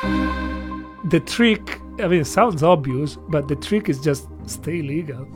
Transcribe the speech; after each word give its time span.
The 0.00 1.20
trick, 1.26 1.80
I 1.98 2.06
mean, 2.06 2.20
it 2.20 2.26
sounds 2.26 2.62
obvious, 2.62 3.16
but 3.28 3.48
the 3.48 3.56
trick 3.56 3.88
is 3.88 3.98
just 4.00 4.28
stay 4.46 4.80
legal. 4.80 5.26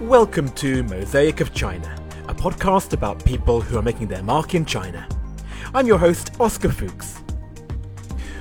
Welcome 0.00 0.48
to 0.52 0.82
Mosaic 0.84 1.40
of 1.40 1.52
China, 1.52 1.94
a 2.28 2.34
podcast 2.34 2.94
about 2.94 3.22
people 3.26 3.60
who 3.60 3.76
are 3.76 3.82
making 3.82 4.08
their 4.08 4.22
mark 4.22 4.54
in 4.54 4.64
China. 4.64 5.06
I'm 5.74 5.86
your 5.86 5.98
host, 5.98 6.40
Oscar 6.40 6.70
Fuchs. 6.70 7.22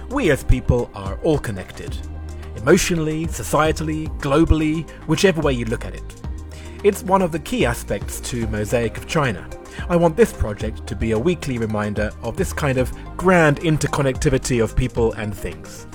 We 0.09 0.31
as 0.31 0.45
people 0.45 0.89
are 0.95 1.19
all 1.23 1.39
connected 1.39 1.97
emotionally, 2.55 3.25
societally, 3.25 4.07
globally, 4.19 4.89
whichever 5.07 5.41
way 5.41 5.51
you 5.51 5.65
look 5.65 5.83
at 5.83 5.93
it. 5.93 6.21
It's 6.85 7.03
one 7.03 7.21
of 7.21 7.33
the 7.33 7.39
key 7.39 7.65
aspects 7.65 8.21
to 8.21 8.47
Mosaic 8.47 8.95
of 8.97 9.07
China. 9.07 9.49
I 9.89 9.95
want 9.95 10.17
this 10.17 10.33
project 10.33 10.87
to 10.87 10.95
be 10.95 11.11
a 11.11 11.19
weekly 11.19 11.57
reminder 11.57 12.11
of 12.21 12.37
this 12.37 12.53
kind 12.53 12.77
of 12.77 12.91
grand 13.17 13.59
interconnectivity 13.61 14.63
of 14.63 14.75
people 14.75 15.13
and 15.13 15.35
things. 15.35 15.87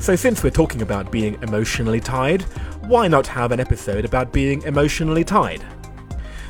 So, 0.00 0.14
since 0.14 0.42
we're 0.42 0.50
talking 0.50 0.82
about 0.82 1.10
being 1.10 1.38
emotionally 1.42 2.00
tied, 2.00 2.42
why 2.82 3.08
not 3.08 3.26
have 3.26 3.52
an 3.52 3.60
episode 3.60 4.04
about 4.04 4.32
being 4.32 4.62
emotionally 4.62 5.24
tied? 5.24 5.64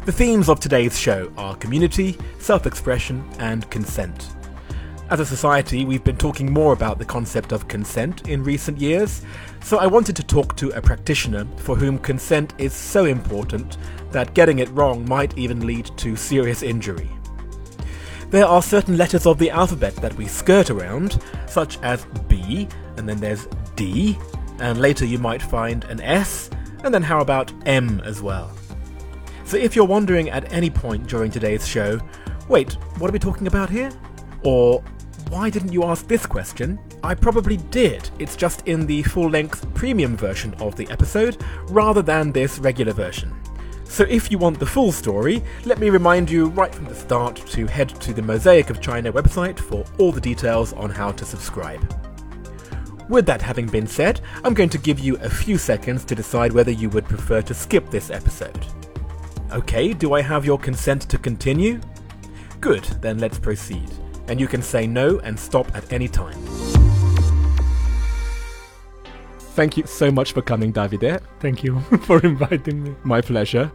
The 0.05 0.13
themes 0.13 0.49
of 0.49 0.61
today's 0.61 0.99
show 0.99 1.33
are 1.37 1.57
community, 1.57 2.17
self 2.39 2.67
expression, 2.67 3.29
and 3.39 3.69
consent. 3.71 4.36
As 5.09 5.21
a 5.21 5.27
society, 5.27 5.85
we've 5.85 6.03
been 6.03 6.17
talking 6.17 6.53
more 6.53 6.73
about 6.73 6.99
the 6.99 7.05
concept 7.05 7.53
of 7.53 7.69
consent 7.69 8.29
in 8.29 8.43
recent 8.43 8.81
years, 8.81 9.23
so 9.63 9.79
I 9.79 9.87
wanted 9.87 10.17
to 10.17 10.25
talk 10.25 10.57
to 10.57 10.71
a 10.71 10.83
practitioner 10.83 11.47
for 11.59 11.77
whom 11.77 11.97
consent 11.97 12.55
is 12.59 12.73
so 12.73 13.05
important 13.05 13.79
that 14.11 14.35
getting 14.35 14.59
it 14.59 14.69
wrong 14.71 15.09
might 15.09 15.39
even 15.39 15.65
lead 15.65 15.97
to 15.99 16.17
serious 16.17 16.65
injury. 16.65 17.09
There 18.31 18.47
are 18.47 18.61
certain 18.61 18.97
letters 18.97 19.27
of 19.27 19.39
the 19.39 19.49
alphabet 19.49 19.95
that 19.97 20.15
we 20.15 20.27
skirt 20.27 20.71
around, 20.71 21.23
such 21.47 21.79
as 21.83 22.05
B, 22.27 22.67
and 22.97 23.09
then 23.09 23.21
there's 23.21 23.47
D, 23.77 24.19
and 24.59 24.81
later 24.81 25.05
you 25.05 25.19
might 25.19 25.41
find 25.41 25.85
an 25.85 26.01
S, 26.01 26.51
and 26.83 26.93
then 26.93 27.03
how 27.03 27.21
about 27.21 27.53
M 27.65 28.03
as 28.05 28.23
well? 28.23 28.51
So 29.45 29.57
if 29.57 29.77
you're 29.77 29.85
wondering 29.85 30.31
at 30.31 30.53
any 30.53 30.69
point 30.69 31.07
during 31.07 31.31
today's 31.31 31.65
show, 31.65 32.01
wait, 32.49 32.73
what 32.99 33.09
are 33.09 33.13
we 33.13 33.21
talking 33.21 33.47
about 33.47 33.71
here? 33.71 33.93
Or 34.43 34.83
why 35.31 35.51
didn't 35.51 35.73
you 35.73 35.83
ask 35.83 36.07
this 36.07 36.25
question? 36.25 36.79
I 37.03 37.15
probably 37.15 37.57
did. 37.57 38.09
It's 38.21 38.37
just 38.37 38.67
in 38.69 38.87
the 38.87 39.03
full 39.03 39.29
length 39.29 39.73
premium 39.75 40.17
version 40.17 40.55
of 40.55 40.77
the 40.77 40.89
episode 40.89 41.37
rather 41.69 42.01
than 42.01 42.31
this 42.31 42.59
regular 42.61 42.93
version. 42.93 43.35
So 43.85 44.05
if 44.09 44.31
you 44.31 44.39
want 44.39 44.61
the 44.61 44.67
full 44.67 44.93
story, 44.93 45.43
let 45.65 45.79
me 45.79 45.91
remind 45.91 46.31
you 46.31 46.47
right 46.51 46.73
from 46.73 46.85
the 46.85 46.95
start 46.95 47.37
to 47.37 47.67
head 47.67 47.89
to 48.01 48.13
the 48.15 48.23
Mosaic 48.23 48.71
of 48.71 48.81
China 48.81 49.13
website 49.13 49.59
for 49.59 49.85
all 49.99 50.13
the 50.13 50.21
details 50.21 50.73
on 50.75 50.91
how 50.91 51.11
to 51.13 51.25
subscribe. 51.25 51.83
With 53.09 53.27
that 53.27 53.43
having 53.43 53.67
been 53.67 53.87
said, 53.87 54.21
I'm 54.45 54.55
going 54.55 54.69
to 54.71 54.79
give 54.79 55.01
you 55.01 55.17
a 55.17 55.31
few 55.31 55.59
seconds 55.59 56.05
to 56.05 56.15
decide 56.15 56.53
whether 56.53 56.73
you 56.73 56.89
would 56.91 57.05
prefer 57.05 57.43
to 57.43 57.55
skip 57.55 57.91
this 57.91 58.11
episode. 58.11 58.67
Okay, 59.53 59.93
do 59.93 60.13
I 60.13 60.23
have 60.23 60.45
your 60.45 60.59
consent 60.59 61.03
to 61.03 61.19
continue? 61.19 61.81
Good, 62.61 62.85
then 63.01 63.19
let's 63.19 63.39
proceed 63.39 63.91
and 64.29 64.41
you 64.41 64.47
can 64.47 64.63
say 64.63 64.87
no 64.87 65.19
and 65.21 65.39
stop 65.39 65.75
at 65.77 65.93
any 65.93 66.09
time. 66.09 66.39
Thank 69.57 69.79
you 69.79 69.87
so 69.87 70.11
much 70.11 70.33
for 70.33 70.43
coming, 70.43 70.71
Davide. 70.71 71.21
Thank 71.41 71.65
you 71.65 71.81
for 72.03 72.21
inviting 72.21 72.85
me. 72.85 72.95
My 73.05 73.23
pleasure. 73.23 73.73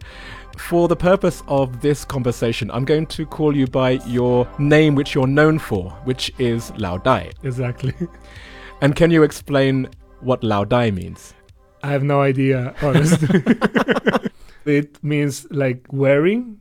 For 0.56 0.86
the 0.86 0.94
purpose 0.94 1.42
of 1.48 1.80
this 1.80 2.04
conversation, 2.04 2.70
I'm 2.70 2.84
going 2.84 3.06
to 3.06 3.26
call 3.26 3.56
you 3.56 3.66
by 3.66 3.92
your 4.06 4.46
name, 4.58 4.94
which 4.94 5.14
you're 5.14 5.26
known 5.26 5.58
for, 5.58 5.90
which 6.04 6.32
is 6.38 6.70
Lao 6.76 6.98
Dai. 6.98 7.32
Exactly. 7.42 7.94
And 8.80 8.96
can 8.96 9.12
you 9.12 9.22
explain 9.22 9.88
what 10.20 10.42
Lao 10.42 10.64
Dai 10.64 10.90
means? 10.90 11.34
I 11.84 11.92
have 11.92 12.02
no 12.02 12.20
idea, 12.20 12.74
honestly. 12.82 13.40
it 14.64 15.02
means 15.04 15.46
like 15.50 15.86
wearing 15.92 16.58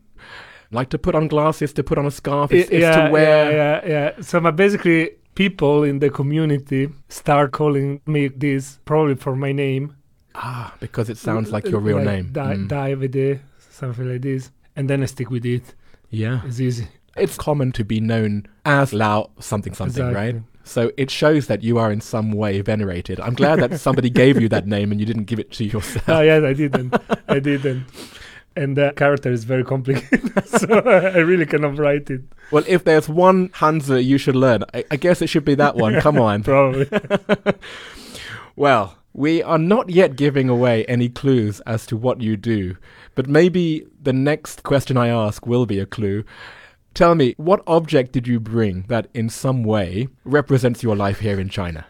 like 0.72 0.90
to 0.90 0.98
put 0.98 1.16
on 1.16 1.28
glasses, 1.28 1.74
to 1.74 1.84
put 1.84 1.98
on 1.98 2.06
a 2.06 2.12
scarf, 2.12 2.52
it's, 2.52 2.70
it's 2.70 2.82
yeah, 2.82 3.06
to 3.06 3.12
wear. 3.12 3.52
Yeah, 3.52 3.58
yeah, 3.58 3.90
yeah. 4.16 4.22
So 4.22 4.40
my 4.40 4.52
basically 4.52 5.12
people 5.36 5.84
in 5.84 6.00
the 6.00 6.09
community 6.09 6.90
start 7.09 7.52
calling 7.52 8.02
me 8.06 8.28
this 8.28 8.80
probably 8.86 9.16
for 9.16 9.36
my 9.36 9.52
name. 9.52 9.96
Ah, 10.36 10.74
because 10.80 11.10
it 11.10 11.18
sounds 11.18 11.52
like 11.52 11.66
your 11.68 11.80
real 11.80 11.98
like 11.98 12.06
name. 12.06 12.31
Di- 12.31 12.56
mm. 12.56 12.68
Davide, 12.68 13.40
something 13.70 14.10
like 14.10 14.22
this. 14.22 14.52
And 14.76 14.90
then 14.90 15.04
I 15.04 15.06
stick 15.06 15.30
with 15.30 15.46
it. 15.46 15.76
Yeah. 16.10 16.42
It's 16.46 16.60
easy. 16.60 16.88
It's 17.18 17.38
common 17.38 17.74
to 17.74 17.84
be 17.84 18.00
known 18.00 18.48
as 18.64 18.94
Lao 18.94 19.31
something 19.40 19.74
something, 19.74 20.08
exactly. 20.08 20.34
right? 20.34 20.44
So 20.64 20.92
it 20.96 21.12
shows 21.12 21.48
that 21.48 21.64
you 21.64 21.78
are 21.80 21.92
in 21.92 22.00
some 22.00 22.31
way 22.31 22.62
venerated. 22.62 23.20
I'm 23.20 23.34
glad 23.34 23.60
that 23.60 23.80
somebody 23.80 24.10
gave 24.10 24.40
you 24.40 24.48
that 24.50 24.68
name 24.68 24.92
and 24.92 25.00
you 25.00 25.06
didn't 25.06 25.26
give 25.26 25.40
it 25.40 25.52
to 25.54 25.66
yourself. 25.66 26.08
Oh, 26.08 26.22
yeah, 26.22 26.38
I 26.46 26.54
didn't. 26.54 26.96
I 27.28 27.40
didn't 27.40 27.86
and 28.56 28.75
the 28.75 28.94
character 28.95 29.31
is 29.31 29.44
very 29.44 29.63
complicated, 29.63 30.47
so 30.47 30.67
I 30.79 31.17
really 31.19 31.45
cannot 31.45 31.78
write 31.78 32.09
it. 32.09 32.22
Well, 32.51 32.63
if 32.67 32.84
there's 32.84 33.07
one 33.07 33.50
Hanzi 33.50 34.03
you 34.03 34.17
should 34.17 34.35
learn, 34.35 34.63
I, 34.73 34.84
I 34.91 34.95
guess 34.97 35.22
it 35.22 35.28
should 35.28 35.45
be 35.45 35.56
that 35.56 35.75
one. 35.75 36.00
Come 36.01 36.19
on. 36.19 36.44
Probably. 36.44 36.88
well, 38.56 38.97
we 39.13 39.41
are 39.44 39.57
not 39.57 39.89
yet 39.89 40.16
giving 40.16 40.50
away 40.50 40.85
any 40.85 41.09
clues 41.09 41.59
as 41.62 41.85
to 41.88 41.97
what 41.97 42.22
you 42.22 42.38
do, 42.38 42.78
but 43.16 43.28
maybe 43.28 43.85
the 44.01 44.13
next 44.13 44.63
question 44.63 44.97
I 44.97 45.07
ask 45.07 45.45
will 45.45 45.66
be 45.66 45.79
a 45.79 45.85
clue. 45.85 46.23
Tell 46.94 47.16
me, 47.16 47.33
what 47.38 47.63
object 47.68 48.12
did 48.12 48.28
you 48.28 48.39
bring 48.39 48.83
that 48.89 49.07
in 49.13 49.29
some 49.29 49.63
way 49.63 50.09
represents 50.25 50.83
your 50.83 50.95
life 50.95 51.19
here 51.19 51.39
in 51.39 51.47
China? 51.47 51.85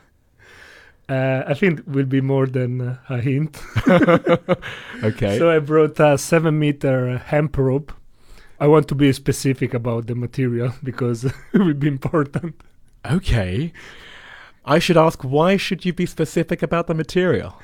Uh, 1.12 1.44
I 1.46 1.56
think 1.56 1.80
it 1.80 1.88
will 1.90 2.06
be 2.06 2.22
more 2.22 2.48
than 2.48 2.80
uh, 2.80 2.98
a 3.10 3.18
hint. 3.20 3.62
okay. 5.04 5.38
So 5.38 5.50
I 5.50 5.60
brought 5.60 6.00
a 6.00 6.18
seven 6.18 6.58
meter 6.58 7.18
hemp 7.18 7.58
rope. 7.58 7.92
I 8.62 8.68
want 8.68 8.88
to 8.88 8.96
be 8.96 9.12
specific 9.12 9.74
about 9.74 10.08
the 10.08 10.16
material 10.16 10.74
because 10.84 11.26
it 11.26 11.34
will 11.54 11.74
be 11.74 11.90
important. 11.90 12.56
Okay. 13.06 13.74
I 14.64 14.80
should 14.80 14.96
ask 14.96 15.22
why 15.24 15.58
should 15.58 15.84
you 15.84 15.92
be 15.92 16.06
specific 16.06 16.64
about 16.64 16.88
the 16.88 16.94
material? 16.94 17.60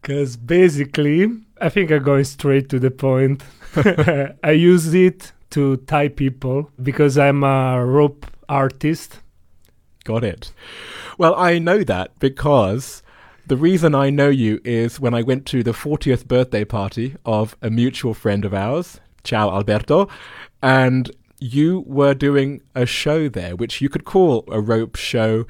Because 0.00 0.36
basically, 0.36 1.26
I 1.60 1.70
think 1.70 1.90
I'm 1.90 2.04
going 2.04 2.22
straight 2.22 2.68
to 2.68 2.78
the 2.78 2.92
point. 2.92 3.42
I 4.44 4.52
use 4.52 4.94
it 4.94 5.32
to 5.50 5.78
tie 5.78 6.08
people 6.08 6.70
because 6.80 7.18
I'm 7.18 7.42
a 7.42 7.84
rope 7.84 8.26
artist. 8.48 9.18
Got 10.08 10.24
it. 10.24 10.52
Well, 11.18 11.34
I 11.34 11.58
know 11.58 11.84
that 11.84 12.18
because 12.18 13.02
the 13.46 13.58
reason 13.58 13.94
I 13.94 14.08
know 14.08 14.30
you 14.30 14.58
is 14.64 14.98
when 14.98 15.12
I 15.12 15.20
went 15.20 15.44
to 15.48 15.62
the 15.62 15.72
40th 15.72 16.26
birthday 16.26 16.64
party 16.64 17.16
of 17.26 17.54
a 17.60 17.68
mutual 17.68 18.14
friend 18.14 18.46
of 18.46 18.54
ours, 18.54 19.00
Ciao 19.22 19.50
Alberto, 19.50 20.08
and 20.62 21.10
you 21.40 21.84
were 21.86 22.14
doing 22.14 22.62
a 22.74 22.86
show 22.86 23.28
there, 23.28 23.54
which 23.54 23.82
you 23.82 23.90
could 23.90 24.06
call 24.06 24.44
a 24.48 24.62
rope 24.62 24.96
show. 24.96 25.44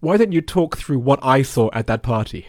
Why 0.00 0.18
don't 0.18 0.32
you 0.32 0.42
talk 0.42 0.76
through 0.76 0.98
what 0.98 1.20
I 1.22 1.40
saw 1.40 1.70
at 1.72 1.86
that 1.86 2.02
party? 2.02 2.46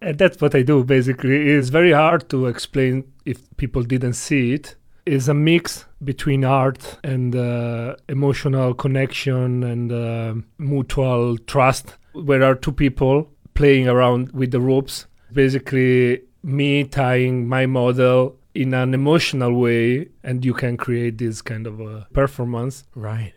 And 0.00 0.18
that's 0.18 0.40
what 0.40 0.54
I 0.54 0.62
do 0.62 0.84
basically. 0.84 1.50
It's 1.50 1.70
very 1.70 1.90
hard 1.90 2.28
to 2.28 2.46
explain 2.46 3.12
if 3.24 3.38
people 3.56 3.82
didn't 3.82 4.12
see 4.12 4.52
it. 4.52 4.76
it 5.04 5.14
is 5.14 5.28
a 5.28 5.34
mix 5.34 5.84
between 6.04 6.44
art 6.44 6.98
and 7.02 7.34
uh, 7.34 7.96
emotional 8.08 8.74
connection 8.74 9.62
and 9.62 9.92
uh, 9.92 10.34
mutual 10.58 11.38
trust. 11.38 11.94
Where 12.12 12.42
are 12.42 12.54
two 12.54 12.72
people 12.72 13.30
playing 13.54 13.88
around 13.88 14.32
with 14.32 14.50
the 14.50 14.60
ropes, 14.60 15.06
basically 15.32 16.22
me 16.42 16.84
tying 16.84 17.48
my 17.48 17.66
model 17.66 18.38
in 18.54 18.72
an 18.72 18.94
emotional 18.94 19.58
way, 19.60 20.08
and 20.22 20.44
you 20.44 20.54
can 20.54 20.76
create 20.76 21.18
this 21.18 21.42
kind 21.42 21.66
of 21.66 21.80
a 21.80 22.06
performance. 22.12 22.84
Right. 22.94 23.34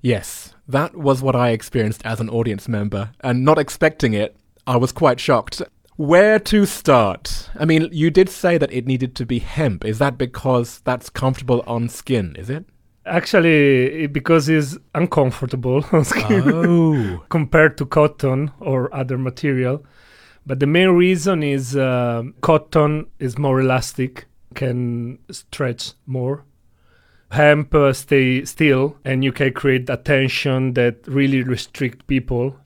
Yes, 0.00 0.54
that 0.68 0.96
was 0.96 1.22
what 1.22 1.36
I 1.36 1.50
experienced 1.50 2.02
as 2.04 2.20
an 2.20 2.28
audience 2.28 2.68
member, 2.68 3.10
and 3.20 3.44
not 3.44 3.58
expecting 3.58 4.14
it, 4.14 4.36
I 4.66 4.76
was 4.76 4.92
quite 4.92 5.20
shocked. 5.20 5.62
Where 5.96 6.38
to 6.38 6.64
start? 6.64 7.50
I 7.54 7.66
mean, 7.66 7.88
you 7.92 8.10
did 8.10 8.30
say 8.30 8.56
that 8.56 8.72
it 8.72 8.86
needed 8.86 9.14
to 9.16 9.26
be 9.26 9.40
hemp. 9.40 9.84
Is 9.84 9.98
that 9.98 10.16
because 10.16 10.80
that's 10.80 11.10
comfortable 11.10 11.62
on 11.66 11.90
skin, 11.90 12.34
is 12.38 12.48
it? 12.48 12.64
Actually, 13.04 14.06
because 14.06 14.48
it's 14.48 14.78
uncomfortable 14.94 15.84
on 15.92 16.04
skin 16.04 16.42
oh. 16.46 17.24
compared 17.28 17.76
to 17.78 17.86
cotton 17.86 18.52
or 18.58 18.94
other 18.94 19.18
material. 19.18 19.84
But 20.46 20.60
the 20.60 20.66
main 20.66 20.90
reason 20.90 21.42
is 21.42 21.76
uh, 21.76 22.22
cotton 22.40 23.06
is 23.18 23.38
more 23.38 23.60
elastic, 23.60 24.26
can 24.54 25.18
stretch 25.30 25.92
more. 26.06 26.44
Hemp 27.30 27.74
uh, 27.74 27.92
stay 27.92 28.44
still, 28.44 28.96
and 29.04 29.24
you 29.24 29.32
can 29.32 29.52
create 29.52 29.88
a 29.88 29.96
tension 29.96 30.74
that 30.74 31.06
really 31.06 31.42
restrict 31.42 32.06
people. 32.06 32.58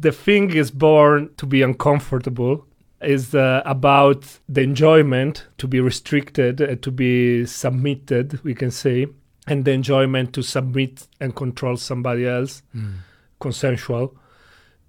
The 0.00 0.12
thing 0.12 0.50
is 0.54 0.70
born 0.70 1.30
to 1.36 1.46
be 1.46 1.62
uncomfortable, 1.62 2.66
is 3.00 3.34
uh, 3.34 3.62
about 3.64 4.38
the 4.48 4.62
enjoyment 4.62 5.46
to 5.58 5.68
be 5.68 5.78
restricted, 5.80 6.60
uh, 6.62 6.76
to 6.82 6.90
be 6.90 7.44
submitted, 7.46 8.40
we 8.44 8.54
can 8.54 8.70
say. 8.70 9.06
and 9.46 9.64
the 9.66 9.72
enjoyment 9.72 10.32
to 10.32 10.42
submit 10.42 11.06
and 11.20 11.36
control 11.36 11.76
somebody 11.76 12.26
else, 12.26 12.62
Mm. 12.74 12.94
consensual. 13.40 14.16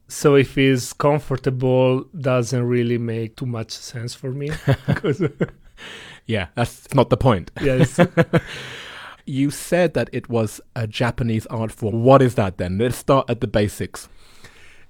So 0.07 0.35
if 0.35 0.55
he's 0.55 0.93
comfortable, 0.93 2.05
doesn't 2.17 2.63
really 2.63 2.97
make 2.97 3.35
too 3.35 3.45
much 3.47 3.71
sense 3.71 4.15
for 4.15 4.31
me. 4.31 4.49
Yeah, 6.25 6.47
that's 6.55 6.93
not 6.93 7.09
the 7.09 7.17
point. 7.17 7.51
yes, 7.61 7.99
You 9.25 9.51
said 9.51 9.93
that 9.95 10.09
it 10.13 10.29
was 10.29 10.61
a 10.75 10.87
Japanese 10.87 11.45
art 11.47 11.71
form. 11.71 12.03
What 12.03 12.21
is 12.21 12.35
that 12.35 12.57
then? 12.57 12.77
Let's 12.77 12.97
start 12.97 13.29
at 13.29 13.41
the 13.41 13.47
basics. 13.47 14.07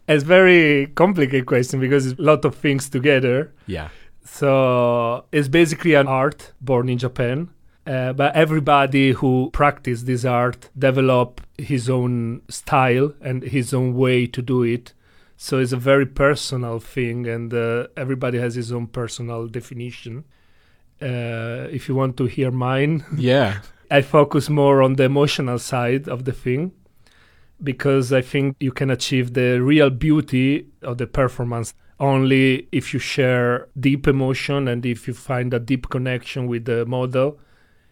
It's 0.07 0.23
very 0.23 0.87
complicated 0.95 1.45
question 1.45 1.79
because 1.79 2.05
it's 2.05 2.19
a 2.19 2.23
lot 2.23 2.45
of 2.45 2.55
things 2.55 2.89
together. 2.89 3.53
Yeah. 3.67 3.89
So 4.23 5.25
it's 5.31 5.47
basically 5.47 5.93
an 5.93 6.07
art 6.07 6.53
born 6.61 6.89
in 6.89 6.97
Japan. 6.97 7.49
Uh, 7.87 8.13
but 8.13 8.35
everybody 8.35 9.11
who 9.11 9.49
practice 9.53 10.03
this 10.03 10.25
art 10.25 10.69
develop 10.77 11.39
his 11.57 11.87
own 11.89 12.41
style 12.49 13.13
and 13.21 13.43
his 13.43 13.73
own 13.75 13.93
way 13.93 14.25
to 14.25 14.41
do 14.41 14.63
it. 14.63 14.93
So 15.37 15.59
it's 15.59 15.71
a 15.71 15.77
very 15.77 16.05
personal 16.07 16.79
thing, 16.79 17.27
and 17.27 17.53
uh, 17.53 17.87
everybody 17.95 18.39
has 18.39 18.55
his 18.55 18.71
own 18.71 18.87
personal 18.87 19.47
definition. 19.47 20.23
Uh, 21.01 21.67
if 21.69 21.87
you 21.87 21.93
want 21.93 22.17
to 22.17 22.25
hear 22.25 22.49
mine, 22.51 23.03
Yeah. 23.17 23.59
I 23.91 24.01
focus 24.01 24.49
more 24.49 24.81
on 24.81 24.95
the 24.95 25.03
emotional 25.03 25.59
side 25.59 26.07
of 26.09 26.25
the 26.25 26.31
thing 26.31 26.71
because 27.63 28.11
I 28.11 28.21
think 28.21 28.55
you 28.59 28.71
can 28.71 28.89
achieve 28.89 29.33
the 29.33 29.61
real 29.61 29.89
beauty 29.89 30.67
of 30.81 30.97
the 30.97 31.07
performance 31.07 31.73
only 31.99 32.67
if 32.71 32.93
you 32.93 32.99
share 32.99 33.67
deep 33.79 34.07
emotion 34.07 34.67
and 34.67 34.85
if 34.85 35.07
you 35.07 35.13
find 35.13 35.53
a 35.53 35.59
deep 35.59 35.89
connection 35.89 36.47
with 36.47 36.65
the 36.65 36.85
model. 36.85 37.39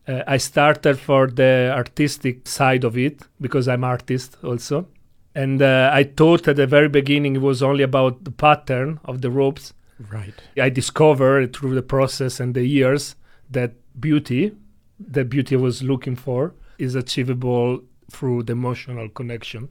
Uh, 0.08 0.22
I 0.28 0.38
started 0.38 1.00
for 1.00 1.28
the 1.28 1.72
artistic 1.74 2.48
side 2.48 2.84
of 2.84 2.98
it 2.98 3.22
because 3.40 3.68
I'm 3.68 3.84
artist 3.84 4.38
also. 4.44 4.88
And 5.36 5.62
uh, 5.62 5.90
I 5.94 6.04
thought 6.04 6.48
at 6.48 6.58
the 6.58 6.68
very 6.68 6.90
beginning 6.90 7.38
it 7.38 7.42
was 7.42 7.64
only 7.64 7.84
about 7.84 8.24
the 8.24 8.32
pattern 8.32 9.00
of 9.06 9.22
the 9.22 9.32
ropes. 9.32 9.74
Right. 10.12 10.34
I 10.62 10.70
discovered 10.70 11.56
through 11.56 11.76
the 11.76 11.82
process 11.82 12.40
and 12.40 12.54
the 12.54 12.66
years 12.66 13.16
that 13.50 13.74
beauty, 14.00 14.56
the 15.00 15.24
beauty 15.24 15.56
I 15.56 15.60
was 15.60 15.82
looking 15.82 16.16
for, 16.16 16.54
is 16.78 16.96
achievable 16.96 17.82
through 18.14 18.44
the 18.44 18.54
emotional 18.54 19.10
connection. 19.10 19.70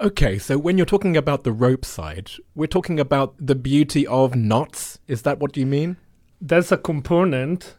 Okay, 0.00 0.38
so 0.38 0.56
when 0.58 0.78
you're 0.78 0.86
talking 0.86 1.16
about 1.16 1.42
the 1.42 1.50
rope 1.50 1.84
side, 1.84 2.30
we're 2.54 2.68
talking 2.68 3.00
about 3.00 3.34
the 3.44 3.56
beauty 3.56 4.06
of 4.06 4.36
knots. 4.36 5.00
Is 5.08 5.22
that 5.22 5.40
what 5.40 5.56
you 5.56 5.66
mean? 5.66 5.96
That's 6.40 6.70
a 6.70 6.76
component. 6.76 7.74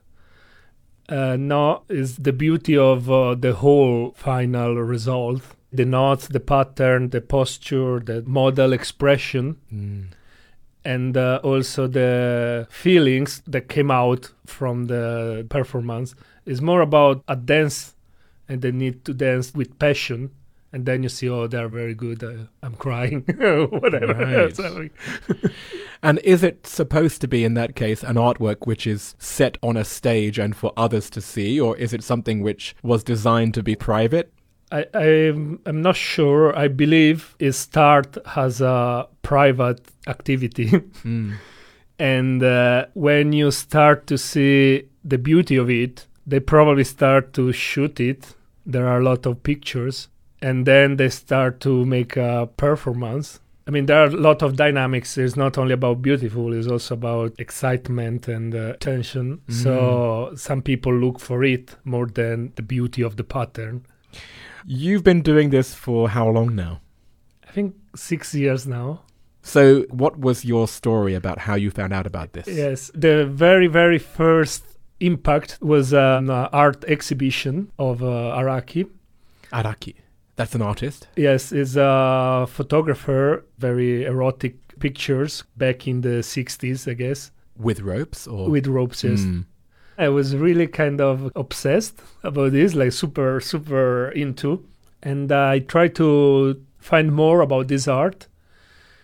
Uh, 1.07 1.37
now 1.37 1.83
is 1.87 2.17
the 2.17 2.33
beauty 2.33 2.77
of 2.77 3.09
uh, 3.09 3.35
the 3.35 3.53
whole 3.53 4.11
final 4.17 4.75
result. 4.75 5.41
The 5.71 5.85
knots, 5.85 6.27
the 6.27 6.41
pattern, 6.41 7.09
the 7.11 7.21
posture, 7.21 7.99
the 7.99 8.21
model 8.23 8.73
expression, 8.73 9.57
and 10.83 11.15
uh, 11.15 11.39
also 11.43 11.87
the 11.87 12.67
feelings 12.69 13.41
that 13.47 13.69
came 13.69 13.91
out 13.91 14.31
from 14.45 14.87
the 14.87 15.45
performance 15.49 16.15
is 16.45 16.61
more 16.61 16.81
about 16.81 17.23
a 17.27 17.35
dance 17.35 17.95
and 18.49 18.61
they 18.61 18.71
need 18.71 19.05
to 19.05 19.13
dance 19.13 19.53
with 19.53 19.79
passion 19.79 20.31
and 20.73 20.85
then 20.85 21.01
you 21.03 21.09
see 21.09 21.29
oh 21.29 21.47
they're 21.47 21.69
very 21.69 21.93
good 21.93 22.23
uh, 22.23 22.33
i'm 22.61 22.75
crying 22.75 23.21
whatever 23.69 24.49
And 26.01 26.19
is 26.19 26.43
it 26.43 26.65
supposed 26.65 27.19
to 27.21 27.27
be, 27.27 27.43
in 27.43 27.55
that 27.55 27.75
case, 27.75 28.03
an 28.03 28.15
artwork 28.15 28.65
which 28.65 28.87
is 28.87 29.15
set 29.19 29.57
on 29.61 29.75
a 29.75 29.83
stage 29.83 30.39
and 30.39 30.55
for 30.55 30.71
others 30.77 31.09
to 31.11 31.21
see, 31.21 31.59
or 31.59 31.75
is 31.75 31.93
it 31.93 32.03
something 32.03 32.41
which 32.41 32.75
was 32.81 33.03
designed 33.03 33.53
to 33.55 33.63
be 33.63 33.75
private? 33.75 34.31
I, 34.71 34.85
I'm, 34.93 35.59
I'm 35.65 35.81
not 35.81 35.95
sure. 35.95 36.55
I 36.57 36.67
believe 36.69 37.35
it 37.39 37.51
start 37.53 38.17
as 38.35 38.61
a 38.61 39.07
private 39.23 39.81
activity. 40.07 40.71
and 41.99 42.43
uh, 42.43 42.85
when 42.93 43.33
you 43.33 43.51
start 43.51 44.07
to 44.07 44.17
see 44.17 44.83
the 45.03 45.17
beauty 45.17 45.57
of 45.57 45.69
it, 45.69 46.07
they 46.25 46.39
probably 46.39 46.85
start 46.85 47.33
to 47.33 47.51
shoot 47.51 47.99
it. 47.99 48.35
There 48.69 48.87
are 48.87 48.99
a 48.99 49.03
lot 49.03 49.25
of 49.25 49.43
pictures. 49.43 50.09
And 50.41 50.65
then 50.65 50.95
they 50.95 51.09
start 51.09 51.59
to 51.61 51.85
make 51.85 52.15
a 52.15 52.47
performance. 52.55 53.39
I 53.67 53.71
mean, 53.71 53.85
there 53.85 53.99
are 53.99 54.07
a 54.07 54.11
lot 54.11 54.41
of 54.41 54.55
dynamics. 54.55 55.17
It's 55.17 55.35
not 55.35 55.57
only 55.57 55.73
about 55.73 56.01
beautiful, 56.01 56.53
it's 56.53 56.67
also 56.67 56.95
about 56.95 57.33
excitement 57.37 58.27
and 58.27 58.55
uh, 58.55 58.73
tension. 58.79 59.41
So 59.49 60.31
some 60.35 60.61
people 60.61 60.93
look 60.93 61.19
for 61.19 61.43
it 61.43 61.75
more 61.83 62.07
than 62.07 62.53
the 62.55 62.63
beauty 62.63 63.03
of 63.03 63.17
the 63.17 63.23
pattern. 63.23 63.85
You've 64.65 65.03
been 65.03 65.21
doing 65.21 65.49
this 65.49 65.73
for 65.75 66.09
how 66.09 66.29
long 66.29 66.55
now? 66.55 66.81
I 67.47 67.51
think 67.51 67.75
six 67.95 68.33
years 68.33 68.65
now. 68.65 69.01
So, 69.41 69.83
what 69.89 70.19
was 70.19 70.45
your 70.45 70.67
story 70.67 71.15
about 71.15 71.39
how 71.39 71.55
you 71.55 71.71
found 71.71 71.93
out 71.93 72.05
about 72.05 72.33
this? 72.33 72.47
Yes, 72.47 72.91
the 72.93 73.25
very 73.25 73.67
very 73.67 73.97
first 73.97 74.63
impact 74.99 75.57
was 75.61 75.93
an 75.93 76.29
uh, 76.29 76.49
art 76.51 76.83
exhibition 76.85 77.71
of 77.79 78.03
uh, 78.03 78.35
Araki. 78.37 78.89
Araki. 79.51 79.95
That's 80.35 80.55
an 80.55 80.61
artist. 80.61 81.07
Yes, 81.15 81.51
is 81.51 81.75
a 81.75 82.47
photographer, 82.49 83.45
very 83.57 84.05
erotic 84.05 84.55
pictures 84.79 85.43
back 85.57 85.87
in 85.87 86.01
the 86.01 86.21
60s, 86.21 86.89
I 86.89 86.93
guess, 86.93 87.31
With 87.57 87.81
ropes 87.81 88.25
or 88.25 88.49
with 88.49 88.67
ropes. 88.67 89.03
Yes. 89.03 89.19
Mm. 89.19 89.45
I 89.97 90.07
was 90.07 90.37
really 90.37 90.67
kind 90.67 91.01
of 91.01 91.29
obsessed 91.35 91.99
about 92.23 92.53
this, 92.53 92.73
like 92.73 92.93
super, 92.93 93.41
super 93.41 94.11
into. 94.11 94.65
And 95.03 95.29
I 95.31 95.59
tried 95.59 95.95
to 95.95 96.61
find 96.77 97.11
more 97.11 97.41
about 97.41 97.67
this 97.67 97.87
art. 97.87 98.27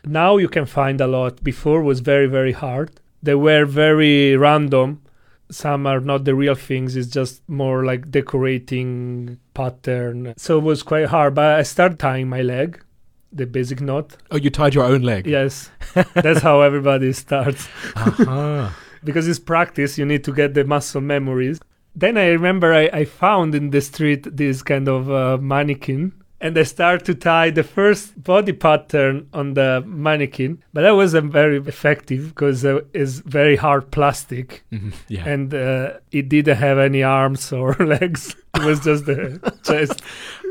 Now 0.06 0.38
you 0.38 0.48
can 0.48 0.66
find 0.66 1.02
a 1.02 1.08
lot. 1.08 1.44
Before 1.44 1.82
was 1.82 2.00
very, 2.00 2.28
very 2.28 2.54
hard. 2.54 2.92
They 3.22 3.36
were 3.36 3.66
very 3.66 4.38
random. 4.38 5.02
Some 5.50 5.86
are 5.86 6.00
not 6.00 6.26
the 6.26 6.36
real 6.36 6.56
things, 6.56 6.96
it's 6.96 7.10
just 7.10 7.48
more 7.48 7.86
like 7.86 8.12
decorating 8.12 9.40
pattern. 9.54 10.34
So 10.38 10.58
it 10.58 10.64
was 10.64 10.84
quite 10.84 11.08
hard. 11.08 11.36
But 11.36 11.60
I 11.60 11.64
started 11.64 12.00
tying 12.00 12.30
my 12.30 12.42
leg, 12.42 12.84
the 13.32 13.46
basic 13.46 13.82
knot. 13.82 14.18
Oh, 14.32 14.38
you 14.38 14.50
tied 14.50 14.74
your 14.74 14.86
own 14.86 15.02
leg. 15.02 15.28
Yes, 15.28 15.70
that's 16.14 16.42
how 16.42 16.62
everybody 16.62 17.14
starts 17.14 17.68
Aha. 17.96 18.76
because 19.06 19.28
it's 19.28 19.40
practice 19.40 19.98
you 19.98 20.06
need 20.06 20.24
to 20.24 20.34
get 20.34 20.54
the 20.56 20.66
muscle 20.66 21.00
memories 21.00 21.60
then 21.96 22.18
i 22.18 22.26
remember 22.26 22.74
i, 22.74 22.90
I 22.92 23.06
found 23.06 23.56
in 23.56 23.70
the 23.70 23.80
street 23.80 24.36
this 24.36 24.62
kind 24.62 24.90
of 24.90 25.10
uh, 25.10 25.38
mannequin 25.38 26.12
and 26.42 26.58
i 26.58 26.64
start 26.64 27.06
to 27.06 27.14
tie 27.16 27.50
the 27.50 27.64
first 27.64 28.22
body 28.24 28.52
pattern 28.54 29.28
on 29.34 29.54
the 29.54 29.82
mannequin 29.86 30.62
but 30.74 30.82
that 30.82 30.92
wasn't 30.96 31.32
very 31.32 31.58
effective 31.58 32.30
because 32.30 32.66
uh, 32.66 32.80
it's 32.94 33.20
very 33.20 33.56
hard 33.56 33.90
plastic 33.92 34.64
Mhm. 34.72 34.94
Yeah. 35.08 35.28
and 35.30 35.54
uh, 35.54 35.94
it 36.12 36.30
didn't 36.30 36.58
have 36.58 36.78
any 36.78 37.04
arms 37.04 37.52
or 37.54 37.74
legs 37.80 38.36
it 38.56 38.64
was 38.66 38.80
just 38.82 39.06
the 39.06 39.40
chest 39.64 40.02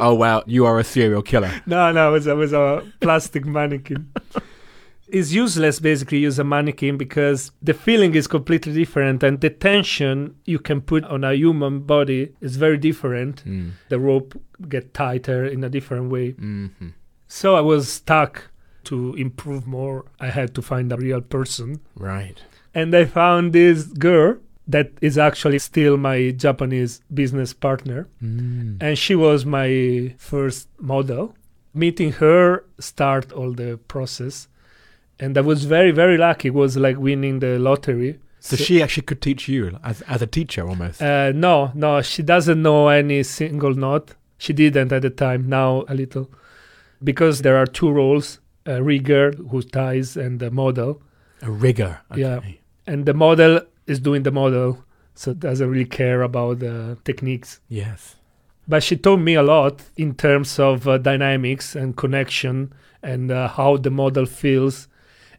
oh 0.01 0.15
wow, 0.15 0.43
you 0.47 0.67
are 0.67 0.79
a 0.79 0.85
serial 0.85 1.23
killer. 1.23 1.51
no, 1.67 1.93
no, 1.93 2.09
it 2.09 2.13
was, 2.13 2.27
it 2.27 2.37
was 2.37 2.53
a 2.53 2.83
plastic 3.01 3.45
mannequin. 3.47 4.11
It's 5.09 5.33
useless 5.33 5.81
basically 5.81 6.19
use 6.19 6.39
a 6.39 6.45
mannequin 6.45 6.97
because 6.97 7.51
the 7.63 7.75
feeling 7.75 8.15
is 8.15 8.27
completely 8.27 8.73
different 8.73 9.23
and 9.23 9.41
the 9.41 9.51
tension 9.51 10.35
you 10.45 10.59
can 10.59 10.81
put 10.81 11.05
on 11.05 11.25
a 11.25 11.35
human 11.35 11.81
body 11.81 12.33
is 12.41 12.57
very 12.57 12.79
different. 12.79 13.45
Mm. 13.45 13.73
The 13.91 13.99
rope 13.99 14.41
get 14.69 14.95
tighter 14.95 15.45
in 15.45 15.63
a 15.65 15.69
different 15.69 16.11
way. 16.11 16.31
hmm 16.33 16.67
So 17.29 17.55
I 17.57 17.61
was 17.61 17.89
stuck 17.93 18.51
to 18.85 19.15
improve 19.15 19.67
more. 19.67 20.05
I 20.21 20.29
had 20.29 20.55
to 20.55 20.63
find 20.63 20.93
a 20.93 20.97
real 20.97 21.21
person. 21.21 21.81
Right. 21.97 22.43
And 22.75 22.95
I 22.95 23.05
found 23.05 23.53
this 23.53 23.85
girl 23.85 24.37
that 24.67 24.91
is 25.01 25.19
actually 25.19 25.59
still 25.59 25.97
my 25.99 26.31
Japanese 26.31 27.03
business 27.13 27.53
partner 27.53 28.07
Mm. 28.23 28.79
and 28.81 28.97
she 28.99 29.15
was 29.15 29.45
my 29.45 30.15
first 30.19 30.69
model. 30.81 31.35
Meeting 31.75 32.13
her 32.13 32.65
start 32.79 33.33
all 33.33 33.53
the 33.53 33.79
process, 33.89 34.49
and 35.25 35.37
I 35.39 35.41
was 35.41 35.65
very 35.77 35.93
very 36.03 36.17
lucky. 36.19 36.49
It 36.49 36.55
was 36.55 36.77
like 36.77 36.97
winning 36.99 37.41
the 37.41 37.59
lottery. 37.59 38.13
So 38.41 38.57
she 38.57 38.83
actually 38.83 39.07
could 39.09 39.23
teach 39.29 39.49
you 39.49 39.63
as 39.83 40.03
as 40.15 40.21
a 40.23 40.27
teacher 40.27 40.63
almost. 40.69 41.01
Uh, 41.01 41.33
no, 41.33 41.55
no, 41.75 42.03
she 42.03 42.23
doesn't 42.23 42.61
know 42.69 42.89
any 42.89 43.23
single 43.23 43.75
knot. 43.83 44.05
She 44.39 44.53
didn't 44.53 44.93
at 44.93 45.03
the 45.03 45.11
time. 45.11 45.49
Now 45.49 45.85
a 45.89 45.95
little, 45.95 46.27
because 47.03 47.37
there 47.45 47.57
are 47.57 47.67
two 47.79 47.91
roles: 48.01 48.27
a 48.67 48.83
rigger 48.83 49.33
who 49.51 49.63
ties 49.63 50.17
and 50.25 50.41
the 50.41 50.51
model. 50.51 50.91
a 51.43 51.51
rigger. 51.51 51.93
Yeah. 52.15 52.41
And 52.87 53.07
the 53.07 53.15
model 53.15 53.61
is 53.87 53.99
doing 54.01 54.23
the 54.25 54.31
model, 54.43 54.69
so 55.15 55.33
doesn't 55.33 55.71
really 55.71 55.91
care 56.01 56.21
about 56.23 56.59
the 56.59 56.99
techniques. 57.05 57.61
Yes. 57.69 58.17
but 58.73 58.83
she 58.83 58.97
taught 58.97 59.21
me 59.21 59.35
a 59.37 59.43
lot 59.43 59.75
in 59.97 60.15
terms 60.15 60.59
of 60.59 60.77
uh, 60.89 60.97
dynamics 61.11 61.77
and 61.81 61.97
connection 62.03 62.73
and 63.03 63.31
uh, 63.31 63.47
how 63.57 63.77
the 63.77 63.91
model 63.91 64.27
feels 64.27 64.89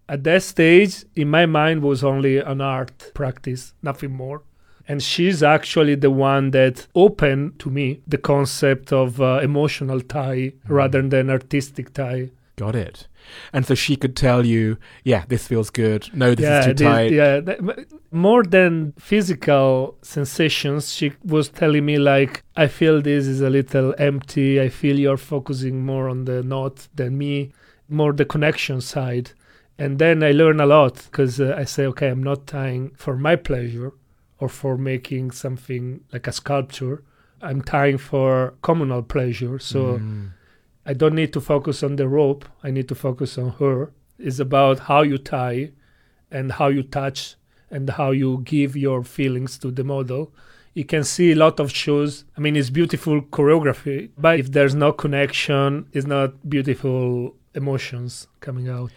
at 0.08 0.24
that 0.24 0.44
stage 0.44 1.04
in 1.16 1.30
my 1.30 1.46
mind 1.46 1.82
was 1.82 2.04
only 2.04 2.38
an 2.38 2.62
art 2.62 3.12
practice 3.14 3.74
nothing 3.82 4.12
more 4.12 4.42
And 4.88 5.02
she's 5.02 5.42
actually 5.42 5.96
the 5.96 6.12
one 6.12 6.52
that 6.52 6.76
opened 6.94 7.58
to 7.64 7.70
me 7.78 7.88
the 8.14 8.20
concept 8.34 8.94
of 8.94 9.20
uh, 9.20 9.40
emotional 9.50 10.00
tie 10.02 10.54
rather 10.80 11.02
than 11.14 11.30
artistic 11.30 11.88
tie 11.94 12.30
Got 12.58 12.76
it. 12.76 13.08
And 13.52 13.66
so 13.66 13.76
she 13.76 13.96
could 13.98 14.16
tell 14.16 14.46
you, 14.46 14.78
yeah, 15.04 15.24
this 15.28 15.46
feels 15.46 15.70
good. 15.70 16.02
No, 16.14 16.28
this 16.36 16.44
yeah, 16.46 16.60
is 16.60 16.66
too 16.68 16.74
this- 16.74 16.88
tight. 16.94 17.12
yeah. 17.12 17.42
th- 17.42 17.60
m- 17.60 17.86
more 18.12 18.44
than 18.58 18.94
physical 18.98 19.98
sensations, 20.02 20.94
she 20.94 21.12
was 21.36 21.50
telling 21.50 21.86
me 21.86 21.98
like, 21.98 22.44
I 22.56 22.68
feel 22.68 23.02
this 23.02 23.26
is 23.28 23.42
a 23.42 23.50
little 23.50 23.94
empty. 23.98 24.62
I 24.62 24.70
feel 24.70 24.98
you're 25.00 25.18
focusing 25.36 25.86
more 25.86 26.08
on 26.08 26.26
the 26.26 26.44
knot 26.44 26.88
than 26.96 27.18
me, 27.18 27.52
more 27.90 28.14
the 28.14 28.26
connection 28.26 28.80
side. 28.80 29.32
And 29.78 30.00
then 30.00 30.24
I 30.24 30.32
learn 30.32 30.60
a 30.62 30.66
lot 30.66 31.04
because 31.06 31.40
uh, 31.42 31.54
I 31.58 31.66
say, 31.66 31.86
okay, 31.88 32.10
I'm 32.10 32.24
not 32.24 32.48
tying 32.48 32.92
for 32.96 33.18
my 33.18 33.36
pleasure 33.36 33.92
or 34.40 34.48
for 34.50 34.78
making 34.78 35.32
something 35.32 36.02
like 36.14 36.28
a 36.28 36.32
sculpture. 36.32 37.04
I'm 37.42 37.62
tying 37.62 37.98
for 37.98 38.54
communal 38.62 39.04
pleasure. 39.04 39.60
So 39.60 40.00
Mm. 40.00 40.30
I 40.88 40.94
don't 40.94 41.16
need 41.16 41.34
to 41.34 41.42
focus 41.42 41.82
on 41.84 41.96
the 41.96 42.08
rope. 42.08 42.46
I 42.64 42.70
need 42.72 42.88
to 42.90 42.96
focus 42.96 43.38
on 43.38 43.50
her. 43.60 43.92
It's 44.20 44.40
about 44.40 44.80
how 44.80 45.02
you 45.02 45.18
tie 45.18 45.72
and 46.32 46.52
how 46.54 46.68
you 46.68 46.84
touch 46.84 47.36
and 47.72 47.90
how 47.90 48.12
you 48.12 48.42
give 48.44 48.76
your 48.78 49.04
feelings 49.04 49.58
to 49.60 49.72
the 49.72 49.84
model. 49.84 50.32
You 50.76 50.86
can 50.86 51.04
see 51.04 51.32
a 51.32 51.36
lot 51.36 51.60
of 51.60 51.72
shows. 51.72 52.26
I 52.38 52.40
mean, 52.40 52.56
it's 52.56 52.70
beautiful 52.70 53.22
choreography, 53.22 54.10
but 54.18 54.40
if 54.40 54.52
there's 54.52 54.76
no 54.76 54.92
connection, 54.92 55.88
it's 55.92 56.06
not 56.06 56.48
beautiful 56.48 57.36
emotions 57.56 58.28
coming 58.40 58.70
out. 58.70 58.92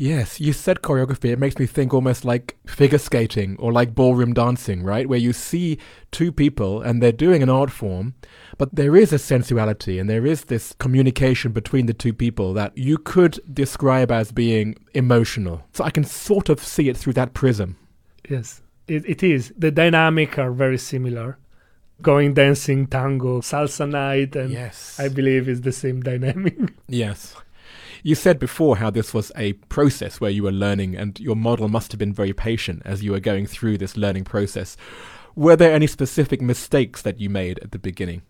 Yes, 0.00 0.40
you 0.40 0.54
said 0.54 0.80
choreography. 0.80 1.26
It 1.26 1.38
makes 1.38 1.58
me 1.58 1.66
think 1.66 1.92
almost 1.92 2.24
like 2.24 2.56
figure 2.66 2.96
skating 2.96 3.58
or 3.58 3.70
like 3.70 3.94
ballroom 3.94 4.32
dancing, 4.32 4.82
right? 4.82 5.06
Where 5.06 5.18
you 5.18 5.34
see 5.34 5.76
two 6.10 6.32
people 6.32 6.80
and 6.80 7.02
they're 7.02 7.12
doing 7.12 7.42
an 7.42 7.50
art 7.50 7.70
form, 7.70 8.14
but 8.56 8.74
there 8.74 8.96
is 8.96 9.12
a 9.12 9.18
sensuality 9.18 9.98
and 9.98 10.08
there 10.08 10.24
is 10.24 10.44
this 10.44 10.72
communication 10.78 11.52
between 11.52 11.84
the 11.84 11.92
two 11.92 12.14
people 12.14 12.54
that 12.54 12.78
you 12.78 12.96
could 12.96 13.40
describe 13.52 14.10
as 14.10 14.32
being 14.32 14.74
emotional. 14.94 15.64
So 15.74 15.84
I 15.84 15.90
can 15.90 16.04
sort 16.04 16.48
of 16.48 16.64
see 16.64 16.88
it 16.88 16.96
through 16.96 17.12
that 17.12 17.34
prism. 17.34 17.76
Yes, 18.26 18.62
it, 18.88 19.04
it 19.06 19.22
is. 19.22 19.52
The 19.54 19.70
dynamic 19.70 20.38
are 20.38 20.50
very 20.50 20.78
similar. 20.78 21.36
Going 22.00 22.32
dancing, 22.32 22.86
tango, 22.86 23.42
salsa 23.42 23.86
night, 23.86 24.34
and 24.34 24.50
yes. 24.50 24.98
I 24.98 25.08
believe 25.08 25.46
is 25.46 25.60
the 25.60 25.72
same 25.72 26.00
dynamic. 26.00 26.56
Yes. 26.88 27.36
You 28.02 28.14
said 28.14 28.38
before 28.38 28.76
how 28.78 28.90
this 28.90 29.12
was 29.12 29.30
a 29.36 29.52
process 29.54 30.20
where 30.20 30.30
you 30.30 30.42
were 30.42 30.52
learning, 30.52 30.96
and 30.96 31.18
your 31.20 31.36
model 31.36 31.68
must 31.68 31.92
have 31.92 31.98
been 31.98 32.14
very 32.14 32.32
patient 32.32 32.82
as 32.84 33.02
you 33.02 33.12
were 33.12 33.20
going 33.20 33.46
through 33.46 33.78
this 33.78 33.96
learning 33.96 34.24
process. 34.24 34.76
Were 35.36 35.56
there 35.56 35.72
any 35.72 35.86
specific 35.86 36.40
mistakes 36.40 37.02
that 37.02 37.20
you 37.20 37.30
made 37.30 37.58
at 37.60 37.72
the 37.72 37.78
beginning? 37.78 38.22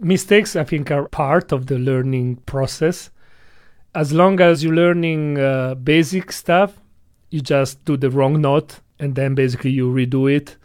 mistakes 0.00 0.54
i 0.56 0.64
think 0.64 0.90
are 0.90 1.08
part 1.08 1.52
of 1.52 1.66
the 1.66 1.78
learning 1.78 2.36
process 2.46 3.10
as 3.94 4.12
long 4.12 4.40
as 4.40 4.62
you're 4.62 4.74
learning 4.74 5.38
uh, 5.38 5.74
basic 5.74 6.30
stuff 6.30 6.80
you 7.30 7.40
just 7.40 7.84
do 7.84 7.96
the 7.96 8.10
wrong 8.10 8.40
note 8.40 8.80
and 8.98 9.14
then 9.14 9.34
basically 9.34 9.70
you 9.70 9.90
redo 9.90 10.30
it 10.30 10.56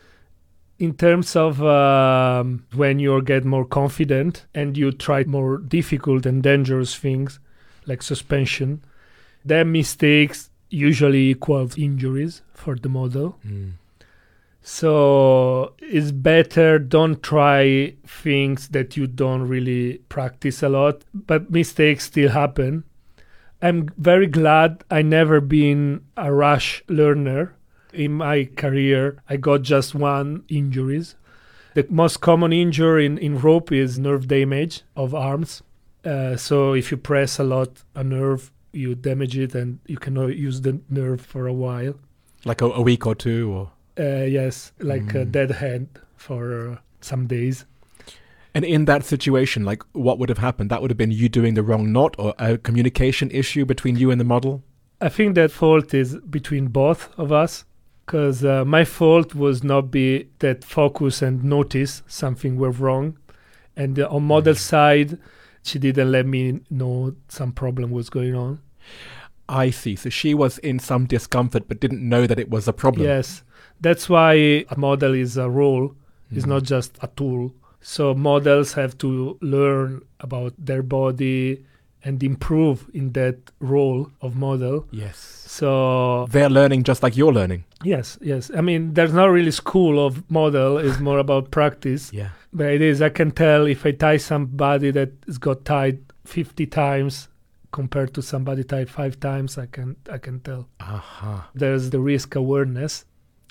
in 0.79 0.93
terms 0.93 1.35
of 1.35 1.61
um, 1.63 2.65
when 2.73 2.97
you 2.97 3.21
get 3.21 3.45
more 3.45 3.65
confident 3.65 4.47
and 4.55 4.75
you 4.75 4.91
try 4.91 5.23
more 5.25 5.59
difficult 5.59 6.25
and 6.25 6.41
dangerous 6.41 6.95
things 6.95 7.39
like 7.85 8.01
suspension 8.01 8.83
then 9.43 9.71
mistakes 9.71 10.49
usually 10.69 11.31
equal 11.31 11.69
injuries 11.77 12.41
for 12.53 12.75
the 12.75 12.89
model 12.89 13.37
mm. 13.45 13.71
so 14.61 15.73
it's 15.79 16.11
better 16.11 16.79
don't 16.79 17.21
try 17.21 17.93
things 18.21 18.69
that 18.69 18.95
you 18.95 19.07
don't 19.07 19.47
really 19.47 19.99
practice 20.09 20.61
a 20.61 20.69
lot, 20.69 21.03
but 21.13 21.49
mistakes 21.49 22.05
still 22.05 22.29
happen. 22.29 22.83
I'm 23.61 23.89
very 23.97 24.27
glad 24.27 24.83
I 24.89 25.01
never 25.01 25.41
been 25.41 26.05
a 26.17 26.33
rush 26.33 26.83
learner. 26.87 27.55
In 27.93 28.13
my 28.13 28.45
career, 28.55 29.21
I 29.29 29.37
got 29.37 29.63
just 29.63 29.93
one 29.93 30.43
injuries. 30.47 31.15
The 31.73 31.85
most 31.89 32.21
common 32.21 32.53
injury 32.53 33.05
in, 33.05 33.17
in 33.17 33.39
rope 33.39 33.71
is 33.71 33.99
nerve 33.99 34.27
damage 34.27 34.83
of 34.95 35.13
arms. 35.13 35.61
Uh, 36.05 36.35
so 36.35 36.73
if 36.73 36.91
you 36.91 36.97
press 36.97 37.39
a 37.39 37.43
lot 37.43 37.83
a 37.95 38.03
nerve, 38.03 38.51
you 38.73 38.95
damage 38.95 39.37
it 39.37 39.53
and 39.55 39.79
you 39.87 39.97
cannot 39.97 40.35
use 40.35 40.61
the 40.61 40.79
nerve 40.89 41.21
for 41.21 41.47
a 41.47 41.53
while. 41.53 41.95
Like 42.45 42.61
a, 42.61 42.65
a 42.65 42.81
week 42.81 43.05
or 43.05 43.15
two, 43.15 43.51
or 43.51 43.71
Uh, 43.99 44.23
yes, 44.25 44.71
like 44.79 45.13
a 45.15 45.25
Mm. 45.25 45.31
dead 45.31 45.51
hand 45.51 45.87
for 46.15 46.69
uh, 46.69 46.77
some 47.01 47.27
days. 47.27 47.65
and 48.53 48.65
in 48.65 48.85
that 48.85 49.03
situation, 49.05 49.63
like 49.63 49.81
what 49.93 50.17
would 50.19 50.29
have 50.29 50.39
happened? 50.39 50.69
That 50.71 50.81
would 50.81 50.91
have 50.91 50.97
been 50.97 51.11
you 51.11 51.29
doing 51.29 51.53
the 51.55 51.63
wrong 51.63 51.91
knot, 51.91 52.15
or 52.17 52.33
a 52.37 52.57
communication 52.57 53.29
issue 53.31 53.65
between 53.65 53.95
you 53.97 54.11
and 54.11 54.19
the 54.19 54.25
model. 54.25 54.61
I 54.99 55.09
think 55.09 55.35
that 55.35 55.51
fault 55.51 55.93
is 55.93 56.17
between 56.29 56.67
both 56.67 57.09
of 57.17 57.31
us 57.31 57.63
because 58.05 58.43
uh, 58.43 58.65
my 58.65 58.83
fault 58.85 59.33
was 59.35 59.63
not 59.63 59.89
be 59.91 60.27
that 60.39 60.63
focus 60.65 61.21
and 61.21 61.43
notice 61.43 62.01
something 62.07 62.57
were 62.57 62.71
wrong, 62.71 63.17
and 63.77 63.97
uh, 63.99 64.07
on 64.09 64.23
model 64.23 64.55
side, 64.55 65.17
she 65.63 65.79
didn't 65.79 66.11
let 66.11 66.25
me 66.25 66.61
know 66.69 67.15
some 67.27 67.51
problem 67.51 67.91
was 67.91 68.09
going 68.09 68.35
on. 68.35 68.59
I 69.47 69.69
see. 69.69 69.95
So 69.95 70.09
she 70.09 70.33
was 70.33 70.57
in 70.59 70.79
some 70.79 71.05
discomfort, 71.05 71.67
but 71.67 71.79
didn't 71.79 72.07
know 72.07 72.25
that 72.25 72.39
it 72.39 72.49
was 72.49 72.67
a 72.67 72.73
problem. 72.73 73.05
Yes, 73.05 73.43
that's 73.79 74.07
why 74.09 74.33
a 74.69 74.77
model 74.77 75.13
is 75.13 75.37
a 75.37 75.49
role, 75.49 75.95
is 76.31 76.45
Mhm. 76.45 76.49
not 76.49 76.63
just 76.63 76.97
a 77.01 77.07
tool. 77.15 77.53
So 77.81 78.13
models 78.13 78.73
have 78.73 78.97
to 78.99 79.37
learn 79.41 80.01
about 80.19 80.53
their 80.57 80.83
body 80.83 81.65
and 82.03 82.21
improve 82.23 82.89
in 82.93 83.11
that 83.13 83.37
role 83.59 84.09
of 84.21 84.35
model. 84.35 84.87
Yes. 84.91 85.17
So 85.47 86.25
They're 86.31 86.49
learning 86.49 86.83
just 86.83 87.03
like 87.03 87.15
you're 87.17 87.33
learning. 87.33 87.65
yes, 87.83 88.17
yes. 88.21 88.49
I 88.55 88.61
mean, 88.61 88.93
there's 88.93 89.13
not 89.13 89.25
really 89.25 89.51
school 89.51 90.03
of 90.05 90.29
model. 90.31 90.77
It's 90.77 90.99
more 90.99 91.19
about 91.19 91.51
practice. 91.51 92.11
Yeah. 92.13 92.29
But 92.53 92.67
it 92.67 92.81
is. 92.81 93.01
I 93.01 93.09
can 93.09 93.31
tell 93.31 93.65
if 93.67 93.85
I 93.85 93.91
tie 93.91 94.17
somebody 94.17 94.91
that 94.91 95.11
has 95.27 95.37
got 95.37 95.63
tied 95.65 95.99
50 96.25 96.65
times 96.67 97.27
compared 97.71 98.13
to 98.15 98.21
somebody 98.21 98.63
tied 98.63 98.89
five 98.89 99.19
times. 99.19 99.57
I 99.57 99.65
can 99.67 99.95
I 100.11 100.17
can 100.17 100.39
tell. 100.39 100.67
Aha. 100.79 101.49
There's 101.53 101.89
the 101.89 101.99
risk 101.99 102.35
awareness, 102.35 103.05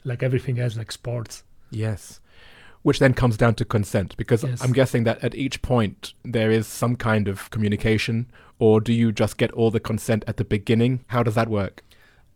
like 0.05 0.23
everything 0.23 0.59
else, 0.59 0.77
like 0.77 0.93
sports. 0.93 1.45
Yes. 1.71 2.21
Which 2.83 2.99
then 2.99 3.13
comes 3.13 3.37
down 3.37 3.55
to 3.57 3.65
consent, 3.65 4.17
because 4.17 4.43
Yes. 4.43 4.63
I'm 4.63 4.73
guessing 4.73 5.05
that 5.05 5.23
at 5.23 5.35
each 5.35 5.61
point 5.61 6.15
there 6.25 6.51
is 6.51 6.67
some 6.67 6.97
kind 6.97 7.29
of 7.29 7.51
communication, 7.51 8.31
or 8.59 8.81
do 8.81 8.93
you 8.93 9.13
just 9.13 9.37
get 9.37 9.51
all 9.53 9.71
the 9.71 9.81
consent 9.81 10.25
at 10.27 10.37
the 10.39 10.45
beginning? 10.45 11.05
How 11.09 11.23
does 11.23 11.35
that 11.35 11.49
work? 11.49 11.83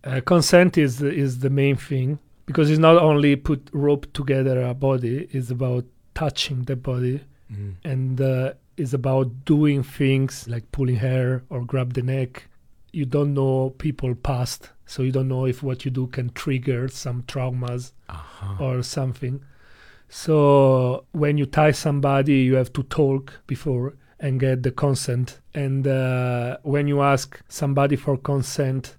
Uh, 0.04 0.20
consent 0.20 0.76
is 0.76 0.98
the, 0.98 1.10
is 1.10 1.38
the 1.38 1.48
main 1.48 1.76
thing 1.76 2.18
because 2.44 2.70
it's 2.70 2.78
not 2.78 2.96
only 2.96 3.36
put 3.36 3.70
rope 3.72 4.12
together 4.12 4.60
a 4.62 4.74
body. 4.74 5.28
It's 5.32 5.50
about 5.50 5.86
touching 6.14 6.64
the 6.64 6.76
body 6.76 7.20
and 7.84 8.20
uh, 8.20 8.54
it's 8.76 8.92
about 8.92 9.44
doing 9.44 9.82
things 9.84 10.48
like 10.48 10.70
pulling 10.72 10.96
hair 10.96 11.44
or 11.50 11.64
grab 11.64 11.92
the 11.94 12.02
neck. 12.02 12.48
You 12.92 13.04
don't 13.04 13.32
know 13.32 13.70
people 13.78 14.14
past, 14.14 14.70
so 14.86 15.02
you 15.02 15.12
don't 15.12 15.28
know 15.28 15.46
if 15.46 15.62
what 15.62 15.84
you 15.84 15.90
do 15.90 16.06
can 16.08 16.30
trigger 16.30 16.88
some 16.88 17.22
traumas 17.22 17.92
Aha. 18.08 18.56
or 18.60 18.82
something. 18.82 19.42
So 20.16 21.06
when 21.10 21.38
you 21.38 21.46
tie 21.46 21.72
somebody, 21.72 22.34
you 22.48 22.54
have 22.54 22.72
to 22.74 22.84
talk 22.84 23.40
before 23.48 23.94
and 24.20 24.38
get 24.38 24.62
the 24.62 24.70
consent. 24.70 25.40
And 25.54 25.88
uh, 25.88 26.58
when 26.62 26.86
you 26.86 27.02
ask 27.02 27.40
somebody 27.48 27.96
for 27.96 28.16
consent, 28.16 28.96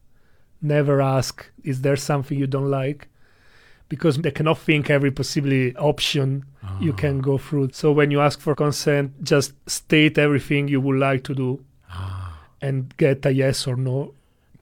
never 0.61 1.01
ask, 1.01 1.33
"Is 1.63 1.77
there 1.85 1.95
something 1.95 2.37
you 2.37 2.47
don't 2.47 2.69
like?" 2.69 3.07
Because 3.87 4.17
they 4.17 4.31
cannot 4.31 4.57
think 4.59 4.89
every 4.89 5.11
possibly 5.11 5.73
option 5.77 6.43
you 6.81 6.91
Ah. 6.91 7.01
can 7.03 7.15
go 7.21 7.37
through. 7.37 7.69
So 7.71 7.93
when 7.93 8.11
you 8.11 8.19
ask 8.19 8.37
for 8.41 8.53
consent, 8.53 9.05
just 9.23 9.53
state 9.69 10.17
everything 10.17 10.67
you 10.67 10.81
would 10.81 10.99
like 11.09 11.23
to 11.29 11.33
do 11.33 11.49
Ah. 11.89 12.41
and 12.61 12.75
get 12.97 13.25
a 13.25 13.31
yes 13.31 13.67
or 13.67 13.77
no 13.77 14.13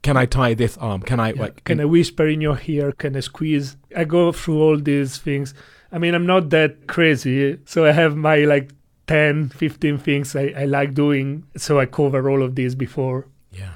Can 0.08 0.16
I 0.24 0.26
tie 0.26 0.54
this 0.54 0.76
arm? 0.76 1.00
Can 1.10 1.18
I 1.18 1.30
yeah. 1.32 1.42
like? 1.44 1.56
Can 1.64 1.80
I 1.80 1.86
whisper 1.94 2.26
in 2.34 2.40
your 2.42 2.58
ear? 2.74 2.92
Can 2.92 3.16
I 3.16 3.22
squeeze? 3.30 3.68
I 4.00 4.04
go 4.04 4.32
through 4.32 4.60
all 4.64 4.78
these 4.90 5.12
things. 5.26 5.54
I 5.94 5.98
mean, 5.98 6.12
I'm 6.12 6.26
not 6.26 6.50
that 6.50 6.88
crazy. 6.88 7.56
So 7.66 7.86
I 7.86 7.92
have 7.92 8.16
my 8.16 8.38
like 8.38 8.72
10, 9.06 9.50
15 9.50 9.98
things 9.98 10.34
I, 10.34 10.52
I 10.56 10.64
like 10.64 10.92
doing. 10.92 11.44
So 11.56 11.78
I 11.78 11.86
cover 11.86 12.28
all 12.28 12.42
of 12.42 12.56
these 12.56 12.74
before. 12.74 13.28
Yeah. 13.52 13.74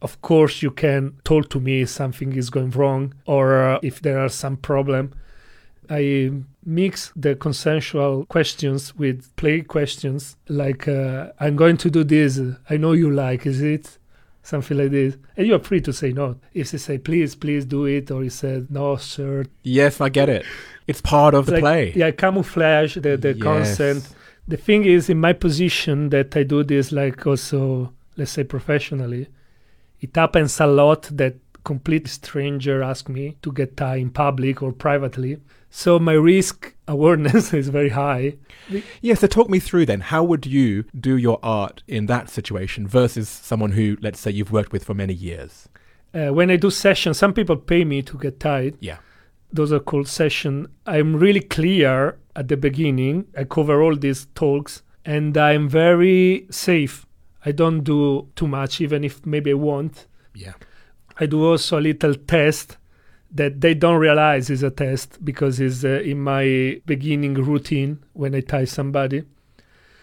Of 0.00 0.22
course, 0.22 0.62
you 0.62 0.70
can 0.70 1.14
talk 1.24 1.50
to 1.50 1.60
me 1.60 1.82
if 1.82 1.90
something 1.90 2.32
is 2.32 2.48
going 2.48 2.70
wrong 2.70 3.14
or 3.26 3.62
uh, 3.62 3.80
if 3.82 4.00
there 4.00 4.18
are 4.18 4.30
some 4.30 4.56
problem. 4.56 5.12
I 5.90 6.32
mix 6.64 7.12
the 7.14 7.34
consensual 7.34 8.24
questions 8.24 8.96
with 8.96 9.36
play 9.36 9.60
questions 9.60 10.36
like, 10.48 10.88
uh, 10.88 11.32
I'm 11.38 11.56
going 11.56 11.76
to 11.76 11.90
do 11.90 12.02
this. 12.02 12.40
I 12.70 12.78
know 12.78 12.92
you 12.92 13.10
like, 13.10 13.44
is 13.44 13.60
it? 13.60 13.98
Something 14.42 14.78
like 14.78 14.90
this. 14.90 15.18
And 15.36 15.46
you 15.46 15.54
are 15.54 15.62
free 15.62 15.82
to 15.82 15.92
say 15.92 16.12
no. 16.12 16.36
If 16.54 16.70
they 16.70 16.78
say, 16.78 16.96
please, 16.98 17.36
please 17.36 17.66
do 17.66 17.84
it, 17.84 18.10
or 18.10 18.22
he 18.22 18.28
said, 18.28 18.70
no, 18.70 18.96
sir, 18.96 19.44
Yes, 19.62 20.00
I 20.00 20.08
get 20.08 20.28
it. 20.28 20.46
It's 20.86 21.00
part 21.00 21.34
of 21.34 21.46
the 21.46 21.52
like, 21.52 21.60
play. 21.60 21.92
Yeah, 21.94 22.10
camouflage 22.10 22.94
the 22.96 23.16
the 23.16 23.34
Yes. 23.34 23.42
consent. 23.42 24.08
The 24.48 24.56
thing 24.56 24.84
is, 24.84 25.08
in 25.08 25.20
my 25.20 25.32
position, 25.32 26.10
that 26.10 26.36
I 26.36 26.42
do 26.42 26.64
this 26.64 26.90
like 26.90 27.26
also, 27.26 27.92
let's 28.16 28.32
say, 28.32 28.44
professionally. 28.44 29.28
It 30.00 30.16
happens 30.16 30.58
a 30.60 30.66
lot 30.66 31.08
that 31.12 31.36
complete 31.64 32.08
stranger 32.08 32.82
ask 32.82 33.08
me 33.08 33.36
to 33.42 33.52
get 33.52 33.76
tie 33.76 33.96
in 33.96 34.10
public 34.10 34.62
or 34.62 34.72
privately. 34.72 35.38
So 35.70 35.98
my 35.98 36.14
risk 36.14 36.74
awareness 36.88 37.54
is 37.60 37.68
very 37.68 37.90
high. 37.90 38.34
Yeah, 39.00 39.14
so 39.14 39.26
talk 39.28 39.48
me 39.48 39.60
through 39.60 39.86
then. 39.86 40.00
How 40.00 40.24
would 40.24 40.44
you 40.44 40.84
do 40.98 41.16
your 41.16 41.38
art 41.42 41.82
in 41.86 42.06
that 42.06 42.28
situation 42.28 42.86
versus 42.88 43.28
someone 43.28 43.72
who, 43.72 43.96
let's 44.00 44.20
say, 44.20 44.32
you've 44.32 44.52
worked 44.52 44.72
with 44.72 44.84
for 44.84 44.94
many 44.94 45.14
years? 45.14 45.68
Uh, 46.12 46.28
when 46.34 46.50
I 46.50 46.56
do 46.56 46.68
sessions, 46.70 47.16
some 47.16 47.32
people 47.32 47.56
pay 47.56 47.84
me 47.84 48.02
to 48.02 48.18
get 48.18 48.38
tied. 48.40 48.76
Yeah. 48.80 48.98
Those 49.52 49.72
are 49.72 49.80
called 49.80 50.08
session. 50.08 50.66
I'm 50.86 51.16
really 51.16 51.40
clear 51.40 52.18
at 52.34 52.48
the 52.48 52.56
beginning. 52.56 53.26
I 53.36 53.44
cover 53.44 53.82
all 53.82 53.96
these 53.96 54.26
talks 54.34 54.82
and 55.04 55.36
i'm 55.36 55.68
very 55.68 56.46
safe. 56.50 57.06
I 57.44 57.50
don't 57.52 57.82
do 57.82 58.28
too 58.36 58.46
much 58.46 58.80
even 58.80 59.02
if 59.04 59.26
maybe 59.26 59.50
i 59.50 59.54
won't 59.54 60.06
Yeah. 60.34 60.54
i 61.20 61.26
do 61.26 61.44
also 61.44 61.78
a 61.78 61.80
little 61.90 62.14
test 62.14 62.78
that 63.34 63.60
they 63.62 63.74
don't 63.74 63.98
realize 63.98 64.48
is 64.50 64.62
a 64.62 64.70
test 64.70 65.08
because 65.24 65.58
it's 65.58 65.84
uh, 65.84 66.00
in 66.12 66.20
my 66.20 66.80
beginning 66.86 67.34
routine 67.34 67.98
when 68.12 68.34
i 68.34 68.40
tie 68.40 68.64
somebody. 68.66 69.22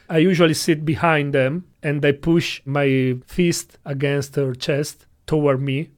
I 0.10 0.18
usually 0.18 0.56
sit 0.56 0.84
behind 0.86 1.34
them 1.34 1.53
and 1.82 2.03
i 2.06 2.12
push 2.12 2.62
my 2.65 3.15
fist 3.25 3.77
against 3.86 4.34
their 4.34 4.53
chest 4.53 5.06
toward 5.27 5.62
me 5.62 5.89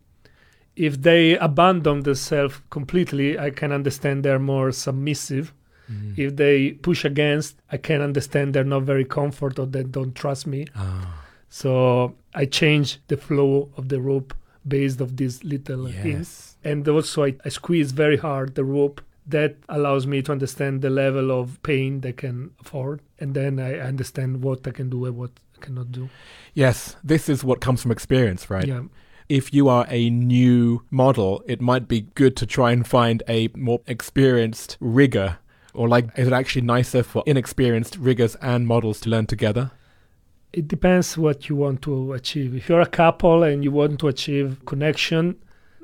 if 0.87 0.93
they 1.07 1.37
abandon 1.37 1.97
themselves 2.09 2.55
completely, 2.77 3.29
I 3.47 3.49
can 3.59 3.71
understand 3.79 4.15
they're 4.23 4.45
more 4.55 4.71
submissive. 4.71 5.45
Mm. 5.91 6.17
If 6.17 6.29
they 6.41 6.57
push 6.87 7.01
against, 7.05 7.49
I 7.75 7.77
can 7.77 8.01
understand 8.09 8.45
they're 8.53 8.73
not 8.77 8.83
very 8.93 9.05
comfortable 9.05 9.63
or 9.63 9.67
they 9.75 9.83
don't 9.97 10.15
trust 10.23 10.43
me. 10.47 10.61
Ah, 10.75 11.23
So 11.49 11.71
I 12.41 12.45
change 12.61 12.87
the 13.11 13.17
flow 13.27 13.53
of 13.77 13.83
the 13.93 13.99
rope 14.09 14.31
based 14.75 14.99
of 15.01 15.09
these 15.19 15.35
little 15.53 15.85
hints. 15.85 16.29
yes. 16.29 16.57
And 16.69 16.87
also 16.87 17.17
I, 17.29 17.31
I 17.47 17.49
squeeze 17.49 17.91
very 18.03 18.17
hard 18.27 18.55
the 18.55 18.63
rope. 18.63 18.97
That 19.37 19.53
allows 19.69 20.03
me 20.13 20.17
to 20.23 20.31
understand 20.31 20.81
the 20.81 20.89
level 20.89 21.27
of 21.39 21.45
pain 21.61 22.01
they 22.01 22.13
can 22.23 22.37
afford. 22.63 22.97
And 23.21 23.29
then 23.39 23.59
I 23.59 23.71
understand 23.91 24.29
what 24.45 24.59
I 24.69 24.71
can 24.71 24.89
do 24.89 24.99
and 25.07 25.15
what 25.21 25.31
I 25.55 25.65
cannot 25.65 25.91
do. 25.91 26.03
Yes, 26.53 26.77
this 27.11 27.29
is 27.29 27.43
what 27.43 27.61
comes 27.61 27.79
from 27.83 27.91
experience, 27.91 28.49
right? 28.55 28.67
Yeah. 28.67 28.83
If 29.31 29.53
you 29.53 29.69
are 29.69 29.85
a 29.89 30.09
new 30.09 30.83
model, 30.91 31.41
it 31.47 31.61
might 31.61 31.87
be 31.87 32.01
good 32.15 32.35
to 32.37 32.45
try 32.45 32.71
and 32.71 32.85
find 32.85 33.23
a 33.27 33.47
more 33.55 33.79
experienced 33.87 34.77
rigger. 34.81 35.37
Or, 35.73 35.87
like, 35.87 36.09
is 36.17 36.27
it 36.27 36.33
actually 36.33 36.63
nicer 36.63 37.01
for 37.01 37.23
inexperienced 37.25 37.95
riggers 37.95 38.35
and 38.41 38.67
models 38.67 38.99
to 39.01 39.09
learn 39.09 39.27
together? 39.27 39.71
it 40.53 40.67
depends 40.67 41.17
what 41.17 41.47
you 41.47 41.55
want 41.55 41.81
to 41.83 42.13
achieve. 42.13 42.55
If 42.55 42.67
you're 42.67 42.81
a 42.81 42.85
couple 42.85 43.43
and 43.43 43.63
you 43.63 43.71
want 43.71 43.99
to 43.99 44.07
achieve 44.07 44.59
connection, 44.65 45.37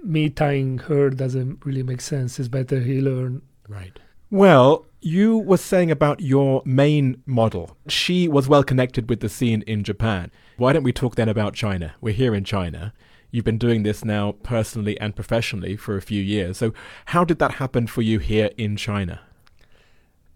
me 0.04 0.30
tying 0.30 0.80
her 0.80 1.10
doesn't 1.10 1.66
really 1.66 1.84
make 1.84 2.02
sense. 2.02 2.40
It's 2.40 2.50
better 2.50 2.80
he 2.80 3.02
learn. 3.02 3.42
Right. 3.68 3.98
Well, 4.30 4.86
you 5.00 5.38
were 5.38 5.58
saying 5.58 5.90
about 5.90 6.20
your 6.20 6.62
main 6.66 7.22
model. 7.26 7.78
She 7.88 8.28
was 8.28 8.50
well 8.50 8.64
connected 8.64 9.10
with 9.10 9.22
the 9.22 9.30
scene 9.30 9.62
in 9.64 9.84
Japan. 9.84 10.32
Why 10.58 10.74
don't 10.74 10.84
we 10.84 10.92
talk 10.92 11.16
then 11.16 11.30
about 11.30 11.54
China? 11.54 11.96
We're 12.02 12.14
here 12.14 12.36
in 12.36 12.44
China. 12.44 12.94
You've 13.38 13.46
been 13.46 13.60
doing 13.60 13.84
this 13.84 14.04
now 14.04 14.32
personally 14.42 15.00
and 15.00 15.16
professionally 15.16 15.76
for 15.76 15.96
a 15.96 16.02
few 16.02 16.24
years. 16.24 16.58
So, 16.58 16.74
how 17.06 17.24
did 17.24 17.38
that 17.38 17.52
happen 17.62 17.86
for 17.86 18.02
you 18.02 18.18
here 18.18 18.50
in 18.58 18.76
China? 18.78 19.20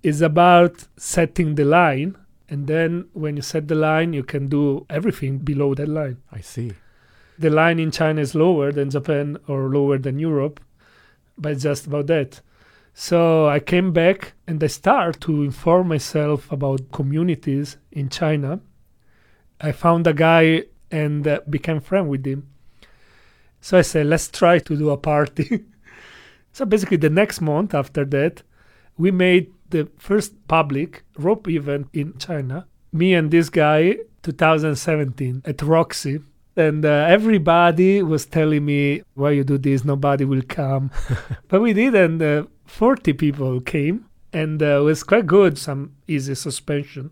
It's 0.03 0.21
about 0.21 0.87
setting 0.97 1.55
the 1.55 1.65
line, 1.65 2.15
and 2.47 2.67
then 2.67 3.07
when 3.13 3.37
you 3.37 3.41
set 3.41 3.67
the 3.67 3.73
line, 3.73 4.13
you 4.13 4.21
can 4.21 4.49
do 4.49 4.85
everything 4.87 5.39
below 5.39 5.73
that 5.73 5.89
line. 5.89 6.17
I 6.31 6.41
see. 6.41 6.73
The 7.39 7.49
line 7.49 7.79
in 7.79 7.89
China 7.89 8.21
is 8.21 8.35
lower 8.35 8.71
than 8.71 8.91
Japan 8.91 9.39
or 9.47 9.67
lower 9.69 9.97
than 9.97 10.19
Europe, 10.19 10.59
but 11.39 11.53
it's 11.53 11.63
just 11.63 11.87
about 11.87 12.05
that. 12.05 12.41
So 12.93 13.47
I 13.47 13.59
came 13.59 13.93
back 13.93 14.33
and 14.45 14.63
I 14.63 14.67
start 14.67 15.21
to 15.21 15.41
inform 15.41 15.87
myself 15.87 16.51
about 16.51 16.91
communities 16.91 17.77
in 17.91 18.09
China. 18.09 18.59
I 19.59 19.71
found 19.71 20.05
a 20.05 20.13
guy 20.13 20.65
and 20.91 21.27
uh, 21.27 21.39
became 21.49 21.81
friend 21.81 22.07
with 22.07 22.27
him. 22.27 22.51
So 23.61 23.77
I 23.77 23.81
said, 23.81 24.07
let's 24.07 24.27
try 24.27 24.59
to 24.59 24.75
do 24.75 24.89
a 24.89 24.97
party. 24.97 25.63
so 26.51 26.65
basically, 26.65 26.97
the 26.97 27.09
next 27.09 27.41
month 27.41 27.73
after 27.73 28.03
that, 28.05 28.41
we 28.97 29.11
made 29.11 29.51
the 29.69 29.87
first 29.97 30.47
public 30.47 31.03
rope 31.17 31.47
event 31.47 31.87
in 31.93 32.17
China. 32.17 32.65
Me 32.91 33.13
and 33.13 33.31
this 33.31 33.49
guy, 33.49 33.95
2017 34.23 35.43
at 35.45 35.61
Roxy. 35.61 36.19
And 36.57 36.83
uh, 36.83 37.05
everybody 37.07 38.03
was 38.03 38.25
telling 38.25 38.65
me, 38.65 39.03
why 39.13 39.31
you 39.31 39.43
do 39.43 39.57
this? 39.57 39.85
Nobody 39.85 40.25
will 40.25 40.41
come. 40.47 40.91
but 41.47 41.61
we 41.61 41.71
did, 41.71 41.95
and 41.95 42.21
uh, 42.21 42.43
40 42.65 43.13
people 43.13 43.61
came, 43.61 44.05
and 44.33 44.61
uh, 44.61 44.81
it 44.81 44.83
was 44.83 45.03
quite 45.03 45.27
good, 45.27 45.57
some 45.57 45.95
easy 46.07 46.35
suspension. 46.35 47.11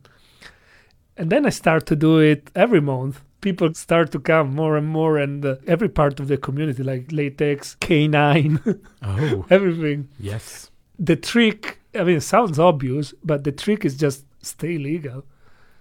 And 1.16 1.30
then 1.30 1.46
I 1.46 1.50
start 1.50 1.86
to 1.88 1.96
do 1.96 2.20
it 2.20 2.52
every 2.56 2.82
month. 2.82 3.22
People 3.42 3.74
start 3.74 4.12
to 4.12 4.20
come 4.20 4.54
more 4.54 4.76
and 4.78 4.88
more, 4.88 5.18
and 5.18 5.46
uh, 5.46 5.56
every 5.68 5.88
part 5.90 6.20
of 6.20 6.28
the 6.28 6.38
community, 6.38 6.84
like 6.84 7.12
latex, 7.12 7.78
K9, 7.82 8.80
Oh, 9.02 9.46
everything. 9.50 10.10
yes. 10.20 10.72
The 10.98 11.16
trick, 11.16 11.80
I 11.96 12.04
mean, 12.04 12.18
it 12.18 12.22
sounds 12.22 12.60
obvious, 12.60 13.14
but 13.24 13.44
the 13.46 13.52
trick 13.54 13.86
is 13.86 13.96
just 13.96 14.26
stay 14.42 14.78
legal. 14.78 15.24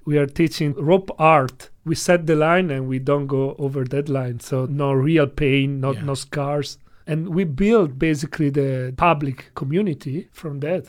We 0.04 0.16
are 0.18 0.26
teaching 0.26 0.72
rope 0.74 1.10
art. 1.18 1.70
We 1.84 1.94
set 1.96 2.26
the 2.26 2.36
line 2.36 2.70
and 2.70 2.86
we 2.88 2.98
don't 3.00 3.26
go 3.26 3.56
over 3.58 3.84
that 3.84 4.08
line. 4.08 4.38
So 4.40 4.66
no 4.66 4.92
real 4.92 5.26
pain, 5.26 5.80
not 5.80 5.96
Yeah. 5.96 6.04
no 6.04 6.14
scars. 6.14 6.78
And 7.06 7.30
we 7.34 7.44
build 7.44 7.98
basically 7.98 8.50
the 8.50 8.94
public 8.96 9.50
community 9.54 10.28
from 10.32 10.60
that. 10.60 10.86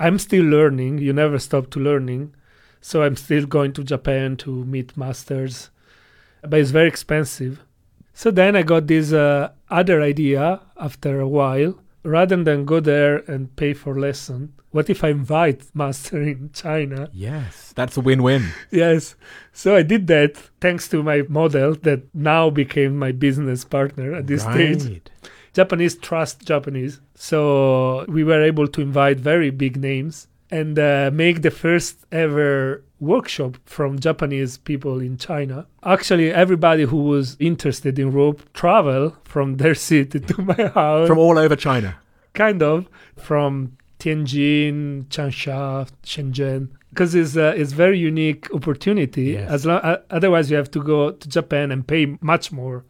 I'm 0.00 0.18
still 0.18 0.44
learning. 0.44 0.98
You 0.98 1.12
never 1.12 1.38
stop 1.38 1.70
to 1.70 1.80
learning. 1.80 2.34
So 2.80 3.02
I'm 3.02 3.16
still 3.16 3.46
going 3.46 3.72
to 3.74 3.84
Japan 3.84 4.36
to 4.38 4.64
meet 4.64 4.96
masters, 4.96 5.70
but 6.42 6.60
it's 6.60 6.70
very 6.70 6.88
expensive. 6.88 7.64
So 8.12 8.30
then 8.30 8.56
I 8.56 8.62
got 8.62 8.86
this 8.86 9.12
uh, 9.12 9.50
other 9.70 10.02
idea 10.02 10.60
after 10.76 11.20
a 11.20 11.28
while. 11.28 11.78
Rather 12.04 12.42
than 12.42 12.64
go 12.64 12.80
there 12.80 13.18
and 13.30 13.54
pay 13.56 13.74
for 13.74 13.98
lesson, 13.98 14.54
what 14.70 14.88
if 14.88 15.02
I 15.04 15.10
invite 15.10 15.64
master 15.74 16.22
in 16.22 16.50
China? 16.52 17.08
Yes. 17.12 17.72
That's 17.74 17.96
a 17.96 18.00
win 18.00 18.22
win. 18.22 18.48
Yes. 18.70 19.14
So 19.52 19.76
I 19.76 19.82
did 19.82 20.06
that 20.08 20.36
thanks 20.60 20.88
to 20.88 21.02
my 21.02 21.22
model 21.28 21.74
that 21.82 22.02
now 22.14 22.50
became 22.50 22.98
my 22.98 23.12
business 23.12 23.64
partner 23.64 24.14
at 24.14 24.26
this 24.26 24.42
stage. 24.42 25.02
Japanese 25.52 25.96
trust 25.96 26.44
Japanese. 26.44 27.00
So 27.14 28.04
we 28.08 28.22
were 28.24 28.42
able 28.42 28.68
to 28.68 28.80
invite 28.80 29.18
very 29.18 29.50
big 29.50 29.76
names 29.76 30.28
and 30.50 30.78
uh, 30.78 31.10
make 31.12 31.42
the 31.42 31.50
first 31.50 32.06
ever 32.12 32.84
workshop 33.00 33.56
from 33.64 33.98
Japanese 33.98 34.58
people 34.58 35.00
in 35.00 35.16
China. 35.16 35.66
Actually, 35.84 36.32
everybody 36.32 36.84
who 36.84 37.04
was 37.04 37.36
interested 37.38 37.98
in 37.98 38.10
rope 38.12 38.42
travel 38.54 39.16
from 39.24 39.56
their 39.56 39.74
city 39.90 40.20
to 40.20 40.42
my 40.42 40.70
house, 40.74 41.06
From 41.08 41.18
all 41.18 41.38
over 41.38 41.56
China. 41.56 41.96
kind 42.34 42.62
of 42.62 42.88
from 43.16 43.76
Tianjin, 44.00 45.06
Changsha, 45.08 45.88
Shenzhen, 46.04 46.68
because 46.90 47.14
it's 47.14 47.36
a 47.36 47.48
it's 47.60 47.72
very 47.72 47.98
unique 47.98 48.52
opportunity. 48.54 49.32
Yes. 49.32 49.50
As 49.50 49.66
long, 49.66 49.80
uh, 49.80 49.98
otherwise, 50.10 50.50
you 50.50 50.56
have 50.56 50.70
to 50.72 50.82
go 50.82 51.12
to 51.12 51.28
Japan 51.28 51.70
and 51.72 51.86
pay 51.86 52.16
much 52.20 52.50
more. 52.52 52.84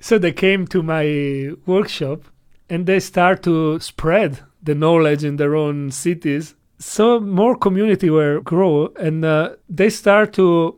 So 0.00 0.18
they 0.18 0.32
came 0.32 0.66
to 0.68 0.82
my 0.82 1.52
workshop 1.66 2.22
and 2.70 2.86
they 2.86 3.00
start 3.00 3.42
to 3.44 3.80
spread 3.80 4.40
the 4.62 4.74
knowledge 4.74 5.24
in 5.24 5.36
their 5.36 5.54
own 5.56 5.90
cities. 5.90 6.54
So 6.78 7.18
more 7.20 7.56
community 7.56 8.08
will 8.10 8.40
grow 8.40 8.92
and 9.00 9.24
uh, 9.24 9.56
they 9.68 9.90
start 9.90 10.32
to, 10.34 10.76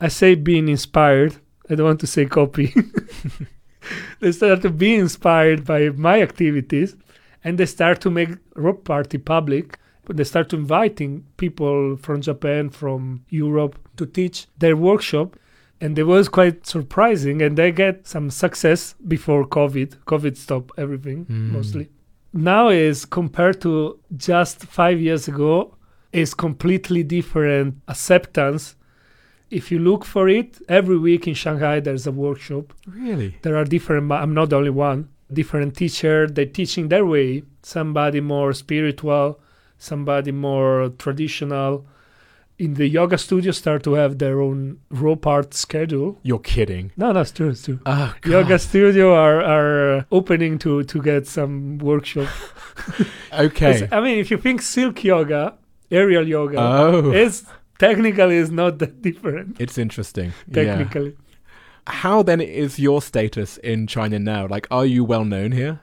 I 0.00 0.08
say, 0.08 0.34
being 0.34 0.68
inspired. 0.68 1.36
I 1.70 1.74
don't 1.74 1.86
want 1.86 2.00
to 2.00 2.06
say 2.06 2.24
copy. 2.26 2.74
they 4.20 4.32
start 4.32 4.62
to 4.62 4.70
be 4.70 4.94
inspired 4.94 5.64
by 5.64 5.90
my 5.90 6.20
activities 6.22 6.96
and 7.44 7.56
they 7.58 7.66
start 7.66 8.00
to 8.02 8.10
make 8.10 8.30
rock 8.56 8.84
party 8.84 9.18
public. 9.18 9.78
But 10.04 10.16
they 10.16 10.24
start 10.24 10.48
to 10.50 10.56
inviting 10.56 11.26
people 11.36 11.96
from 11.98 12.22
Japan, 12.22 12.70
from 12.70 13.24
Europe 13.28 13.78
to 13.98 14.06
teach 14.06 14.46
their 14.58 14.76
workshop 14.76 15.36
and 15.80 15.96
it 15.98 16.04
was 16.04 16.28
quite 16.28 16.66
surprising 16.66 17.40
and 17.42 17.56
they 17.56 17.70
get 17.70 18.06
some 18.06 18.30
success 18.30 18.94
before 19.06 19.46
covid 19.46 19.96
covid 20.06 20.36
stopped 20.36 20.72
everything 20.76 21.24
Mm. 21.26 21.50
mostly 21.52 21.88
now 22.42 22.68
is 22.68 23.04
compared 23.04 23.60
to 23.60 23.98
just 24.16 24.64
five 24.64 25.00
years 25.00 25.28
ago 25.28 25.74
is 26.12 26.34
completely 26.34 27.02
different 27.02 27.74
acceptance 27.88 28.74
if 29.50 29.70
you 29.72 29.78
look 29.78 30.04
for 30.04 30.28
it 30.28 30.58
every 30.68 30.98
week 30.98 31.26
in 31.26 31.34
shanghai 31.34 31.80
there's 31.80 32.06
a 32.06 32.12
workshop 32.12 32.72
Really? 32.86 33.36
there 33.42 33.56
are 33.56 33.64
different 33.64 34.10
i'm 34.12 34.34
not 34.34 34.50
the 34.50 34.56
only 34.56 34.70
one 34.70 35.08
different 35.32 35.76
teacher. 35.76 36.26
They're 36.26 36.46
teaching 36.46 36.88
their 36.88 37.04
way. 37.04 37.42
Somebody 37.62 38.20
more 38.20 38.52
spiritual, 38.52 39.38
somebody 39.78 40.32
more 40.32 40.90
traditional. 40.98 41.86
In 42.58 42.74
the 42.74 42.88
yoga 42.88 43.16
studio, 43.18 43.52
start 43.52 43.84
to 43.84 43.92
have 43.94 44.18
their 44.18 44.40
own 44.40 44.78
rope 44.90 45.26
art 45.28 45.54
schedule. 45.54 46.18
You're 46.24 46.40
kidding. 46.40 46.90
No, 46.96 47.12
that's 47.12 47.30
true. 47.30 47.50
It's 47.50 47.62
true. 47.64 47.78
Oh, 47.86 48.12
Yoga 48.24 48.58
studio 48.58 49.14
are 49.14 49.40
are 49.42 49.98
uh, 49.98 50.04
opening 50.10 50.58
to 50.58 50.82
to 50.82 51.00
get 51.02 51.26
some 51.26 51.78
workshop. 51.78 52.28
Okay. 53.32 53.86
I 53.92 54.00
mean, 54.00 54.18
if 54.18 54.30
you 54.30 54.38
think 54.38 54.62
silk 54.62 55.04
yoga, 55.04 55.54
aerial 55.90 56.26
yoga, 56.26 56.58
Oh, 56.60 57.10
it's 57.12 57.44
technically 57.78 58.36
is 58.36 58.50
not 58.50 58.78
that 58.78 59.02
different. 59.02 59.56
it's 59.60 59.78
interesting. 59.78 60.32
Yeah. 60.48 60.64
Technically, 60.64 61.16
How 61.86 62.22
then 62.22 62.40
is 62.40 62.78
your 62.78 63.02
status 63.02 63.58
in 63.58 63.86
China 63.86 64.18
now? 64.18 64.46
Like, 64.48 64.66
are 64.70 64.86
you 64.86 65.04
well 65.04 65.24
known 65.24 65.52
here? 65.52 65.80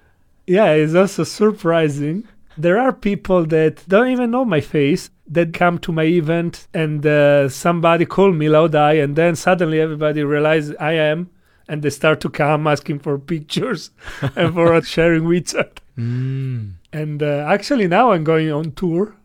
yeah, 0.48 0.72
it's 0.72 0.94
also 0.96 1.24
surprising. 1.24 2.28
There 2.58 2.78
are 2.80 2.94
people 2.94 3.46
that 3.48 3.84
don't 3.88 4.10
even 4.12 4.32
know 4.32 4.46
my 4.46 4.62
face 4.62 5.10
that 5.28 5.54
come 5.54 5.80
to 5.80 5.92
my 5.92 6.04
event 6.04 6.68
and 6.74 7.06
uh, 7.06 7.50
somebody 7.50 8.06
call 8.06 8.32
me 8.32 8.48
Lao 8.50 8.68
Dai 8.68 8.94
and 8.94 9.16
then 9.16 9.36
suddenly 9.36 9.80
everybody 9.80 10.24
realize 10.24 10.74
I 10.76 10.94
am 10.94 11.30
and 11.68 11.82
they 11.82 11.90
start 11.90 12.22
to 12.22 12.30
come 12.30 12.68
asking 12.68 13.00
for 13.00 13.18
pictures 13.18 13.90
and 14.36 14.54
for 14.54 14.80
sharing 14.84 15.24
WeChat. 15.24 15.78
Mm. 15.98 16.74
And 16.94 17.24
uh, 17.24 17.46
actually 17.48 17.88
now 17.88 18.12
I'm 18.12 18.24
going 18.24 18.52
on 18.52 18.74
tour. 18.74 19.16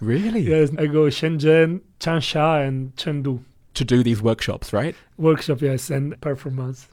Really? 0.00 0.40
Yes, 0.40 0.70
I 0.78 0.86
go 0.86 1.04
Shenzhen, 1.08 1.82
Changsha 1.98 2.66
and 2.66 2.96
Chengdu. 2.96 3.42
To 3.74 3.84
do 3.84 4.02
these 4.02 4.22
workshops, 4.22 4.72
right? 4.72 4.96
Workshop, 5.18 5.60
yes, 5.60 5.90
and 5.90 6.18
performance. 6.20 6.88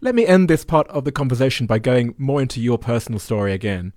Let 0.00 0.14
me 0.14 0.26
end 0.26 0.50
this 0.50 0.64
part 0.64 0.88
of 0.88 1.04
the 1.04 1.12
conversation 1.12 1.66
by 1.66 1.78
going 1.78 2.14
more 2.18 2.42
into 2.42 2.60
your 2.60 2.76
personal 2.76 3.20
story 3.20 3.52
again. 3.52 3.92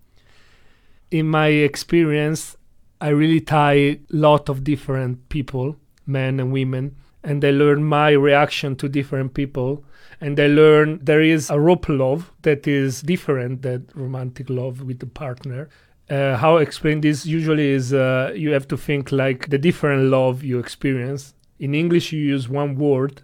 in 1.12 1.28
my 1.28 1.48
experience, 1.48 2.56
I 3.02 3.10
really 3.10 3.40
tie 3.42 4.00
lot 4.10 4.50
of 4.50 4.64
different 4.64 5.30
people, 5.30 5.78
men 6.06 6.40
and 6.40 6.52
women, 6.52 6.96
and 7.24 7.42
they 7.42 7.52
learn 7.52 7.84
my 7.84 8.12
reaction 8.12 8.76
to 8.78 8.90
different 8.90 9.34
people. 9.34 9.84
And 10.22 10.38
they 10.38 10.50
learn 10.50 11.00
there 11.02 11.22
is 11.22 11.50
a 11.50 11.60
rope 11.60 11.88
love 11.88 12.32
that 12.42 12.68
is 12.68 13.02
different 13.02 13.62
than 13.62 13.88
romantic 13.96 14.50
love 14.50 14.82
with 14.82 15.00
the 15.00 15.06
partner. 15.06 15.70
Uh, 16.10 16.36
how 16.36 16.58
I 16.58 16.62
explain 16.62 17.02
this 17.02 17.26
usually 17.26 17.70
is 17.70 17.94
uh, 17.94 18.34
you 18.36 18.52
have 18.52 18.68
to 18.70 18.78
think 18.78 19.12
like 19.14 19.50
the 19.50 19.58
different 19.58 20.04
love 20.10 20.44
you 20.44 20.60
experience. 20.60 21.34
In 21.60 21.74
English, 21.74 22.12
you 22.12 22.20
use 22.20 22.50
one 22.50 22.76
word. 22.76 23.22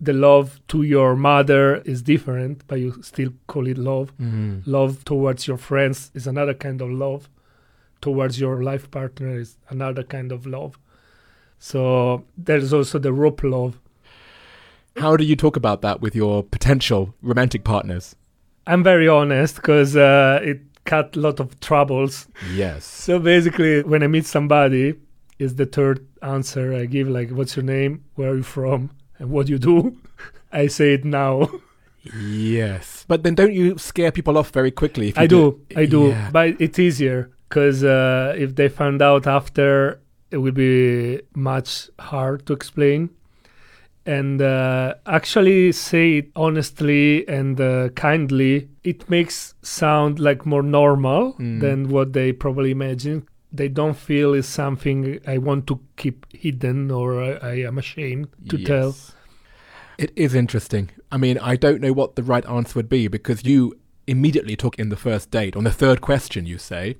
The 0.00 0.12
love 0.12 0.60
to 0.68 0.82
your 0.82 1.14
mother 1.16 1.76
is 1.84 2.02
different, 2.02 2.66
but 2.66 2.78
you 2.78 3.02
still 3.02 3.32
call 3.46 3.66
it 3.66 3.78
love 3.78 4.12
Mm. 4.18 4.62
love 4.66 5.04
towards 5.04 5.46
your 5.46 5.56
friends 5.58 6.10
is 6.14 6.26
another 6.26 6.54
kind 6.54 6.80
of 6.80 6.90
love 6.90 7.28
towards 8.04 8.38
your 8.44 8.62
life 8.62 8.90
partner 8.90 9.30
is 9.42 9.56
another 9.70 10.02
kind 10.14 10.30
of 10.36 10.46
love 10.46 10.78
so 11.58 11.80
there's 12.36 12.72
also 12.72 12.98
the 12.98 13.12
rope 13.12 13.42
love 13.42 13.74
How 14.96 15.16
do 15.16 15.24
you 15.24 15.36
talk 15.36 15.56
about 15.56 15.80
that 15.82 16.00
with 16.02 16.14
your 16.14 16.42
potential 16.56 17.14
romantic 17.22 17.64
partners? 17.64 18.14
i'm 18.66 18.82
very 18.82 19.08
honest 19.08 19.56
because 19.56 19.96
uh, 19.96 20.40
it 20.50 20.60
cut 20.84 21.16
a 21.16 21.20
lot 21.20 21.40
of 21.40 21.58
troubles 21.60 22.26
Yes. 22.62 22.84
so 22.84 23.18
basically 23.18 23.82
when 23.82 24.02
i 24.02 24.06
meet 24.06 24.26
somebody 24.26 24.94
is 25.38 25.54
the 25.56 25.66
third 25.66 26.06
answer 26.22 26.64
i 26.74 26.84
give 26.96 27.08
like 27.08 27.30
what's 27.30 27.56
your 27.56 27.64
name 27.64 27.92
where 28.16 28.30
are 28.32 28.36
you 28.36 28.42
from 28.42 28.90
and 29.18 29.30
what 29.30 29.46
do 29.46 29.52
you 29.52 29.58
do 29.58 29.96
i 30.52 30.66
say 30.66 30.92
it 30.94 31.04
now 31.04 31.48
Yes. 32.20 33.06
But 33.08 33.22
then 33.22 33.34
don't 33.34 33.54
you 33.54 33.78
scare 33.78 34.12
people 34.12 34.36
off 34.36 34.50
very 34.50 34.70
quickly? 34.70 35.08
If 35.08 35.16
you 35.16 35.22
I 35.22 35.26
do, 35.26 35.42
I 35.74 35.86
do, 35.86 36.08
Yeah. 36.08 36.28
but 36.30 36.60
it's 36.60 36.78
easier 36.78 37.30
because 37.54 37.84
uh, 37.84 38.34
if 38.36 38.56
they 38.56 38.68
found 38.68 39.00
out 39.00 39.28
after, 39.28 40.00
it 40.32 40.38
will 40.38 40.50
be 40.52 41.20
much 41.36 41.88
hard 42.00 42.44
to 42.46 42.52
explain. 42.52 43.10
And 44.04 44.42
uh, 44.42 44.94
actually, 45.06 45.70
say 45.70 46.18
it 46.18 46.32
honestly 46.34 47.26
and 47.28 47.58
uh, 47.60 47.90
kindly, 47.90 48.68
it 48.82 49.08
makes 49.08 49.54
sound 49.62 50.18
like 50.18 50.44
more 50.44 50.64
normal 50.64 51.34
Mm. 51.34 51.60
than 51.60 51.88
what 51.90 52.12
they 52.12 52.32
probably 52.32 52.72
imagine. 52.72 53.22
They 53.52 53.68
don't 53.68 53.96
feel 53.96 54.34
is 54.34 54.48
something 54.48 55.20
I 55.24 55.38
want 55.38 55.68
to 55.68 55.78
keep 55.96 56.26
hidden 56.32 56.90
or 56.90 57.22
I, 57.22 57.30
I 57.34 57.54
am 57.68 57.78
ashamed 57.78 58.28
to 58.48 58.58
tell. 58.58 58.96
It 59.96 60.10
is 60.16 60.34
interesting. 60.34 60.90
I 61.12 61.18
mean, 61.18 61.38
I 61.38 61.54
don't 61.54 61.80
know 61.80 61.92
what 61.92 62.16
the 62.16 62.24
right 62.24 62.44
answer 62.46 62.74
would 62.80 62.88
be 62.88 63.06
because 63.06 63.44
you 63.44 63.78
immediately 64.06 64.56
took 64.56 64.78
in 64.78 64.88
the 64.90 64.96
first 64.96 65.30
date. 65.30 65.56
On 65.56 65.64
the 65.64 65.70
third 65.70 66.00
question, 66.00 66.46
you 66.46 66.58
say, 66.58 66.96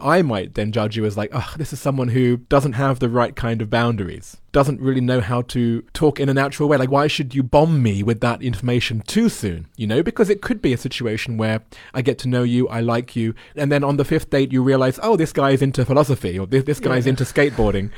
I 0.00 0.22
might 0.22 0.54
then 0.54 0.72
judge 0.72 0.96
you 0.96 1.04
as 1.04 1.16
like, 1.16 1.30
oh, 1.32 1.54
this 1.56 1.72
is 1.72 1.80
someone 1.80 2.08
who 2.08 2.38
doesn't 2.48 2.72
have 2.72 2.98
the 2.98 3.08
right 3.08 3.34
kind 3.36 3.60
of 3.62 3.70
boundaries, 3.70 4.36
doesn't 4.52 4.80
really 4.80 5.00
know 5.00 5.20
how 5.20 5.42
to 5.42 5.82
talk 5.92 6.18
in 6.18 6.28
a 6.28 6.34
natural 6.34 6.68
way. 6.68 6.76
Like, 6.76 6.90
why 6.90 7.06
should 7.06 7.34
you 7.34 7.42
bomb 7.42 7.82
me 7.82 8.02
with 8.02 8.20
that 8.20 8.42
information 8.42 9.02
too 9.06 9.28
soon? 9.28 9.66
You 9.76 9.86
know, 9.86 10.02
because 10.02 10.30
it 10.30 10.42
could 10.42 10.60
be 10.62 10.72
a 10.72 10.78
situation 10.78 11.36
where 11.36 11.62
I 11.94 12.02
get 12.02 12.18
to 12.20 12.28
know 12.28 12.42
you, 12.42 12.66
I 12.68 12.80
like 12.80 13.14
you, 13.14 13.34
and 13.54 13.70
then 13.70 13.84
on 13.84 13.96
the 13.96 14.04
fifth 14.04 14.30
date, 14.30 14.52
you 14.52 14.62
realize, 14.62 14.98
oh, 15.02 15.16
this 15.16 15.32
guy 15.32 15.50
is 15.50 15.62
into 15.62 15.84
philosophy 15.84 16.38
or 16.38 16.46
this, 16.46 16.64
this 16.64 16.80
guy's 16.80 17.06
Yeah. 17.06 17.10
into 17.10 17.24
skateboarding. 17.24 17.90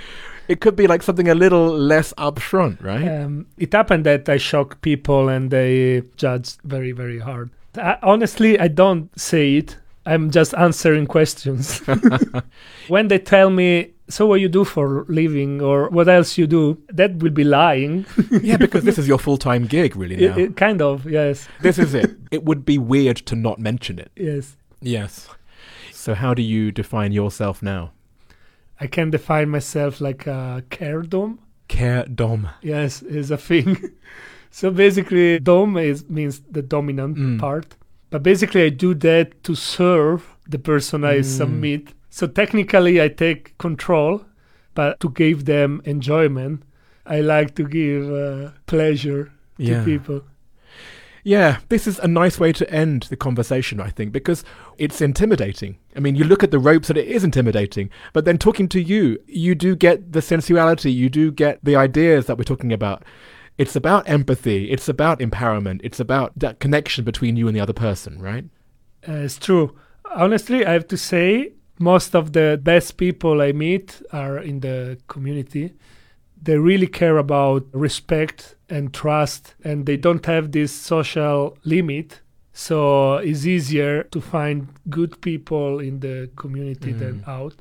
It 0.49 0.61
could 0.61 0.75
be 0.75 0.89
like 0.89 1.03
something 1.05 1.29
a 1.29 1.35
little 1.35 1.69
less 1.69 2.13
upfront, 2.15 2.83
right? 2.83 3.07
Um, 3.07 3.47
it 3.57 3.73
happened 3.73 4.05
that 4.07 4.29
I 4.29 4.37
shock 4.37 4.81
people 4.83 5.29
and 5.29 5.51
they 5.53 6.03
judge 6.17 6.57
very, 6.65 6.91
very 6.91 7.21
hard. 7.21 7.51
I, 7.77 7.99
honestly, 8.03 8.59
I 8.59 8.69
don't 8.69 9.09
say 9.19 9.57
it. 9.57 9.77
I'm 10.07 10.31
just 10.31 10.55
answering 10.55 11.07
questions. 11.07 11.81
when 12.89 13.09
they 13.09 13.19
tell 13.19 13.51
me, 13.51 13.93
"So 14.09 14.27
what 14.27 14.41
you 14.41 14.49
do 14.49 14.65
for 14.65 15.05
living 15.09 15.61
or 15.63 15.89
what 15.91 16.09
else 16.09 16.39
you 16.39 16.47
do?" 16.47 16.79
That 16.89 17.17
will 17.23 17.31
be 17.33 17.45
lying. 17.45 18.07
yeah, 18.43 18.57
because 18.57 18.85
this 18.85 18.99
is 18.99 19.07
your 19.07 19.19
full 19.19 19.37
time 19.37 19.67
gig, 19.67 19.95
really. 19.97 20.17
Now, 20.17 20.37
It- 20.37 20.51
it 20.51 20.57
kind 20.57 20.81
of, 20.83 21.07
yes, 21.07 21.49
this 21.61 21.79
is 21.79 21.95
it. 21.95 22.11
It 22.31 22.45
would 22.45 22.65
be 22.65 22.79
weird 22.79 23.17
to 23.27 23.35
not 23.37 23.59
mention 23.59 23.99
it. 23.99 24.11
yes. 24.17 24.57
Yes. 24.83 25.29
So, 25.93 26.15
how 26.15 26.33
do 26.35 26.41
you 26.43 26.73
define 26.73 27.13
yourself 27.13 27.63
now? 27.63 27.91
I 28.81 28.87
can 28.87 29.11
define 29.11 29.51
myself 29.51 30.01
like 30.01 30.27
a 30.27 30.63
care 30.71 31.03
dom. 31.03 31.39
Care 31.69 32.05
dom. 32.07 32.49
Yes, 32.63 33.03
is 33.03 33.31
a 33.31 33.37
thing. 33.37 33.77
So 34.51 34.71
basically, 34.71 35.39
dom 35.39 35.77
is 35.77 36.09
means 36.09 36.43
the 36.51 36.63
dominant 36.63 37.17
Mm. 37.17 37.39
part. 37.39 37.77
But 38.11 38.23
basically, 38.23 38.65
I 38.65 38.71
do 38.71 38.95
that 38.95 39.43
to 39.45 39.55
serve 39.55 40.23
the 40.49 40.59
person 40.59 41.05
I 41.05 41.19
Mm. 41.21 41.25
submit. 41.25 41.95
So 42.11 42.27
technically, 42.27 43.01
I 43.01 43.09
take 43.09 43.57
control, 43.59 44.23
but 44.75 44.99
to 45.01 45.09
give 45.11 45.45
them 45.45 45.81
enjoyment, 45.85 46.63
I 47.07 47.21
like 47.21 47.55
to 47.55 47.65
give 47.65 48.11
uh, 48.11 48.51
pleasure 48.67 49.25
to 49.59 49.63
Yeah. 49.65 49.85
people. 49.85 50.23
Yeah, 51.23 51.59
this 51.69 51.87
is 51.87 51.99
a 51.99 52.09
nice 52.09 52.41
way 52.41 52.53
to 52.53 52.65
end 52.73 53.03
the 53.11 53.17
conversation, 53.17 53.79
I 53.79 53.91
think, 53.91 54.11
because 54.13 54.43
it's 54.79 55.03
intimidating. 55.03 55.77
I 55.95 56.01
mean, 56.01 56.17
you 56.17 56.25
look 56.25 56.43
at 56.43 56.51
the 56.51 56.59
ropes 56.59 56.89
and 56.89 56.99
it 56.99 57.07
is 57.07 57.23
intimidating, 57.25 57.91
but 58.15 58.25
then 58.25 58.39
talking 58.39 58.69
to 58.69 58.81
you, 58.81 59.19
you 59.27 59.55
do 59.55 59.77
get 59.77 60.13
the 60.13 60.23
sensuality, 60.23 60.91
you 60.91 61.11
do 61.11 61.31
get 61.31 61.59
the 61.63 61.77
ideas 61.77 62.25
that 62.27 62.39
we're 62.39 62.45
talking 62.45 62.73
about. 62.73 63.05
It's 63.59 63.77
about 63.77 64.09
empathy, 64.09 64.71
it's 64.71 64.89
about 64.89 65.21
empowerment, 65.21 65.81
it's 65.85 66.01
about 66.01 66.33
that 66.39 66.61
connection 66.61 67.05
between 67.05 67.37
you 67.37 67.47
and 67.47 67.55
the 67.57 67.61
other 67.61 67.75
person, 67.75 68.19
right? 68.21 68.45
Uh, 69.07 69.13
it's 69.27 69.39
true. 69.39 69.77
Honestly, 70.15 70.65
I 70.65 70.73
have 70.73 70.89
to 70.89 70.97
say, 70.97 71.53
most 71.79 72.15
of 72.15 72.33
the 72.33 72.59
best 72.63 72.97
people 72.97 73.41
I 73.43 73.53
meet 73.53 74.03
are 74.13 74.39
in 74.39 74.61
the 74.61 74.99
community. 75.09 75.75
They 76.43 76.57
really 76.57 76.87
care 76.87 77.19
about 77.19 77.67
respect 77.73 78.57
and 78.71 78.95
trust, 78.95 79.55
and 79.63 79.85
they 79.87 79.97
don't 79.99 80.25
have 80.27 80.53
this 80.53 80.73
social 80.73 81.57
limit. 81.65 82.21
So 82.53 83.17
it's 83.17 83.45
easier 83.47 84.05
to 84.05 84.21
find 84.21 84.69
good 84.89 85.21
people 85.21 85.81
in 85.81 86.01
the 86.01 86.31
community 86.37 86.93
than 86.93 87.21
Mm. 87.21 87.29
out. 87.29 87.55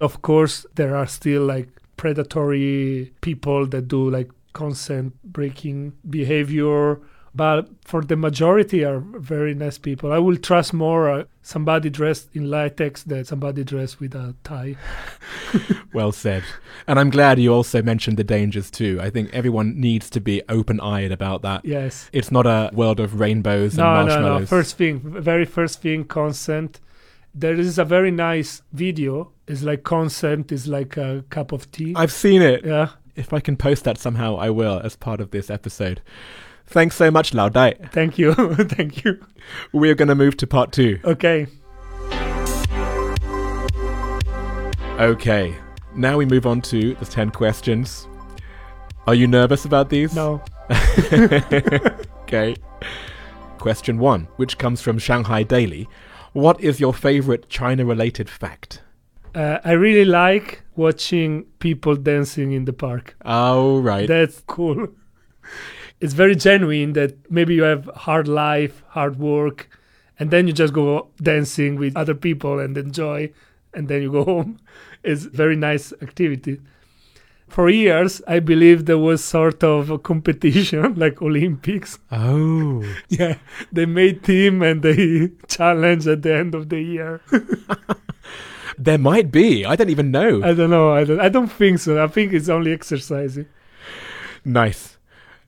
Of 0.00 0.22
course, 0.22 0.66
there 0.74 0.96
are 0.96 1.06
still 1.06 1.44
like 1.44 1.68
predatory 1.96 3.12
people 3.20 3.66
that 3.68 3.88
do 3.88 4.10
like 4.10 4.30
consent 4.54 5.12
breaking 5.22 5.92
behavior 6.08 6.98
but 7.36 7.68
for 7.84 8.00
the 8.02 8.14
majority 8.14 8.84
are 8.84 9.00
very 9.00 9.54
nice 9.54 9.76
people. 9.76 10.12
I 10.12 10.18
will 10.18 10.36
trust 10.36 10.72
more 10.72 11.10
uh, 11.10 11.24
somebody 11.42 11.90
dressed 11.90 12.28
in 12.32 12.48
latex 12.48 13.02
than 13.02 13.24
somebody 13.24 13.64
dressed 13.64 13.98
with 14.00 14.14
a 14.14 14.36
tie. 14.44 14.76
Well 15.92 16.12
said. 16.12 16.42
And 16.86 16.98
I'm 16.98 17.10
glad 17.10 17.38
you 17.40 17.52
also 17.52 17.82
mentioned 17.82 18.16
the 18.18 18.24
dangers 18.24 18.70
too. 18.70 18.98
I 19.02 19.10
think 19.10 19.30
everyone 19.32 19.80
needs 19.80 20.10
to 20.10 20.20
be 20.20 20.42
open 20.48 20.80
eyed 20.80 21.10
about 21.12 21.42
that. 21.42 21.64
Yes. 21.64 22.08
It's 22.12 22.30
not 22.30 22.46
a 22.46 22.70
world 22.72 23.00
of 23.00 23.18
rainbows 23.20 23.72
and 23.74 23.78
No, 23.78 23.94
no, 23.94 24.06
marshmallows. 24.06 24.40
no. 24.42 24.46
First 24.46 24.76
thing, 24.76 25.00
very 25.00 25.44
first 25.44 25.82
thing, 25.82 26.04
consent. 26.04 26.80
There 27.34 27.54
is 27.54 27.78
a 27.78 27.84
very 27.84 28.10
nice 28.12 28.62
video. 28.72 29.32
It's 29.48 29.62
like 29.62 29.82
consent 29.82 30.52
is 30.52 30.68
like 30.68 30.96
a 30.96 31.24
cup 31.30 31.50
of 31.52 31.70
tea. 31.72 31.94
I've 31.96 32.12
seen 32.12 32.42
it. 32.42 32.64
yeah. 32.64 32.90
If 33.16 33.32
I 33.32 33.40
can 33.40 33.56
post 33.56 33.84
that 33.84 33.98
somehow, 33.98 34.36
I 34.36 34.50
will 34.50 34.80
as 34.82 34.96
part 34.96 35.20
of 35.20 35.30
this 35.30 35.50
episode. 35.50 36.02
Thanks 36.66 36.96
so 36.96 37.10
much, 37.10 37.32
Lao 37.34 37.48
Dai. 37.48 37.74
Thank 37.92 38.18
you. 38.18 38.34
Thank 38.54 39.04
you. 39.04 39.24
We're 39.72 39.94
going 39.94 40.08
to 40.08 40.14
move 40.14 40.36
to 40.38 40.46
part 40.46 40.72
two. 40.72 40.98
Okay. 41.04 41.46
Okay, 44.98 45.54
now 45.94 46.16
we 46.16 46.24
move 46.24 46.46
on 46.46 46.60
to 46.62 46.94
the 46.94 47.04
10 47.04 47.30
questions. 47.30 48.08
Are 49.06 49.14
you 49.14 49.26
nervous 49.26 49.64
about 49.64 49.90
these? 49.90 50.14
No. 50.14 50.42
okay. 52.22 52.56
Question 53.58 53.98
one, 53.98 54.28
which 54.36 54.56
comes 54.56 54.80
from 54.80 54.98
Shanghai 54.98 55.42
Daily. 55.42 55.88
What 56.32 56.60
is 56.60 56.80
your 56.80 56.94
favorite 56.94 57.48
China 57.48 57.84
related 57.84 58.28
fact? 58.28 58.82
Uh, 59.34 59.58
I 59.64 59.72
really 59.72 60.04
like 60.04 60.63
watching 60.76 61.44
people 61.58 61.96
dancing 61.96 62.52
in 62.52 62.64
the 62.64 62.72
park. 62.72 63.16
Oh, 63.24 63.80
right. 63.80 64.08
That's 64.08 64.40
cool. 64.46 64.88
It's 66.00 66.12
very 66.12 66.34
genuine 66.36 66.92
that 66.94 67.30
maybe 67.30 67.54
you 67.54 67.62
have 67.62 67.86
hard 67.94 68.28
life, 68.28 68.82
hard 68.88 69.18
work, 69.18 69.68
and 70.18 70.30
then 70.30 70.46
you 70.46 70.52
just 70.52 70.74
go 70.74 71.08
dancing 71.22 71.76
with 71.76 71.96
other 71.96 72.14
people 72.14 72.58
and 72.58 72.76
enjoy, 72.76 73.32
and 73.72 73.88
then 73.88 74.02
you 74.02 74.10
go 74.12 74.24
home. 74.32 74.58
It's 75.02 75.24
very 75.24 75.56
nice 75.56 75.92
activity. 76.02 76.60
For 77.48 77.70
years, 77.70 78.20
I 78.26 78.40
believe 78.40 78.86
there 78.86 78.98
was 78.98 79.22
sort 79.24 79.62
of 79.62 79.88
a 79.90 79.98
competition, 79.98 80.94
like 80.96 81.22
Olympics. 81.22 81.98
oh. 82.10 82.82
Yeah, 83.08 83.36
they 83.72 83.86
made 83.86 84.24
team 84.24 84.62
and 84.62 84.82
they 84.82 85.30
challenge 85.48 86.06
at 86.08 86.22
the 86.22 86.34
end 86.34 86.54
of 86.54 86.68
the 86.68 86.80
year. 86.80 87.20
There 88.78 88.98
might 88.98 89.30
be. 89.30 89.64
I 89.64 89.76
don't 89.76 89.90
even 89.90 90.10
know. 90.10 90.42
I 90.42 90.54
don't 90.54 90.70
know. 90.70 90.92
I 90.92 91.04
don't. 91.04 91.20
I 91.20 91.28
don't 91.28 91.50
think 91.52 91.78
so. 91.78 92.02
I 92.02 92.06
think 92.06 92.32
it's 92.32 92.48
only 92.48 92.72
exercising. 92.72 93.46
nice. 94.44 94.98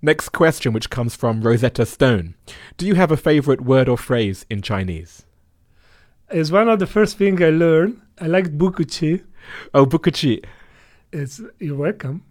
Next 0.02 0.28
question, 0.28 0.72
which 0.72 0.90
comes 0.90 1.16
from 1.16 1.40
Rosetta 1.40 1.86
Stone. 1.86 2.34
Do 2.76 2.86
you 2.86 2.94
have 2.94 3.10
a 3.10 3.16
favorite 3.16 3.62
word 3.62 3.88
or 3.88 3.96
phrase 3.96 4.44
in 4.50 4.60
Chinese? 4.62 5.24
It's 6.30 6.50
one 6.50 6.68
of 6.68 6.78
the 6.78 6.86
first 6.86 7.16
things 7.16 7.40
I 7.40 7.50
learned. 7.50 8.00
I 8.20 8.26
liked 8.26 8.56
bukuchi. 8.58 9.24
Oh, 9.72 9.86
bukuchi. 9.86 10.44
It's 11.12 11.40
you're 11.58 11.76
welcome, 11.76 12.22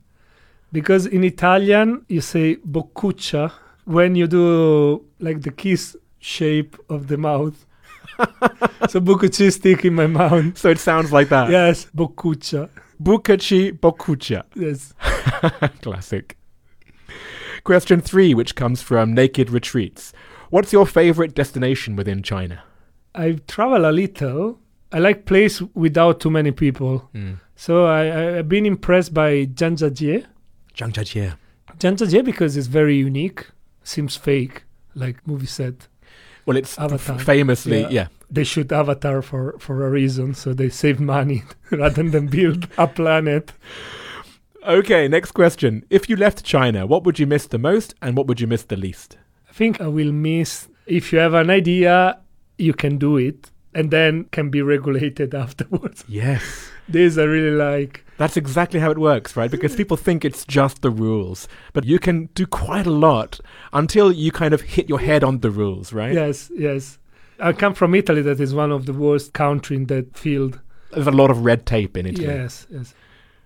because 0.71 1.05
in 1.07 1.23
Italian 1.23 2.05
you 2.07 2.21
say 2.21 2.57
boccuccia 2.57 3.51
when 3.85 4.15
you 4.15 4.27
do 4.27 5.03
like 5.19 5.41
the 5.41 5.51
kiss 5.51 5.97
shape 6.19 6.77
of 6.89 7.07
the 7.07 7.17
mouth. 7.17 7.65
so 8.89 8.99
bukuchi 8.99 9.51
stick 9.51 9.85
in 9.85 9.95
my 9.95 10.07
mouth. 10.07 10.57
So 10.57 10.69
it 10.69 10.79
sounds 10.79 11.11
like 11.11 11.29
that. 11.29 11.49
Yes, 11.49 11.87
boccuccia. 11.95 12.69
Bukachi 13.01 13.71
bokucha. 13.79 14.43
Yes. 14.55 14.93
Classic. 15.81 16.37
Question 17.63 18.01
three, 18.01 18.33
which 18.33 18.55
comes 18.55 18.81
from 18.81 19.13
Naked 19.13 19.49
Retreats. 19.49 20.13
What's 20.49 20.71
your 20.71 20.85
favorite 20.85 21.33
destination 21.33 21.95
within 21.95 22.21
China? 22.21 22.63
I 23.15 23.39
travel 23.47 23.89
a 23.89 23.91
little. 23.91 24.59
I 24.91 24.99
like 24.99 25.25
place 25.25 25.61
without 25.73 26.19
too 26.19 26.29
many 26.29 26.51
people. 26.51 27.09
Hmm. 27.11 27.33
So 27.55 27.85
I, 27.85 28.05
I, 28.05 28.37
I've 28.39 28.49
been 28.49 28.65
impressed 28.65 29.13
by 29.13 29.47
Zhangjiajie. 29.47 30.25
Zhangjiajie. 30.75 31.35
Zhangjiajie 31.79 32.23
because 32.23 32.55
it's 32.55 32.67
very 32.67 32.95
unique. 32.95 33.47
Seems 33.83 34.15
fake, 34.15 34.63
like 34.93 35.25
movie 35.27 35.47
set. 35.47 35.87
Well, 36.45 36.57
it's 36.57 36.77
Avatar. 36.77 37.19
famously, 37.19 37.81
Yeah. 37.81 37.89
yeah. 37.89 38.07
They 38.29 38.43
shoot 38.43 38.71
Avatar 38.71 39.21
for, 39.21 39.55
for 39.59 39.85
a 39.85 39.89
reason, 39.89 40.33
so 40.33 40.53
they 40.53 40.69
save 40.69 40.99
money 40.99 41.43
rather 41.71 42.03
than 42.03 42.27
build 42.27 42.67
a 42.77 42.87
planet. 42.87 43.51
Okay, 44.65 45.07
next 45.07 45.31
question. 45.33 45.85
If 45.89 46.09
you 46.09 46.15
left 46.15 46.43
China, 46.43 46.85
what 46.87 47.03
would 47.03 47.19
you 47.19 47.27
miss 47.27 47.47
the 47.47 47.59
most 47.59 47.93
and 48.01 48.17
what 48.17 48.27
would 48.27 48.41
you 48.41 48.47
miss 48.47 48.63
the 48.63 48.75
least? 48.77 49.17
I 49.49 49.53
think 49.53 49.79
I 49.79 49.87
will 49.87 50.11
miss 50.11 50.67
if 50.87 51.11
you 51.13 51.19
have 51.19 51.33
an 51.33 51.49
idea, 51.49 52.19
you 52.57 52.73
can 52.73 52.97
do 52.97 53.17
it 53.17 53.51
and 53.75 53.91
then 53.91 54.23
can 54.31 54.49
be 54.49 54.61
regulated 54.61 55.35
afterwards. 55.45 56.03
Yes. 56.07 56.69
this 56.87 57.17
I 57.17 57.23
really 57.23 57.55
like. 57.55 58.03
That's 58.17 58.37
exactly 58.37 58.79
how 58.79 58.89
it 58.89 58.97
works, 58.97 59.35
right? 59.35 59.51
Because 59.51 59.73
hmm. 59.73 59.77
people 59.77 59.97
think 59.97 60.23
it's 60.23 60.45
just 60.45 60.81
the 60.81 60.89
rules, 60.89 61.47
but 61.73 61.83
you 61.83 61.99
can 61.99 62.29
do 62.33 62.47
quite 62.47 62.87
a 62.87 62.91
lot 62.91 63.39
until 63.73 64.11
you 64.11 64.31
kind 64.31 64.53
of 64.53 64.61
hit 64.61 64.87
your 64.87 64.99
head 64.99 65.23
on 65.23 65.41
the 65.41 65.51
rules, 65.51 65.91
right? 65.93 66.13
Yes, 66.13 66.49
yes. 66.55 66.97
I 67.37 67.51
come 67.51 67.73
from 67.73 67.93
Italy, 67.93 68.21
that 68.21 68.39
is 68.39 68.55
one 68.55 68.71
of 68.71 68.85
the 68.85 68.93
worst 68.93 69.33
country 69.33 69.75
in 69.75 69.87
that 69.87 70.17
field. 70.17 70.61
There's 70.91 71.07
a 71.07 71.11
lot 71.11 71.29
of 71.29 71.43
red 71.43 71.65
tape 71.65 71.97
in 71.97 72.05
Italy. 72.05 72.27
Yes, 72.27 72.65
yes. 72.71 72.95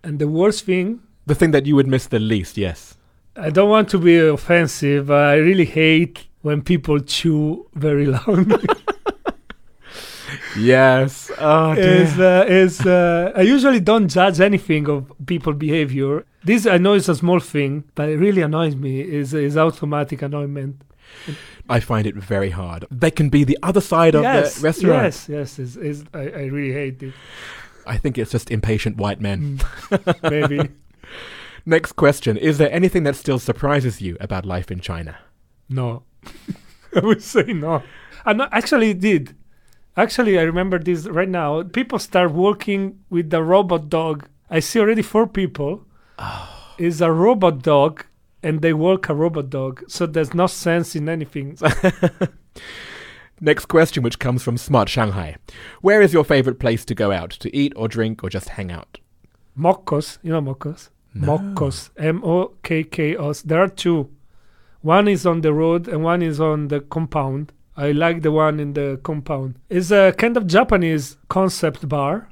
And 0.04 0.20
the 0.20 0.28
worst 0.28 0.66
thing, 0.66 1.02
The 1.26 1.36
thing 1.36 1.52
that 1.52 1.66
you 1.66 1.76
would 1.76 1.88
miss 1.88 2.06
the 2.08 2.20
least, 2.20 2.56
yes. 2.58 2.96
I 3.36 3.50
don't 3.50 3.70
want 3.70 3.90
to 3.90 3.98
be 3.98 4.18
offensive, 4.20 5.08
but 5.08 5.30
I 5.30 5.36
really 5.36 5.66
hate 5.66 6.28
when 6.42 6.62
people 6.62 7.00
chew 7.00 7.68
very 7.74 8.06
loudly. 8.18 8.68
Yes. 10.60 11.32
Oh, 11.40 11.72
is 11.72 12.20
uh, 12.20 12.46
is 12.48 12.86
uh, 12.86 13.32
I 13.36 13.42
usually 13.42 13.80
don't 13.80 14.08
judge 14.08 14.40
anything 14.40 14.90
of 14.90 15.12
people 15.26 15.54
behavior. 15.54 16.26
This 16.44 16.66
I 16.66 16.78
know 16.78 16.94
is 16.94 17.10
a 17.10 17.16
small 17.16 17.40
thing, 17.40 17.84
but 17.96 18.10
it 18.10 18.18
really 18.18 18.42
annoys 18.42 18.76
me. 18.76 19.02
Is 19.02 19.34
is 19.34 19.58
automatic 19.58 20.22
annoyment. 20.22 20.84
I 21.70 21.80
find 21.80 22.08
it 22.08 22.16
very 22.16 22.50
hard. 22.50 22.86
They 22.92 23.12
can 23.12 23.30
be 23.30 23.44
the 23.44 23.58
other 23.64 23.82
side 23.82 24.16
of 24.16 24.24
yes, 24.24 24.56
the 24.56 24.64
restaurant. 24.64 25.04
yes, 25.04 25.30
yes. 25.30 25.60
Is 25.60 25.78
is 25.78 26.04
I, 26.14 26.20
I 26.20 26.44
really 26.46 26.74
hate 26.74 27.02
it. 27.04 27.14
I 27.86 27.98
think 27.98 28.18
it's 28.18 28.32
just 28.32 28.52
impatient 28.52 28.98
white 28.98 29.20
men. 29.20 29.60
Mm, 29.90 30.30
Maybe 30.30 30.70
Next 31.66 31.94
question. 31.94 32.38
Is 32.38 32.58
there 32.58 32.72
anything 32.72 33.04
that 33.04 33.16
still 33.16 33.40
surprises 33.40 34.02
you 34.02 34.18
about 34.20 34.46
life 34.46 34.72
in 34.72 34.80
China? 34.80 35.18
no. 35.70 36.04
I 36.96 37.02
would 37.02 37.22
say 37.22 37.44
no. 37.54 37.84
I 38.26 38.34
no, 38.34 38.48
actually 38.52 38.90
it 38.90 39.00
did. 39.00 39.36
Actually, 40.00 40.40
I 40.40 40.44
remember 40.44 40.80
this 40.80 41.08
right 41.08 41.28
now. 41.28 41.62
People 41.62 42.00
start 42.00 42.32
working 42.32 43.00
with 43.10 43.32
the 43.32 43.44
robot 43.44 43.90
dog. 43.90 44.30
I 44.50 44.62
see 44.62 44.80
already 44.80 45.02
four 45.02 45.28
people. 45.28 45.84
Oh. 46.18 46.74
Is 46.78 47.02
a 47.02 47.12
robot 47.12 47.62
dog, 47.62 48.06
and 48.42 48.62
they 48.62 48.72
work 48.72 49.10
a 49.10 49.14
robot 49.14 49.50
dog. 49.50 49.84
So 49.90 50.06
there's 50.06 50.34
no 50.34 50.48
sense 50.48 50.96
in 50.96 51.10
anything. 51.10 51.58
Next 53.42 53.66
question, 53.66 54.02
which 54.02 54.20
comes 54.20 54.42
from 54.42 54.58
Smart 54.58 54.88
Shanghai. 54.88 55.36
Where 55.82 56.02
is 56.02 56.14
your 56.14 56.24
favorite 56.24 56.60
place 56.60 56.86
to 56.86 56.96
go 56.96 57.12
out 57.12 57.32
to 57.32 57.54
eat 57.54 57.74
or 57.76 57.90
drink 57.90 58.24
or 58.24 58.30
just 58.30 58.48
hang 58.48 58.72
out? 58.72 59.00
Mokkos, 59.58 60.18
you 60.24 60.32
know 60.32 60.42
Mokkos? 60.42 60.92
Mokkos, 61.14 61.90
M 61.98 62.24
O 62.24 62.54
K 62.64 62.86
K 62.86 63.18
O 63.18 63.32
S. 63.32 63.42
There 63.42 63.62
are 63.62 63.68
two. 63.68 64.10
One 64.80 65.10
is 65.10 65.26
on 65.26 65.42
the 65.42 65.54
road 65.54 65.90
and 65.90 66.06
one 66.06 66.22
is 66.22 66.40
on 66.40 66.70
the 66.70 66.80
compound. 66.80 67.52
I 67.80 67.92
like 67.94 68.24
the 68.24 68.32
one 68.34 68.60
in 68.60 68.74
the 68.74 69.00
compound. 69.04 69.56
It's 69.70 69.90
a 69.90 70.12
kind 70.12 70.36
of 70.36 70.46
Japanese 70.48 71.16
concept 71.30 71.88
bar. 71.88 72.28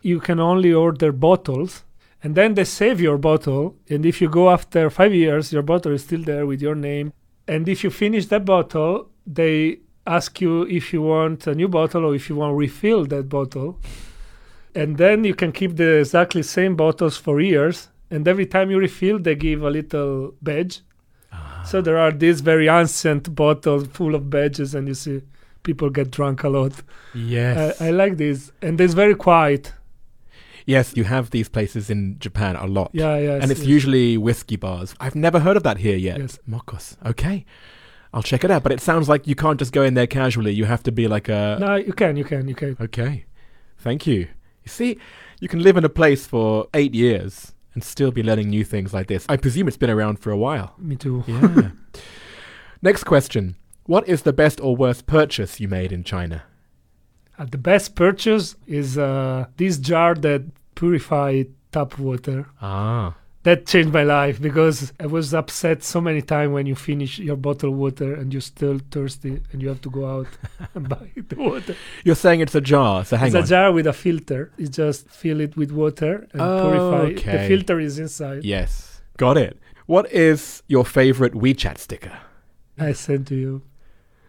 You 0.00 0.20
can 0.20 0.38
only 0.38 0.72
order 0.72 1.10
bottles 1.10 1.82
and 2.22 2.36
then 2.36 2.54
they 2.54 2.62
save 2.62 3.00
your 3.00 3.18
bottle. 3.18 3.74
And 3.90 4.06
if 4.06 4.20
you 4.20 4.28
go 4.28 4.48
after 4.48 4.88
five 4.90 5.12
years, 5.12 5.52
your 5.52 5.62
bottle 5.62 5.90
is 5.92 6.04
still 6.04 6.22
there 6.22 6.46
with 6.46 6.62
your 6.62 6.76
name. 6.76 7.12
And 7.48 7.68
if 7.68 7.82
you 7.82 7.90
finish 7.90 8.26
that 8.26 8.44
bottle, 8.44 9.10
they 9.26 9.80
ask 10.06 10.40
you 10.40 10.62
if 10.68 10.92
you 10.92 11.02
want 11.02 11.48
a 11.48 11.54
new 11.56 11.66
bottle 11.66 12.04
or 12.04 12.14
if 12.14 12.28
you 12.28 12.36
want 12.36 12.52
to 12.52 12.54
refill 12.54 13.04
that 13.06 13.28
bottle. 13.28 13.80
And 14.72 14.98
then 14.98 15.24
you 15.24 15.34
can 15.34 15.50
keep 15.50 15.74
the 15.74 15.98
exactly 15.98 16.44
same 16.44 16.76
bottles 16.76 17.16
for 17.16 17.40
years. 17.40 17.88
And 18.08 18.28
every 18.28 18.46
time 18.46 18.70
you 18.70 18.78
refill, 18.78 19.18
they 19.18 19.34
give 19.34 19.64
a 19.64 19.70
little 19.70 20.36
badge. 20.40 20.82
So 21.64 21.80
there 21.80 21.98
are 21.98 22.12
these 22.12 22.40
very 22.40 22.68
ancient 22.68 23.34
bottles 23.34 23.86
full 23.88 24.14
of 24.14 24.28
badges, 24.30 24.74
and 24.74 24.88
you 24.88 24.94
see 24.94 25.22
people 25.62 25.90
get 25.90 26.10
drunk 26.10 26.42
a 26.42 26.48
lot. 26.48 26.72
Yes. 27.14 27.80
I, 27.80 27.88
I 27.88 27.90
like 27.90 28.16
this, 28.16 28.52
and 28.60 28.80
it's 28.80 28.94
very 28.94 29.14
quiet. 29.14 29.72
yes, 30.66 30.96
you 30.96 31.04
have 31.04 31.30
these 31.30 31.48
places 31.48 31.90
in 31.90 32.18
Japan 32.18 32.56
a 32.56 32.66
lot. 32.66 32.90
Yeah, 32.92 33.16
yeah. 33.18 33.38
and 33.40 33.50
it's 33.50 33.64
usually 33.64 34.16
whiskey 34.16 34.56
bars. 34.56 34.94
I've 35.00 35.14
never 35.14 35.40
heard 35.40 35.56
of 35.56 35.62
that 35.64 35.78
here 35.78 35.96
yet. 35.96 36.18
Yes. 36.18 36.38
Mokkos. 36.48 36.96
Okay. 37.06 37.44
I'll 38.14 38.22
check 38.22 38.44
it 38.44 38.50
out. 38.50 38.62
But 38.62 38.72
it 38.72 38.80
sounds 38.80 39.08
like 39.08 39.26
you 39.26 39.34
can't 39.34 39.58
just 39.58 39.72
go 39.72 39.82
in 39.82 39.94
there 39.94 40.06
casually. 40.06 40.52
You 40.52 40.66
have 40.66 40.82
to 40.84 40.92
be 40.92 41.08
like 41.08 41.28
a. 41.28 41.56
No, 41.58 41.76
you 41.76 41.92
can, 41.92 42.16
you 42.16 42.24
can, 42.24 42.46
you 42.46 42.54
can. 42.54 42.76
Okay. 42.80 43.24
Thank 43.78 44.06
you. 44.06 44.28
You 44.64 44.68
see, 44.68 44.98
you 45.40 45.48
can 45.48 45.62
live 45.62 45.76
in 45.76 45.84
a 45.84 45.88
place 45.88 46.26
for 46.26 46.68
eight 46.74 46.94
years 46.94 47.52
and 47.74 47.82
still 47.82 48.10
be 48.10 48.22
learning 48.22 48.50
new 48.50 48.64
things 48.64 48.92
like 48.92 49.06
this. 49.06 49.26
I 49.28 49.36
presume 49.36 49.68
it's 49.68 49.76
been 49.76 49.90
around 49.90 50.18
for 50.18 50.30
a 50.30 50.36
while. 50.36 50.74
Me 50.78 50.96
too. 50.96 51.24
Yeah. 51.26 51.70
Next 52.82 53.04
question. 53.04 53.56
What 53.84 54.08
is 54.08 54.22
the 54.22 54.32
best 54.32 54.60
or 54.60 54.76
worst 54.76 55.06
purchase 55.06 55.60
you 55.60 55.68
made 55.68 55.92
in 55.92 56.04
China? 56.04 56.44
Uh, 57.38 57.46
the 57.46 57.58
best 57.58 57.94
purchase 57.94 58.56
is 58.66 58.98
uh, 58.98 59.46
this 59.56 59.78
jar 59.78 60.14
that 60.14 60.42
purifies 60.74 61.46
tap 61.72 61.98
water. 61.98 62.46
Ah. 62.60 63.16
That 63.44 63.66
changed 63.66 63.92
my 63.92 64.04
life 64.04 64.40
because 64.40 64.92
I 65.00 65.06
was 65.06 65.34
upset 65.34 65.82
so 65.82 66.00
many 66.00 66.22
times 66.22 66.52
when 66.52 66.66
you 66.66 66.76
finish 66.76 67.18
your 67.18 67.34
bottled 67.36 67.74
water 67.76 68.14
and 68.14 68.32
you're 68.32 68.40
still 68.40 68.78
thirsty 68.92 69.40
and 69.50 69.60
you 69.60 69.68
have 69.68 69.80
to 69.80 69.90
go 69.90 70.06
out 70.18 70.28
and 70.76 70.88
buy 70.88 71.10
the 71.16 71.34
water. 71.34 71.74
You're 72.04 72.14
saying 72.14 72.38
it's 72.40 72.54
a 72.54 72.60
jar, 72.60 73.04
so 73.04 73.16
hang 73.16 73.26
it's 73.28 73.34
on. 73.36 73.42
a 73.42 73.46
jar 73.46 73.72
with 73.72 73.88
a 73.88 73.92
filter. 73.92 74.52
You 74.58 74.68
just 74.68 75.08
fill 75.08 75.40
it 75.40 75.56
with 75.56 75.72
water 75.72 76.28
and 76.32 76.40
Oh, 76.40 76.70
purify. 76.70 77.20
okay. 77.20 77.32
The 77.42 77.48
filter 77.48 77.80
is 77.80 77.98
inside. 77.98 78.44
Yes. 78.44 79.00
Got 79.16 79.38
it. 79.38 79.58
What 79.86 80.10
is 80.12 80.62
your 80.68 80.84
favorite 80.84 81.32
WeChat 81.32 81.78
sticker? 81.78 82.16
I 82.78 82.92
sent 82.92 83.26
to 83.28 83.34
you. 83.34 83.62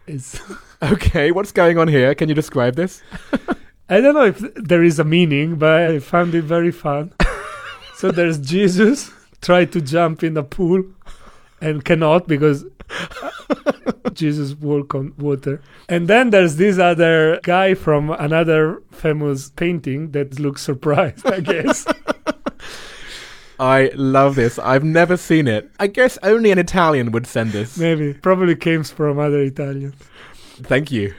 It's 0.08 0.40
Okay, 0.82 1.30
what's 1.30 1.52
going 1.52 1.78
on 1.78 1.86
here? 1.86 2.14
Can 2.16 2.28
you 2.28 2.34
describe 2.34 2.74
this? 2.74 3.00
I 3.88 4.00
don't 4.00 4.14
know 4.14 4.24
if 4.24 4.38
there 4.56 4.82
is 4.82 4.98
a 4.98 5.04
meaning, 5.04 5.54
but 5.56 5.90
I 5.90 5.98
found 6.00 6.34
it 6.34 6.42
very 6.42 6.72
fun. 6.72 7.12
So 8.04 8.10
there's 8.10 8.36
Jesus 8.36 9.10
try 9.40 9.64
to 9.64 9.80
jump 9.80 10.22
in 10.22 10.36
a 10.36 10.42
pool 10.42 10.84
and 11.62 11.82
cannot 11.82 12.28
because 12.28 12.66
uh, 12.90 13.30
Jesus 14.12 14.52
walk 14.56 14.94
on 14.94 15.14
water. 15.16 15.62
And 15.88 16.06
then 16.06 16.28
there's 16.28 16.56
this 16.56 16.78
other 16.78 17.40
guy 17.42 17.72
from 17.72 18.10
another 18.10 18.82
famous 18.90 19.48
painting 19.52 20.10
that 20.10 20.38
looks 20.38 20.60
surprised, 20.60 21.26
I 21.26 21.40
guess. 21.40 21.86
I 23.58 23.90
love 23.94 24.34
this. 24.34 24.58
I've 24.58 24.84
never 24.84 25.16
seen 25.16 25.48
it. 25.48 25.70
I 25.80 25.86
guess 25.86 26.18
only 26.22 26.50
an 26.50 26.58
Italian 26.58 27.10
would 27.12 27.26
send 27.26 27.52
this. 27.52 27.78
Maybe. 27.78 28.12
Probably 28.12 28.54
came 28.54 28.84
from 28.84 29.18
other 29.18 29.40
Italians. 29.40 29.94
Thank 30.60 30.92
you. 30.92 31.14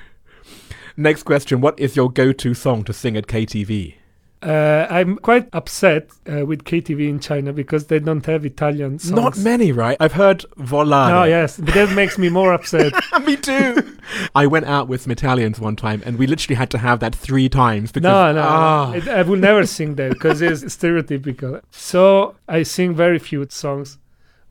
Next 0.95 1.23
question 1.23 1.61
What 1.61 1.79
is 1.79 1.95
your 1.95 2.11
go 2.11 2.31
to 2.31 2.53
song 2.53 2.83
to 2.83 2.93
sing 2.93 3.17
at 3.17 3.25
KTV? 3.25 3.95
Uh, 4.41 4.85
I'm 4.89 5.17
quite 5.17 5.47
upset 5.53 6.09
uh, 6.31 6.45
with 6.45 6.65
KTV 6.65 7.09
in 7.09 7.19
China 7.19 7.51
because 7.51 7.87
they 7.87 7.99
don't 7.99 8.23
have 8.27 8.45
Italian 8.45 8.99
songs. 8.99 9.11
Not 9.11 9.37
many, 9.37 9.71
right? 9.71 9.97
I've 9.99 10.13
heard 10.13 10.45
Volare. 10.59 11.21
Oh, 11.21 11.23
yes, 11.23 11.57
but 11.57 11.73
that 11.73 11.95
makes 11.95 12.17
me 12.17 12.29
more 12.29 12.53
upset. 12.53 12.93
Me 13.25 13.37
too. 13.37 13.97
I 14.35 14.45
went 14.45 14.65
out 14.67 14.87
with 14.87 15.01
some 15.01 15.11
Italians 15.11 15.59
one 15.59 15.75
time 15.75 16.03
and 16.05 16.19
we 16.19 16.27
literally 16.27 16.55
had 16.55 16.69
to 16.71 16.77
have 16.77 16.99
that 16.99 17.15
three 17.15 17.49
times 17.49 17.91
because 17.91 18.03
no, 18.03 18.33
no, 18.33 18.41
ah, 18.47 18.91
I, 18.93 19.09
I 19.09 19.21
will 19.23 19.39
never 19.39 19.65
sing 19.65 19.95
that 19.95 20.09
because 20.13 20.41
it's 20.41 20.63
stereotypical. 20.65 21.61
So 21.71 22.35
I 22.47 22.63
sing 22.63 22.93
very 22.93 23.17
few 23.17 23.47
songs. 23.49 23.97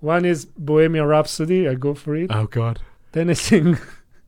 One 0.01 0.25
is 0.25 0.45
Bohemian 0.45 1.07
Rhapsody. 1.07 1.69
I 1.69 1.75
go 1.75 1.95
for 1.95 2.17
it. 2.17 2.31
oh 2.31 2.47
god. 2.47 2.81
Then 3.13 3.31
I 3.31 3.35
sing 3.35 3.79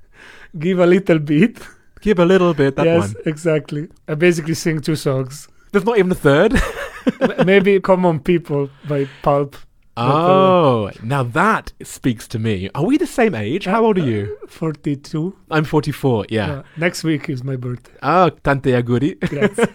Give 0.59 0.79
a 0.79 0.87
Little 0.87 1.19
Bit. 1.19 1.59
Give 2.01 2.19
a 2.19 2.25
little 2.25 2.55
bit, 2.55 2.77
that 2.77 2.87
yes, 2.87 3.15
one. 3.15 3.23
exactly. 3.27 3.89
I 4.07 4.15
basically 4.15 4.55
sing 4.55 4.81
two 4.81 4.97
songs. 4.97 5.49
There's 5.73 5.85
not 5.85 5.99
even 5.99 6.13
a 6.13 6.15
third. 6.15 6.61
Maybe 7.47 7.81
Common 7.81 8.21
People 8.21 8.71
by 8.89 9.09
Pulp. 9.23 9.57
oh, 9.97 10.91
now 11.03 11.23
that 11.23 11.73
speaks 11.83 12.29
to 12.29 12.39
me. 12.39 12.69
Are 12.75 12.85
we 12.85 12.99
the 12.99 13.07
same 13.07 13.35
age? 13.35 13.65
How 13.65 13.85
old 13.85 13.99
are 13.99 14.05
you? 14.05 14.37
42. 14.47 15.35
I'm 15.51 15.65
44, 15.65 16.27
yeah. 16.29 16.51
Uh, 16.51 16.63
next 16.77 17.03
week 17.03 17.31
is 17.31 17.43
my 17.43 17.57
birthday. 17.57 17.93
Oh, 18.03 18.29
tante. 18.29 18.83
Grazie. 18.83 19.67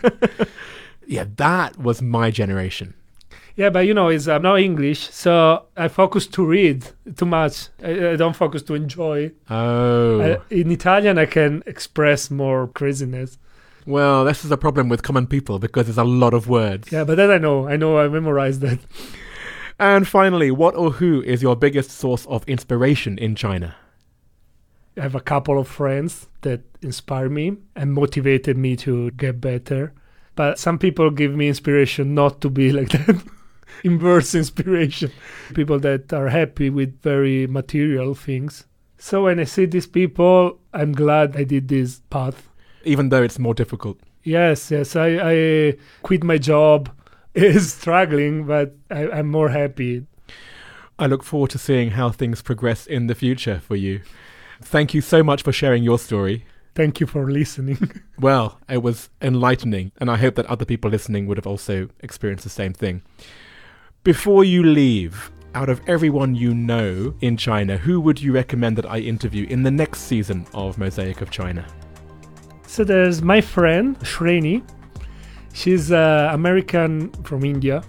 yeah, 1.07 1.25
that 1.37 1.77
was 1.77 2.01
my 2.01 2.29
generation. 2.29 2.93
Yeah, 3.61 3.69
but 3.69 3.85
you 3.85 3.93
know, 3.93 4.07
it's 4.07 4.27
uh, 4.27 4.39
not 4.39 4.59
English, 4.59 5.11
so 5.11 5.67
I 5.77 5.87
focus 5.87 6.25
to 6.27 6.43
read 6.43 6.87
too 7.15 7.27
much. 7.27 7.67
I, 7.83 8.13
I 8.13 8.15
don't 8.15 8.35
focus 8.35 8.63
to 8.63 8.73
enjoy. 8.73 9.33
Oh. 9.51 10.19
I, 10.19 10.39
in 10.49 10.71
Italian, 10.71 11.19
I 11.19 11.27
can 11.27 11.61
express 11.67 12.31
more 12.31 12.69
craziness. 12.69 13.37
well, 13.85 14.25
this 14.25 14.43
is 14.43 14.49
a 14.49 14.57
problem 14.57 14.89
with 14.89 15.03
common 15.03 15.27
people 15.27 15.59
because 15.59 15.85
there's 15.85 15.99
a 15.99 16.03
lot 16.03 16.33
of 16.33 16.47
words. 16.47 16.91
Yeah, 16.91 17.03
but 17.03 17.17
that 17.17 17.29
I 17.29 17.37
know. 17.37 17.67
I 17.67 17.75
know. 17.77 17.99
I 17.99 18.07
memorized 18.07 18.61
that. 18.61 18.79
And 19.79 20.07
finally, 20.07 20.51
what 20.51 20.75
or 20.75 20.91
who 20.91 21.23
is 21.23 21.41
your 21.41 21.55
biggest 21.55 21.89
source 21.89 22.27
of 22.27 22.47
inspiration 22.47 23.17
in 23.17 23.33
China? 23.35 23.75
I 24.95 25.01
have 25.01 25.15
a 25.15 25.19
couple 25.19 25.57
of 25.57 25.67
friends 25.67 26.27
that 26.41 26.61
inspire 26.83 27.29
me 27.29 27.57
and 27.75 27.91
motivated 27.91 28.57
me 28.57 28.75
to 28.75 29.09
get 29.11 29.41
better. 29.41 29.93
But 30.35 30.59
some 30.59 30.77
people 30.77 31.09
give 31.09 31.33
me 31.33 31.47
inspiration 31.47 32.13
not 32.13 32.41
to 32.41 32.49
be 32.51 32.71
like 32.79 32.89
that. 32.89 33.23
Inverse 33.83 34.35
inspiration. 34.35 35.11
People 35.53 35.79
that 35.79 36.13
are 36.13 36.29
happy 36.29 36.69
with 36.69 37.01
very 37.01 37.47
material 37.47 38.13
things. 38.15 38.65
So 38.97 39.23
when 39.23 39.39
I 39.39 39.45
see 39.45 39.65
these 39.65 39.87
people, 39.87 40.59
I'm 40.73 40.91
glad 40.91 41.35
I 41.35 41.43
did 41.43 41.67
this 41.67 42.01
path. 42.09 42.47
Even 42.83 43.09
though 43.09 43.23
it's 43.23 43.39
more 43.39 43.53
difficult. 43.53 43.99
Yes, 44.23 44.69
yes. 44.69 44.95
I, 44.95 45.19
I 45.21 45.77
quit 46.03 46.23
my 46.23 46.37
job. 46.37 46.89
Is 47.33 47.71
struggling, 47.71 48.45
but 48.45 48.75
I, 48.89 49.09
I'm 49.09 49.27
more 49.29 49.47
happy. 49.47 50.05
I 50.99 51.07
look 51.07 51.23
forward 51.23 51.49
to 51.51 51.57
seeing 51.57 51.91
how 51.91 52.09
things 52.09 52.41
progress 52.41 52.85
in 52.85 53.07
the 53.07 53.15
future 53.15 53.61
for 53.65 53.77
you. 53.77 54.01
Thank 54.61 54.93
you 54.93 54.99
so 54.99 55.23
much 55.23 55.41
for 55.41 55.53
sharing 55.53 55.81
your 55.81 55.97
story. 55.97 56.45
Thank 56.75 56.99
you 56.99 57.07
for 57.07 57.31
listening. 57.31 58.01
Well, 58.19 58.59
it 58.69 58.83
was 58.83 59.09
enlightening, 59.19 59.93
and 59.97 60.11
I 60.11 60.17
hope 60.17 60.35
that 60.35 60.45
other 60.45 60.63
people 60.63 60.91
listening 60.91 61.25
would 61.25 61.37
have 61.37 61.47
also 61.47 61.89
experienced 62.01 62.43
the 62.43 62.51
same 62.51 62.71
thing. 62.71 63.01
Before 64.03 64.43
you 64.43 64.63
leave, 64.63 65.31
out 65.53 65.69
of 65.69 65.81
everyone 65.87 66.33
you 66.33 66.55
know 66.55 67.13
in 67.21 67.37
China, 67.37 67.77
who 67.77 67.99
would 68.01 68.19
you 68.21 68.31
recommend 68.33 68.77
that 68.77 68.85
I 68.89 68.97
interview 68.99 69.45
in 69.47 69.63
the 69.63 69.69
next 69.71 70.01
season 70.01 70.47
of 70.53 70.77
Mosaic 70.77 71.21
of 71.21 71.29
China? 71.29 71.65
So 72.65 72.83
there's 72.83 73.21
my 73.21 73.41
friend 73.41 73.99
Shreni. 73.99 74.63
She's 75.53 75.91
uh, 75.91 76.29
American 76.33 77.11
from 77.23 77.43
India, 77.43 77.83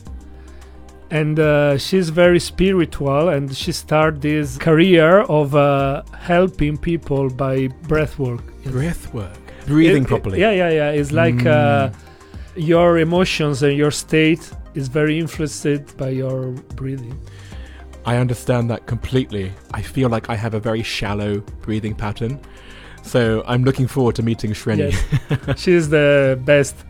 and 1.11 1.38
uh, 1.38 1.79
she's 1.79 2.11
very 2.11 2.40
spiritual. 2.40 3.29
And 3.31 3.55
she 3.57 3.70
started 3.72 4.20
this 4.20 4.59
career 4.59 5.20
of 5.22 5.55
uh, 5.55 6.03
helping 6.18 6.77
people 6.77 7.31
by 7.31 7.68
breath 7.88 8.18
work. 8.18 8.42
Breath 8.64 9.14
work. 9.14 9.38
Breathing 9.66 10.03
It- 10.03 10.07
it- 10.07 10.09
properly. 10.09 10.40
Yeah, 10.40 10.51
yeah, 10.51 10.70
yeah. 10.70 10.90
It's 10.90 11.12
like 11.12 11.46
uh, 11.46 11.88
Mm. 11.88 11.94
your 12.68 12.98
emotions 12.98 13.62
and 13.62 13.75
your 13.79 13.90
state 13.92 14.51
is 14.74 14.88
very 14.88 15.18
influenced 15.18 15.96
by 15.96 16.11
your 16.11 16.52
breathing. 16.74 17.18
I 18.04 18.16
understand 18.16 18.70
that 18.70 18.87
completely. 18.87 19.52
I 19.72 19.82
feel 19.82 20.08
like 20.08 20.28
I 20.28 20.35
have 20.35 20.54
a 20.54 20.61
very 20.61 20.82
shallow 20.82 21.40
breathing 21.61 21.94
pattern. 21.94 22.40
So 23.02 23.42
I'm 23.46 23.64
looking 23.64 23.87
forward 23.87 24.16
to 24.16 24.22
meeting 24.22 24.52
Shreni. 24.52 24.92
Yes. 24.92 25.61
she's 25.61 25.88
the 25.88 26.40
best. 26.44 26.76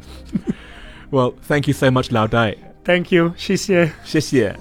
Well, 1.12 1.34
thank 1.42 1.68
you 1.68 1.74
so 1.74 1.90
much, 1.90 2.10
Lao 2.10 2.26
Dai. 2.26 2.56
Thank 2.84 3.12
you. 3.12 3.34
She's 3.36 3.66
here. 3.66 4.56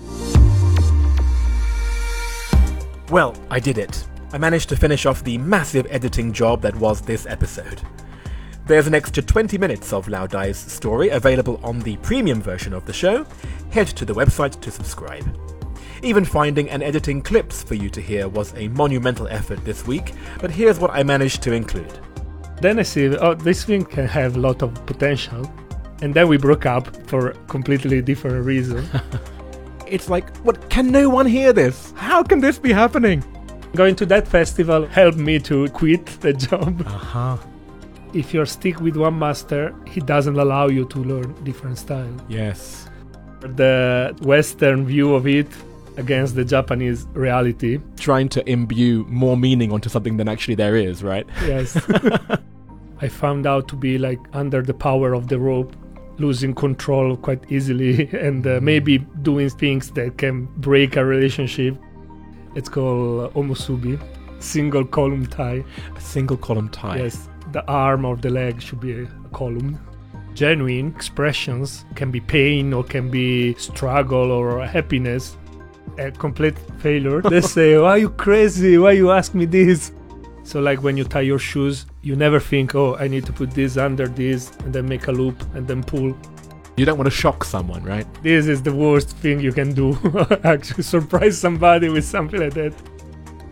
Well, 3.10 3.36
I 3.50 3.62
did 3.62 3.78
it. 3.78 4.06
I 4.34 4.38
managed 4.38 4.68
to 4.70 4.76
finish 4.76 5.06
off 5.06 5.24
the 5.24 5.38
massive 5.38 5.88
editing 5.90 6.34
job 6.34 6.62
that 6.64 6.76
was 6.76 7.00
this 7.00 7.26
episode. 7.26 7.82
There's 8.66 8.88
an 8.88 8.94
extra 8.94 9.24
20 9.24 9.58
minutes 9.58 9.92
of 9.92 10.08
Lao 10.08 10.28
Dai's 10.28 10.58
story 10.58 11.10
available 11.10 11.60
on 11.64 11.80
the 11.80 11.98
premium 11.98 12.42
version 12.42 12.74
of 12.74 12.86
the 12.86 12.94
show. 12.94 13.26
Head 13.72 13.88
to 13.88 14.06
the 14.06 14.14
website 14.14 14.60
to 14.62 14.72
subscribe. 14.72 15.26
Even 16.04 16.26
finding 16.26 16.70
and 16.70 16.82
editing 16.82 17.22
clips 17.22 17.64
for 17.64 17.76
you 17.76 17.90
to 17.90 18.02
hear 18.02 18.28
was 18.28 18.54
a 18.56 18.68
monumental 18.70 19.28
effort 19.28 19.64
this 19.66 19.86
week, 19.86 20.14
but 20.40 20.52
here's 20.52 20.80
what 20.80 20.92
I 20.92 21.04
managed 21.04 21.42
to 21.44 21.54
include. 21.54 22.00
Then 22.62 22.80
I 22.80 22.84
see, 22.84 23.08
oh, 23.18 23.34
this 23.34 23.66
thing 23.66 23.86
can 23.86 24.08
have 24.08 24.36
a 24.36 24.40
lot 24.40 24.62
of 24.62 24.86
potential. 24.86 25.52
And 26.02 26.14
then 26.14 26.28
we 26.28 26.38
broke 26.38 26.66
up 26.66 27.08
for 27.08 27.32
completely 27.48 28.02
different 28.02 28.46
reason. 28.46 28.88
It's 29.92 30.10
like, 30.10 30.34
what? 30.38 30.70
Can 30.70 30.90
no 30.90 31.10
one 31.10 31.26
hear 31.26 31.52
this? 31.52 31.92
How 31.98 32.24
can 32.24 32.40
this 32.40 32.58
be 32.58 32.72
happening? 32.72 33.22
Going 33.76 33.94
to 33.98 34.06
that 34.06 34.26
festival 34.26 34.86
helped 34.86 35.18
me 35.18 35.38
to 35.40 35.68
quit 35.68 36.06
the 36.22 36.32
job. 36.32 36.82
Uh 36.86 36.90
huh. 36.92 37.38
If 38.14 38.34
you're 38.34 38.46
stick 38.46 38.82
with 38.82 38.98
one 38.98 39.18
master, 39.18 39.74
he 39.88 40.02
doesn't 40.02 40.38
allow 40.38 40.68
you 40.68 40.86
to 40.86 41.00
learn 41.00 41.34
different 41.44 41.78
style. 41.78 42.14
Yes. 42.28 42.90
The 43.40 44.16
Western 44.22 44.86
view 44.86 45.16
of 45.16 45.28
it 45.28 45.48
against 45.98 46.36
the 46.36 46.46
Japanese 46.46 47.08
reality. 47.14 47.80
Trying 47.98 48.30
to 48.30 48.50
imbue 48.50 49.06
more 49.10 49.38
meaning 49.38 49.72
onto 49.72 49.90
something 49.90 50.18
than 50.18 50.28
actually 50.28 50.56
there 50.56 50.76
is, 50.76 51.04
right? 51.04 51.26
Yes. 51.46 51.78
I 53.02 53.08
found 53.08 53.48
out 53.48 53.68
to 53.70 53.76
be 53.76 53.98
like 53.98 54.20
under 54.34 54.62
the 54.62 54.74
power 54.74 55.14
of 55.14 55.28
the 55.28 55.40
rope, 55.40 55.76
losing 56.18 56.54
control 56.54 57.18
quite 57.18 57.52
easily, 57.52 58.10
and 58.28 58.46
uh, 58.46 58.60
maybe 58.62 59.00
doing 59.22 59.50
things 59.50 59.92
that 59.92 60.18
can 60.18 60.46
break 60.58 60.98
a 60.98 61.06
relationship. 61.06 61.78
It's 62.56 62.70
called 62.70 63.32
uh, 63.32 63.40
omusubi, 63.40 64.00
single 64.40 64.86
column 64.86 65.26
tie. 65.26 65.64
A 65.96 66.02
single 66.02 66.38
column 66.38 66.70
tie. 66.70 66.98
Yes, 66.98 67.28
the 67.52 67.66
arm 67.68 68.06
or 68.06 68.16
the 68.16 68.30
leg 68.30 68.62
should 68.62 68.80
be 68.80 69.04
a 69.04 69.08
column. 69.34 69.80
Genuine 70.34 70.94
expressions 70.96 71.86
can 71.96 72.12
be 72.12 72.20
pain 72.20 72.74
or 72.74 72.84
can 72.84 73.10
be 73.10 73.54
struggle 73.56 74.32
or 74.32 74.66
happiness. 74.66 75.38
A 75.98 76.12
complete 76.12 76.58
failure. 76.80 77.22
They 77.22 77.42
say, 77.58 77.78
"Why 77.78 77.90
are 77.90 77.98
you 77.98 78.10
crazy? 78.10 78.78
Why 78.78 78.92
you 78.94 79.12
ask 79.12 79.34
me 79.34 79.46
this?" 79.46 79.92
So, 80.44 80.60
like 80.60 80.82
when 80.82 80.98
you 80.98 81.04
tie 81.04 81.22
your 81.22 81.40
shoes, 81.40 81.86
you 82.02 82.16
never 82.16 82.40
think, 82.40 82.76
"Oh, 82.76 82.96
I 82.96 83.08
need 83.08 83.26
to 83.26 83.34
put 83.34 83.52
this 83.52 83.78
under 83.78 84.08
this 84.08 84.52
and 84.64 84.74
then 84.74 84.88
make 84.88 85.08
a 85.08 85.12
loop 85.12 85.42
and 85.54 85.68
then 85.68 85.84
pull." 85.84 86.16
You 86.78 86.86
don't 86.86 86.98
want 86.98 87.08
to 87.08 87.16
shock 87.16 87.44
someone, 87.44 87.84
right? 87.84 88.08
This 88.24 88.48
is 88.48 88.64
the 88.64 88.74
worst 88.74 89.10
thing 89.18 89.42
you 89.42 89.52
can 89.52 89.74
do. 89.74 89.98
Actually, 90.44 90.84
surprise 90.84 91.38
somebody 91.38 91.90
with 91.90 92.06
something 92.06 92.40
like 92.40 92.54
that. 92.54 92.74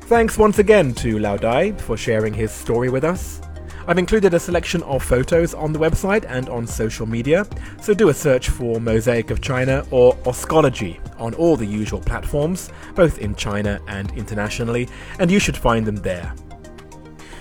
Thanks 0.04 0.38
once 0.38 0.58
again 0.58 0.94
to 0.96 1.20
Lao 1.20 1.38
Dai 1.38 1.74
for 1.74 1.98
sharing 1.98 2.34
his 2.34 2.52
story 2.52 2.90
with 2.90 3.04
us. 3.04 3.42
I've 3.90 3.98
included 3.98 4.36
a 4.36 4.40
selection 4.40 4.84
of 4.84 5.04
photos 5.04 5.56
on 5.56 5.74
the 5.74 5.80
website 5.80 6.24
and 6.30 6.48
on 6.48 6.68
social 6.68 7.08
media, 7.08 7.48
so 7.82 7.96
do 7.96 8.10
a 8.10 8.14
search 8.14 8.50
for 8.50 8.80
Mosaic 8.80 9.32
of 9.32 9.42
China 9.42 9.84
or 9.90 10.16
Oscology 10.26 11.00
on 11.20 11.34
all 11.34 11.56
the 11.56 11.66
usual 11.66 12.00
platforms, 12.00 12.70
both 12.94 13.18
in 13.18 13.34
China 13.34 13.82
and 13.88 14.12
internationally, 14.12 14.88
and 15.18 15.32
you 15.32 15.40
should 15.40 15.58
find 15.58 15.88
them 15.88 15.96
there. 15.96 16.36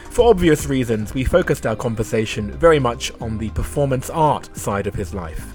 For 0.08 0.30
obvious 0.30 0.64
reasons, 0.64 1.12
we 1.12 1.22
focused 1.22 1.66
our 1.66 1.76
conversation 1.76 2.50
very 2.52 2.78
much 2.78 3.12
on 3.20 3.36
the 3.36 3.50
performance 3.50 4.08
art 4.08 4.48
side 4.56 4.86
of 4.86 4.94
his 4.94 5.12
life. 5.12 5.52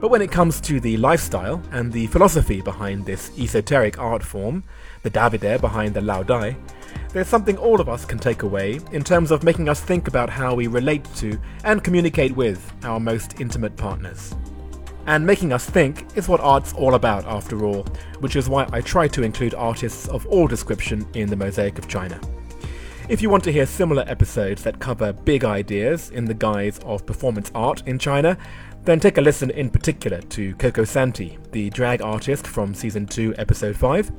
But 0.00 0.10
when 0.10 0.22
it 0.22 0.30
comes 0.30 0.60
to 0.60 0.78
the 0.78 0.96
lifestyle 0.96 1.60
and 1.72 1.92
the 1.92 2.06
philosophy 2.06 2.60
behind 2.60 3.04
this 3.04 3.36
esoteric 3.36 3.98
art 3.98 4.22
form, 4.22 4.62
the 5.02 5.10
Davide 5.10 5.60
behind 5.60 5.92
the 5.92 6.02
Lao 6.02 6.22
Dai, 6.22 6.56
there's 7.12 7.28
something 7.28 7.56
all 7.56 7.80
of 7.80 7.88
us 7.88 8.04
can 8.04 8.18
take 8.18 8.42
away 8.42 8.80
in 8.92 9.04
terms 9.04 9.30
of 9.30 9.42
making 9.42 9.68
us 9.68 9.80
think 9.80 10.08
about 10.08 10.30
how 10.30 10.54
we 10.54 10.66
relate 10.66 11.04
to 11.16 11.38
and 11.64 11.84
communicate 11.84 12.34
with 12.34 12.72
our 12.82 12.98
most 12.98 13.40
intimate 13.40 13.76
partners. 13.76 14.34
And 15.06 15.26
making 15.26 15.52
us 15.52 15.68
think 15.68 16.06
is 16.16 16.28
what 16.28 16.40
art's 16.40 16.72
all 16.72 16.94
about, 16.94 17.24
after 17.26 17.64
all, 17.64 17.82
which 18.20 18.36
is 18.36 18.48
why 18.48 18.66
I 18.72 18.80
try 18.80 19.06
to 19.08 19.22
include 19.22 19.54
artists 19.54 20.08
of 20.08 20.26
all 20.26 20.46
description 20.46 21.06
in 21.14 21.28
the 21.28 21.36
Mosaic 21.36 21.78
of 21.78 21.88
China. 21.88 22.18
If 23.06 23.20
you 23.20 23.28
want 23.28 23.44
to 23.44 23.52
hear 23.52 23.66
similar 23.66 24.02
episodes 24.06 24.62
that 24.62 24.78
cover 24.78 25.12
big 25.12 25.44
ideas 25.44 26.10
in 26.10 26.24
the 26.24 26.32
guise 26.32 26.78
of 26.86 27.04
performance 27.04 27.52
art 27.54 27.82
in 27.86 27.98
China, 27.98 28.38
then 28.84 28.98
take 28.98 29.18
a 29.18 29.20
listen 29.20 29.50
in 29.50 29.68
particular 29.68 30.22
to 30.22 30.54
Coco 30.54 30.84
Santi, 30.84 31.38
the 31.52 31.68
drag 31.70 32.00
artist 32.00 32.46
from 32.46 32.74
Season 32.74 33.06
2, 33.06 33.34
Episode 33.36 33.76
5, 33.76 34.10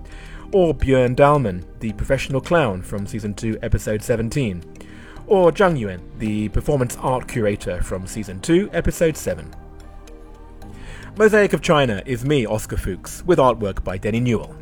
or 0.51 0.73
Björn 0.73 1.15
Dahlman, 1.15 1.63
the 1.79 1.93
professional 1.93 2.41
clown 2.41 2.81
from 2.81 3.07
Season 3.07 3.33
2, 3.33 3.59
Episode 3.61 4.01
17, 4.01 4.63
or 5.27 5.51
Zhang 5.51 5.77
Yuan, 5.77 6.01
the 6.17 6.49
performance 6.49 6.97
art 6.97 7.27
curator 7.27 7.81
from 7.81 8.05
Season 8.07 8.39
2, 8.39 8.69
Episode 8.73 9.17
7. 9.17 9.53
Mosaic 11.17 11.53
of 11.53 11.61
China 11.61 12.03
is 12.05 12.25
me, 12.25 12.45
Oscar 12.45 12.77
Fuchs, 12.77 13.23
with 13.25 13.39
artwork 13.39 13.83
by 13.83 13.97
Denny 13.97 14.19
Newell. 14.19 14.55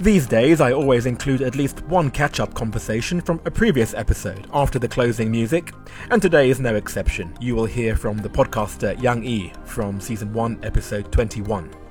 These 0.00 0.26
days, 0.26 0.60
I 0.60 0.72
always 0.72 1.06
include 1.06 1.42
at 1.42 1.54
least 1.54 1.84
one 1.84 2.10
catch 2.10 2.40
up 2.40 2.54
conversation 2.54 3.20
from 3.20 3.40
a 3.44 3.50
previous 3.50 3.94
episode 3.94 4.48
after 4.52 4.80
the 4.80 4.88
closing 4.88 5.30
music, 5.30 5.72
and 6.10 6.20
today 6.20 6.50
is 6.50 6.58
no 6.58 6.74
exception. 6.74 7.32
You 7.40 7.54
will 7.54 7.66
hear 7.66 7.94
from 7.94 8.18
the 8.18 8.28
podcaster 8.28 9.00
Yang 9.00 9.24
Yi 9.24 9.52
from 9.64 10.00
Season 10.00 10.32
1, 10.32 10.60
Episode 10.64 11.12
21. 11.12 11.81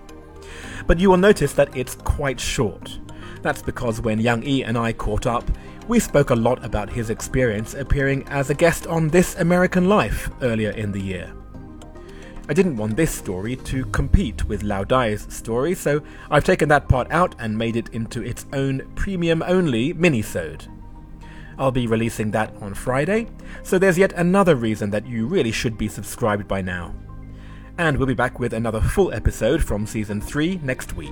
But 0.88 0.99
you 0.99 1.10
will 1.10 1.18
notice 1.18 1.54
that 1.54 1.76
it's 1.76 1.95
quite 1.95 2.39
short. 2.39 2.99
That's 3.41 3.62
because 3.62 4.02
when 4.02 4.20
Yang 4.20 4.43
Yi 4.43 4.64
and 4.64 4.78
I 4.78 4.93
caught 4.93 5.26
up, 5.26 5.49
we 5.88 5.99
spoke 5.99 6.30
a 6.30 6.36
lot 6.36 6.64
about 6.64 6.89
his 6.89 7.10
experience 7.10 7.74
appearing 7.74 8.28
as 8.28 8.49
a 8.49 8.56
guest 8.56 8.88
on 8.88 9.10
This 9.10 9.36
American 9.36 9.89
Life 9.89 10.30
earlier 10.41 10.72
in 10.72 10.91
the 10.91 11.02
year. 11.02 11.34
I 12.49 12.54
didn't 12.54 12.78
want 12.78 12.95
this 12.95 13.12
story 13.12 13.56
to 13.56 13.86
compete 13.86 14.45
with 14.45 14.64
Lao 14.64 14.84
Dai's 14.84 15.34
story, 15.34 15.74
so 15.74 16.02
I've 16.30 16.43
taken 16.43 16.70
that 16.70 16.89
part 16.89 17.10
out 17.12 17.36
and 17.39 17.58
made 17.58 17.76
it 17.76 17.89
into 17.89 18.24
its 18.24 18.45
own 18.52 18.91
premium 18.95 19.41
only 19.47 19.93
minisode. 19.93 20.68
I'll 21.58 21.72
be 21.72 21.88
releasing 21.88 22.32
that 22.32 22.54
on 22.62 22.74
Friday, 22.74 23.28
so 23.64 23.78
there's 23.78 23.97
yet 23.97 24.14
another 24.14 24.56
reason 24.56 24.89
that 24.89 25.06
you 25.06 25.28
really 25.28 25.52
should 25.52 25.78
be 25.78 25.88
subscribed 25.88 26.47
by 26.47 26.62
now. 26.62 26.93
And 27.82 27.98
we'll 27.98 28.06
be 28.06 28.14
back 28.14 28.40
with 28.40 28.54
another 28.54 28.80
full 28.80 29.12
episode 29.12 29.64
from 29.64 29.88
season 29.88 30.22
3 30.22 30.60
next 30.62 30.96
week. 30.96 31.10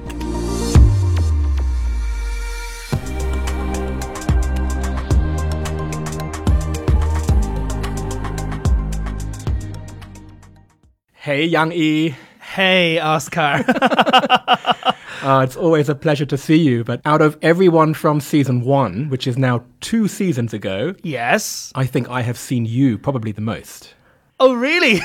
Hey, 11.15 11.45
Yang 11.45 11.71
E. 11.71 12.15
Hey, 12.39 12.99
Oscar. 12.99 13.65
Uh, 15.21 15.41
it's 15.41 15.57
always 15.57 15.89
a 15.89 15.95
pleasure 15.95 16.25
to 16.25 16.37
see 16.37 16.55
you. 16.55 16.81
But 16.85 17.01
out 17.03 17.21
of 17.21 17.37
everyone 17.41 17.93
from 17.93 18.21
season 18.21 18.61
one, 18.61 19.09
which 19.09 19.27
is 19.27 19.37
now 19.37 19.65
two 19.81 20.07
seasons 20.07 20.53
ago, 20.53 20.95
yes. 21.03 21.73
I 21.75 21.85
think 21.85 22.09
I 22.09 22.21
have 22.21 22.37
seen 22.37 22.65
you 22.65 22.97
probably 22.97 23.33
the 23.33 23.41
most. 23.41 23.95
Oh, 24.41 24.53
really? 24.53 25.01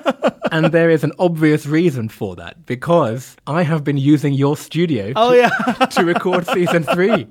and 0.52 0.66
there 0.66 0.88
is 0.88 1.04
an 1.04 1.12
obvious 1.18 1.66
reason 1.66 2.08
for 2.08 2.34
that 2.36 2.64
because 2.64 3.36
I 3.46 3.62
have 3.62 3.84
been 3.84 3.98
using 3.98 4.32
your 4.32 4.56
studio 4.56 5.12
oh, 5.14 5.32
to, 5.32 5.36
yeah. 5.36 5.86
to 5.86 6.04
record 6.04 6.46
season 6.46 6.84
three. 6.84 7.26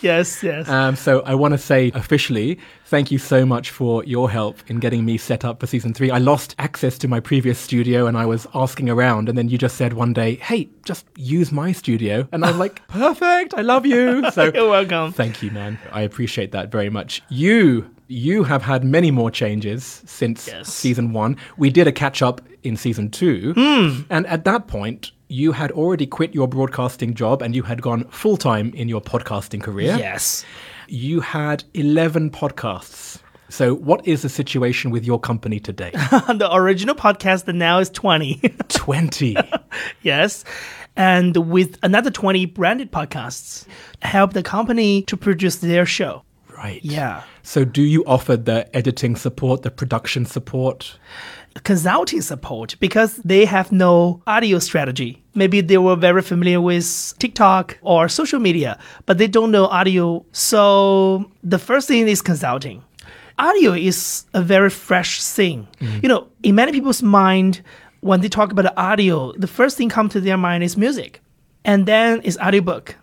yes, 0.00 0.42
yes. 0.42 0.68
Um, 0.68 0.96
so 0.96 1.20
I 1.20 1.34
want 1.34 1.52
to 1.52 1.58
say 1.58 1.90
officially, 1.94 2.58
thank 2.86 3.10
you 3.10 3.18
so 3.18 3.44
much 3.44 3.70
for 3.70 4.04
your 4.04 4.30
help 4.30 4.58
in 4.68 4.78
getting 4.78 5.04
me 5.04 5.18
set 5.18 5.44
up 5.44 5.60
for 5.60 5.66
season 5.66 5.92
three. 5.92 6.10
I 6.10 6.18
lost 6.18 6.54
access 6.58 6.96
to 6.98 7.08
my 7.08 7.20
previous 7.20 7.58
studio 7.58 8.06
and 8.06 8.16
I 8.16 8.24
was 8.24 8.46
asking 8.54 8.88
around, 8.88 9.28
and 9.28 9.36
then 9.36 9.48
you 9.48 9.58
just 9.58 9.76
said 9.76 9.92
one 9.92 10.12
day, 10.12 10.36
hey, 10.36 10.70
just 10.84 11.06
use 11.16 11.52
my 11.52 11.72
studio. 11.72 12.26
And 12.32 12.44
I 12.44 12.48
was 12.48 12.58
like, 12.58 12.86
perfect, 12.88 13.54
I 13.54 13.62
love 13.62 13.86
you. 13.86 14.22
So 14.32 14.50
You're 14.54 14.70
welcome. 14.70 15.12
Thank 15.12 15.42
you, 15.42 15.50
man. 15.50 15.78
I 15.92 16.02
appreciate 16.02 16.52
that 16.52 16.70
very 16.70 16.88
much. 16.88 17.22
You 17.28 17.90
you 18.12 18.44
have 18.44 18.62
had 18.62 18.84
many 18.84 19.10
more 19.10 19.30
changes 19.30 20.02
since 20.06 20.46
Yes. 20.46 20.68
season 20.72 21.12
one. 21.12 21.36
We 21.56 21.70
did 21.70 21.86
a 21.86 21.92
catch 21.92 22.20
up 22.22 22.40
in 22.62 22.76
season 22.76 23.10
two. 23.10 23.54
Hmm. 23.56 24.02
And 24.10 24.26
at 24.26 24.44
that 24.44 24.66
point, 24.66 25.12
you 25.28 25.52
had 25.52 25.70
already 25.72 26.06
quit 26.06 26.34
your 26.34 26.46
broadcasting 26.46 27.14
job 27.14 27.40
and 27.42 27.56
you 27.56 27.62
had 27.62 27.80
gone 27.80 28.04
full 28.10 28.36
time 28.36 28.72
in 28.74 28.88
your 28.88 29.00
podcasting 29.00 29.62
career. 29.62 29.96
Yes. 29.96 30.44
You 30.88 31.20
had 31.20 31.64
11 31.74 32.30
podcasts. 32.30 33.18
So, 33.48 33.74
what 33.74 34.06
is 34.06 34.22
the 34.22 34.28
situation 34.30 34.90
with 34.90 35.04
your 35.04 35.18
company 35.20 35.60
today? 35.60 35.90
the 35.94 36.48
original 36.52 36.94
podcast 36.94 37.44
that 37.46 37.54
now 37.54 37.78
is 37.80 37.90
20. 37.90 38.40
20. 38.68 39.36
yes. 40.02 40.44
And 40.96 41.36
with 41.36 41.78
another 41.82 42.10
20 42.10 42.46
branded 42.46 42.92
podcasts, 42.92 43.66
help 44.02 44.32
the 44.32 44.42
company 44.42 45.02
to 45.02 45.16
produce 45.16 45.56
their 45.56 45.86
show. 45.86 46.22
Right. 46.54 46.82
Yeah. 46.84 47.22
So, 47.42 47.64
do 47.64 47.82
you 47.82 48.04
offer 48.04 48.36
the 48.36 48.74
editing 48.74 49.16
support, 49.16 49.62
the 49.62 49.70
production 49.70 50.24
support? 50.24 50.98
Consulting 51.64 52.22
support 52.22 52.76
because 52.80 53.16
they 53.16 53.44
have 53.44 53.72
no 53.72 54.22
audio 54.26 54.58
strategy. 54.58 55.22
Maybe 55.34 55.60
they 55.60 55.76
were 55.76 55.96
very 55.96 56.22
familiar 56.22 56.60
with 56.60 57.14
TikTok 57.18 57.78
or 57.82 58.08
social 58.08 58.38
media, 58.38 58.78
but 59.06 59.18
they 59.18 59.26
don't 59.26 59.50
know 59.50 59.66
audio. 59.66 60.24
So 60.32 61.30
the 61.42 61.58
first 61.58 61.88
thing 61.88 62.08
is 62.08 62.22
consulting. 62.22 62.82
Audio 63.38 63.72
is 63.72 64.24
a 64.34 64.40
very 64.40 64.70
fresh 64.70 65.22
thing. 65.22 65.66
Mm-hmm. 65.80 65.98
You 66.02 66.08
know, 66.08 66.28
in 66.42 66.54
many 66.54 66.72
people's 66.72 67.02
mind, 67.02 67.60
when 68.00 68.20
they 68.20 68.28
talk 68.28 68.52
about 68.52 68.76
audio, 68.78 69.32
the 69.32 69.46
first 69.46 69.76
thing 69.76 69.88
come 69.88 70.08
to 70.10 70.20
their 70.20 70.36
mind 70.36 70.64
is 70.64 70.76
music, 70.76 71.20
and 71.64 71.86
then 71.86 72.20
is 72.22 72.38
audiobook, 72.38 72.96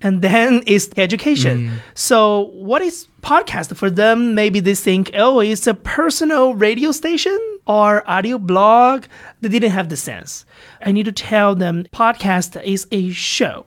and 0.00 0.22
then 0.22 0.62
is 0.66 0.90
education. 0.96 1.68
Mm. 1.68 1.78
So 1.94 2.50
what 2.52 2.82
is 2.82 3.08
podcast 3.22 3.74
for 3.76 3.90
them? 3.90 4.34
Maybe 4.34 4.60
they 4.60 4.74
think, 4.74 5.10
oh, 5.14 5.40
it's 5.40 5.66
a 5.66 5.74
personal 5.74 6.54
radio 6.54 6.92
station 6.92 7.38
or 7.66 8.08
audio 8.08 8.38
blog. 8.38 9.04
They 9.40 9.48
didn't 9.48 9.72
have 9.72 9.88
the 9.88 9.96
sense. 9.96 10.44
I 10.84 10.92
need 10.92 11.04
to 11.04 11.12
tell 11.12 11.54
them 11.54 11.84
podcast 11.92 12.62
is 12.62 12.86
a 12.92 13.10
show. 13.10 13.66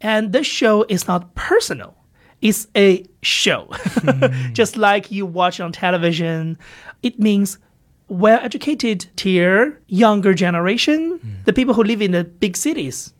And 0.00 0.32
the 0.32 0.44
show 0.44 0.84
is 0.88 1.06
not 1.06 1.34
personal. 1.34 1.96
It's 2.40 2.66
a 2.76 3.04
show. 3.22 3.68
Mm. 4.04 4.52
Just 4.52 4.76
like 4.76 5.10
you 5.10 5.24
watch 5.24 5.60
on 5.60 5.72
television. 5.72 6.58
It 7.02 7.18
means 7.18 7.56
well 8.08 8.38
educated 8.42 9.06
tier, 9.16 9.80
younger 9.86 10.34
generation, 10.34 11.18
mm. 11.18 11.44
the 11.46 11.54
people 11.54 11.72
who 11.72 11.82
live 11.82 12.02
in 12.02 12.10
the 12.10 12.24
big 12.24 12.54
cities 12.54 13.14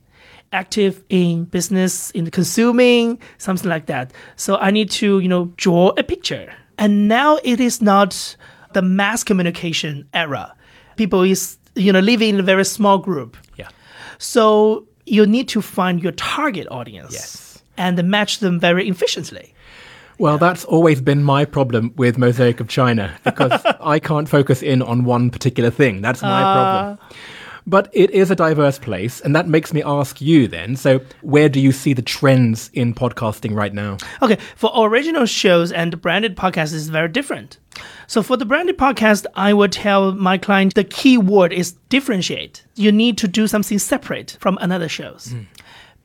active 0.54 1.02
in 1.08 1.44
business, 1.44 2.10
in 2.12 2.30
consuming, 2.30 3.18
something 3.38 3.68
like 3.68 3.86
that. 3.86 4.12
So 4.36 4.56
I 4.56 4.70
need 4.70 4.90
to, 4.92 5.18
you 5.20 5.28
know, 5.28 5.52
draw 5.56 5.92
a 5.98 6.02
picture. 6.02 6.52
And 6.78 7.08
now 7.08 7.38
it 7.44 7.60
is 7.60 7.82
not 7.82 8.36
the 8.72 8.82
mass 8.82 9.22
communication 9.24 10.06
era. 10.14 10.54
People 10.96 11.22
is, 11.22 11.58
you 11.74 11.92
know, 11.92 12.00
living 12.00 12.34
in 12.34 12.40
a 12.40 12.42
very 12.42 12.64
small 12.64 12.98
group. 12.98 13.36
Yeah. 13.56 13.68
So 14.18 14.86
you 15.06 15.26
need 15.26 15.48
to 15.48 15.60
find 15.60 16.02
your 16.02 16.12
target 16.12 16.66
audience 16.70 17.12
Yes. 17.12 17.62
and 17.76 18.02
match 18.04 18.38
them 18.38 18.58
very 18.60 18.88
efficiently. 18.88 19.52
Well, 20.18 20.38
that's 20.38 20.64
always 20.64 21.00
been 21.00 21.24
my 21.24 21.44
problem 21.44 21.92
with 21.96 22.16
Mosaic 22.18 22.60
of 22.60 22.68
China 22.68 23.12
because 23.24 23.50
I 23.80 23.98
can't 23.98 24.28
focus 24.28 24.62
in 24.62 24.80
on 24.82 25.04
one 25.04 25.30
particular 25.30 25.70
thing. 25.70 26.02
That's 26.02 26.22
my 26.22 26.40
problem. 26.40 26.98
Ah. 27.00 27.14
But 27.66 27.88
it 27.92 28.10
is 28.10 28.30
a 28.30 28.36
diverse 28.36 28.78
place, 28.78 29.20
and 29.22 29.34
that 29.34 29.48
makes 29.48 29.72
me 29.72 29.82
ask 29.82 30.20
you 30.20 30.48
then. 30.48 30.76
So, 30.76 31.00
where 31.22 31.48
do 31.48 31.58
you 31.60 31.72
see 31.72 31.94
the 31.94 32.02
trends 32.02 32.68
in 32.74 32.94
podcasting 32.94 33.54
right 33.54 33.72
now? 33.72 33.96
Okay, 34.20 34.36
for 34.54 34.70
original 34.74 35.24
shows 35.24 35.72
and 35.72 36.00
branded 36.02 36.36
podcasts 36.36 36.74
is 36.74 36.90
very 36.90 37.08
different. 37.08 37.58
So 38.06 38.22
for 38.22 38.36
the 38.36 38.44
branded 38.44 38.78
podcast, 38.78 39.26
I 39.34 39.52
would 39.52 39.72
tell 39.72 40.12
my 40.12 40.38
client 40.38 40.74
the 40.74 40.84
key 40.84 41.18
word 41.18 41.52
is 41.52 41.72
differentiate. 41.88 42.64
You 42.74 42.92
need 42.92 43.18
to 43.18 43.28
do 43.28 43.46
something 43.46 43.78
separate 43.78 44.36
from 44.40 44.58
another 44.60 44.88
shows 44.88 45.28
hmm. 45.32 45.42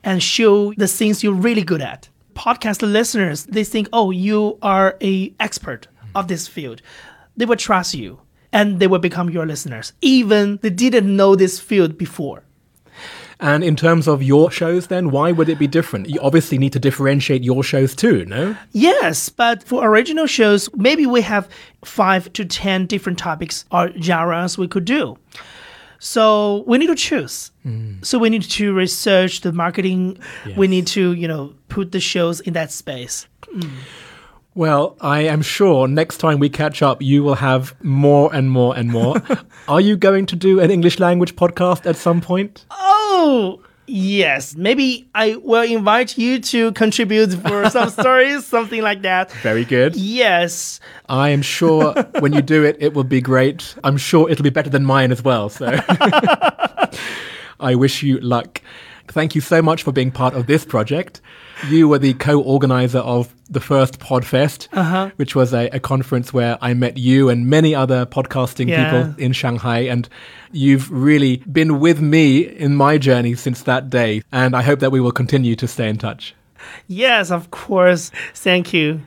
and 0.04 0.24
show 0.24 0.74
the 0.74 0.88
things 0.88 1.24
you're 1.24 1.34
really 1.34 1.64
good 1.64 1.82
at. 1.82 2.10
Podcast 2.34 2.82
listeners, 2.82 3.46
they 3.46 3.64
think, 3.64 3.90
oh, 3.92 4.12
you 4.12 4.58
are 4.62 4.98
a 5.02 5.34
expert 5.40 5.88
of 6.16 6.28
this 6.28 6.48
field, 6.48 6.82
they 7.36 7.46
will 7.46 7.58
trust 7.58 7.94
you 7.94 8.20
and 8.52 8.80
they 8.80 8.88
will 8.88 9.00
become 9.00 9.30
your 9.30 9.46
listeners, 9.46 9.94
even 10.02 10.60
they 10.62 10.70
didn't 10.70 11.16
know 11.16 11.36
this 11.36 11.60
field 11.60 11.98
before. 11.98 12.44
And 13.42 13.64
in 13.64 13.78
terms 13.78 14.06
of 14.08 14.22
your 14.22 14.52
shows, 14.52 14.88
then, 14.88 15.12
why 15.12 15.32
would 15.32 15.48
it 15.48 15.58
be 15.58 15.68
different? 15.68 16.10
You 16.10 16.20
obviously 16.20 16.58
need 16.58 16.74
to 16.74 16.80
differentiate 16.80 17.42
your 17.42 17.64
shows 17.64 17.96
too, 17.96 18.26
no? 18.26 18.58
Yes, 18.74 19.30
but 19.30 19.64
for 19.64 19.88
original 19.88 20.26
shows, 20.28 20.70
maybe 20.76 21.06
we 21.06 21.22
have 21.22 21.48
five 21.86 22.34
to 22.34 22.44
ten 22.44 22.86
different 22.86 23.18
topics 23.18 23.64
or 23.72 23.92
genres 24.02 24.58
we 24.58 24.68
could 24.68 24.84
do. 24.84 25.18
So 26.00 26.66
we 26.68 26.78
need 26.78 26.88
to 26.88 26.96
choose. 26.96 27.52
Hmm. 27.64 28.02
So 28.02 28.20
we 28.20 28.30
need 28.30 28.44
to 28.44 28.74
research 28.74 29.42
the 29.42 29.54
marketing. 29.54 30.18
We 30.58 30.68
need 30.68 30.88
to, 30.88 31.14
you 31.14 31.28
know, 31.28 31.54
put 31.70 31.94
the 31.94 32.00
shows 32.02 32.42
in 32.42 32.54
that 32.54 32.72
space. 32.72 33.26
Hmm. 33.46 33.70
Well, 34.60 34.98
I 35.00 35.22
am 35.22 35.42
sure 35.42 35.88
next 35.88 36.18
time 36.18 36.38
we 36.38 36.50
catch 36.50 36.82
up, 36.82 37.02
you 37.02 37.24
will 37.24 37.36
have 37.36 37.74
more 37.82 38.30
and 38.36 38.52
more 38.52 38.76
and 38.76 38.90
more. 38.92 39.16
Are 39.70 39.80
you 39.80 39.96
going 39.96 40.26
to 40.26 40.36
do 40.36 40.60
an 40.60 40.70
English 40.70 41.00
language 41.00 41.38
podcast 41.38 41.86
at 41.86 41.96
some 41.96 42.20
point? 42.20 42.66
Oh, 42.70 43.62
yes. 43.88 44.58
Maybe 44.58 45.08
I 45.16 45.38
will 45.38 45.64
invite 45.64 46.18
you 46.18 46.42
to 46.42 46.74
contribute 46.74 47.36
for 47.36 47.70
some 47.70 47.90
stories, 48.02 48.46
something 48.46 48.82
like 48.82 49.02
that. 49.04 49.32
Very 49.44 49.64
good. 49.64 49.96
Yes. 49.96 50.82
I 51.08 51.30
am 51.30 51.42
sure 51.42 51.94
when 52.20 52.34
you 52.34 52.42
do 52.42 52.66
it, 52.66 52.76
it 52.82 52.94
will 52.94 53.06
be 53.06 53.22
great. 53.22 53.76
I'm 53.86 53.96
sure 53.96 54.30
it'll 54.30 54.44
be 54.44 54.50
better 54.50 54.70
than 54.70 54.84
mine 54.84 55.14
as 55.14 55.24
well. 55.24 55.48
So 55.48 55.68
I 57.62 57.76
wish 57.76 58.04
you 58.04 58.20
luck. 58.20 58.62
Thank 59.08 59.36
you 59.36 59.42
so 59.42 59.62
much 59.62 59.84
for 59.84 59.94
being 59.94 60.12
part 60.12 60.34
of 60.34 60.48
this 60.48 60.66
project. 60.66 61.22
You 61.68 61.88
were 61.88 62.00
the 62.00 62.14
co-organizer 62.14 63.00
of 63.00 63.34
the 63.50 63.60
first 63.60 64.00
Podfest, 64.00 64.68
uh-huh. 64.72 65.12
which 65.18 65.36
was 65.36 65.54
a, 65.54 65.68
a 65.70 65.80
conference 65.80 66.32
where 66.34 66.58
I 66.62 66.74
met 66.74 66.98
you 66.98 67.30
and 67.30 67.48
many 67.48 67.74
other 67.76 68.06
podcasting 68.06 68.70
Yeah. 68.70 68.84
people 68.92 69.16
in 69.24 69.34
Shanghai. 69.34 69.80
And 69.80 70.08
you've 70.52 70.90
really 70.92 71.38
been 71.52 71.80
with 71.80 72.00
me 72.00 72.40
in 72.40 72.76
my 72.76 72.98
journey 72.98 73.36
since 73.36 73.64
that 73.64 73.90
day. 73.90 74.22
And 74.32 74.56
I 74.56 74.62
hope 74.62 74.80
that 74.80 74.92
we 74.92 75.00
will 75.00 75.12
continue 75.12 75.56
to 75.56 75.68
stay 75.68 75.90
in 75.90 75.98
touch. 75.98 76.36
Yes, 76.88 77.32
of 77.32 77.52
course. 77.52 78.12
Thank 78.34 78.74
you. 78.74 79.02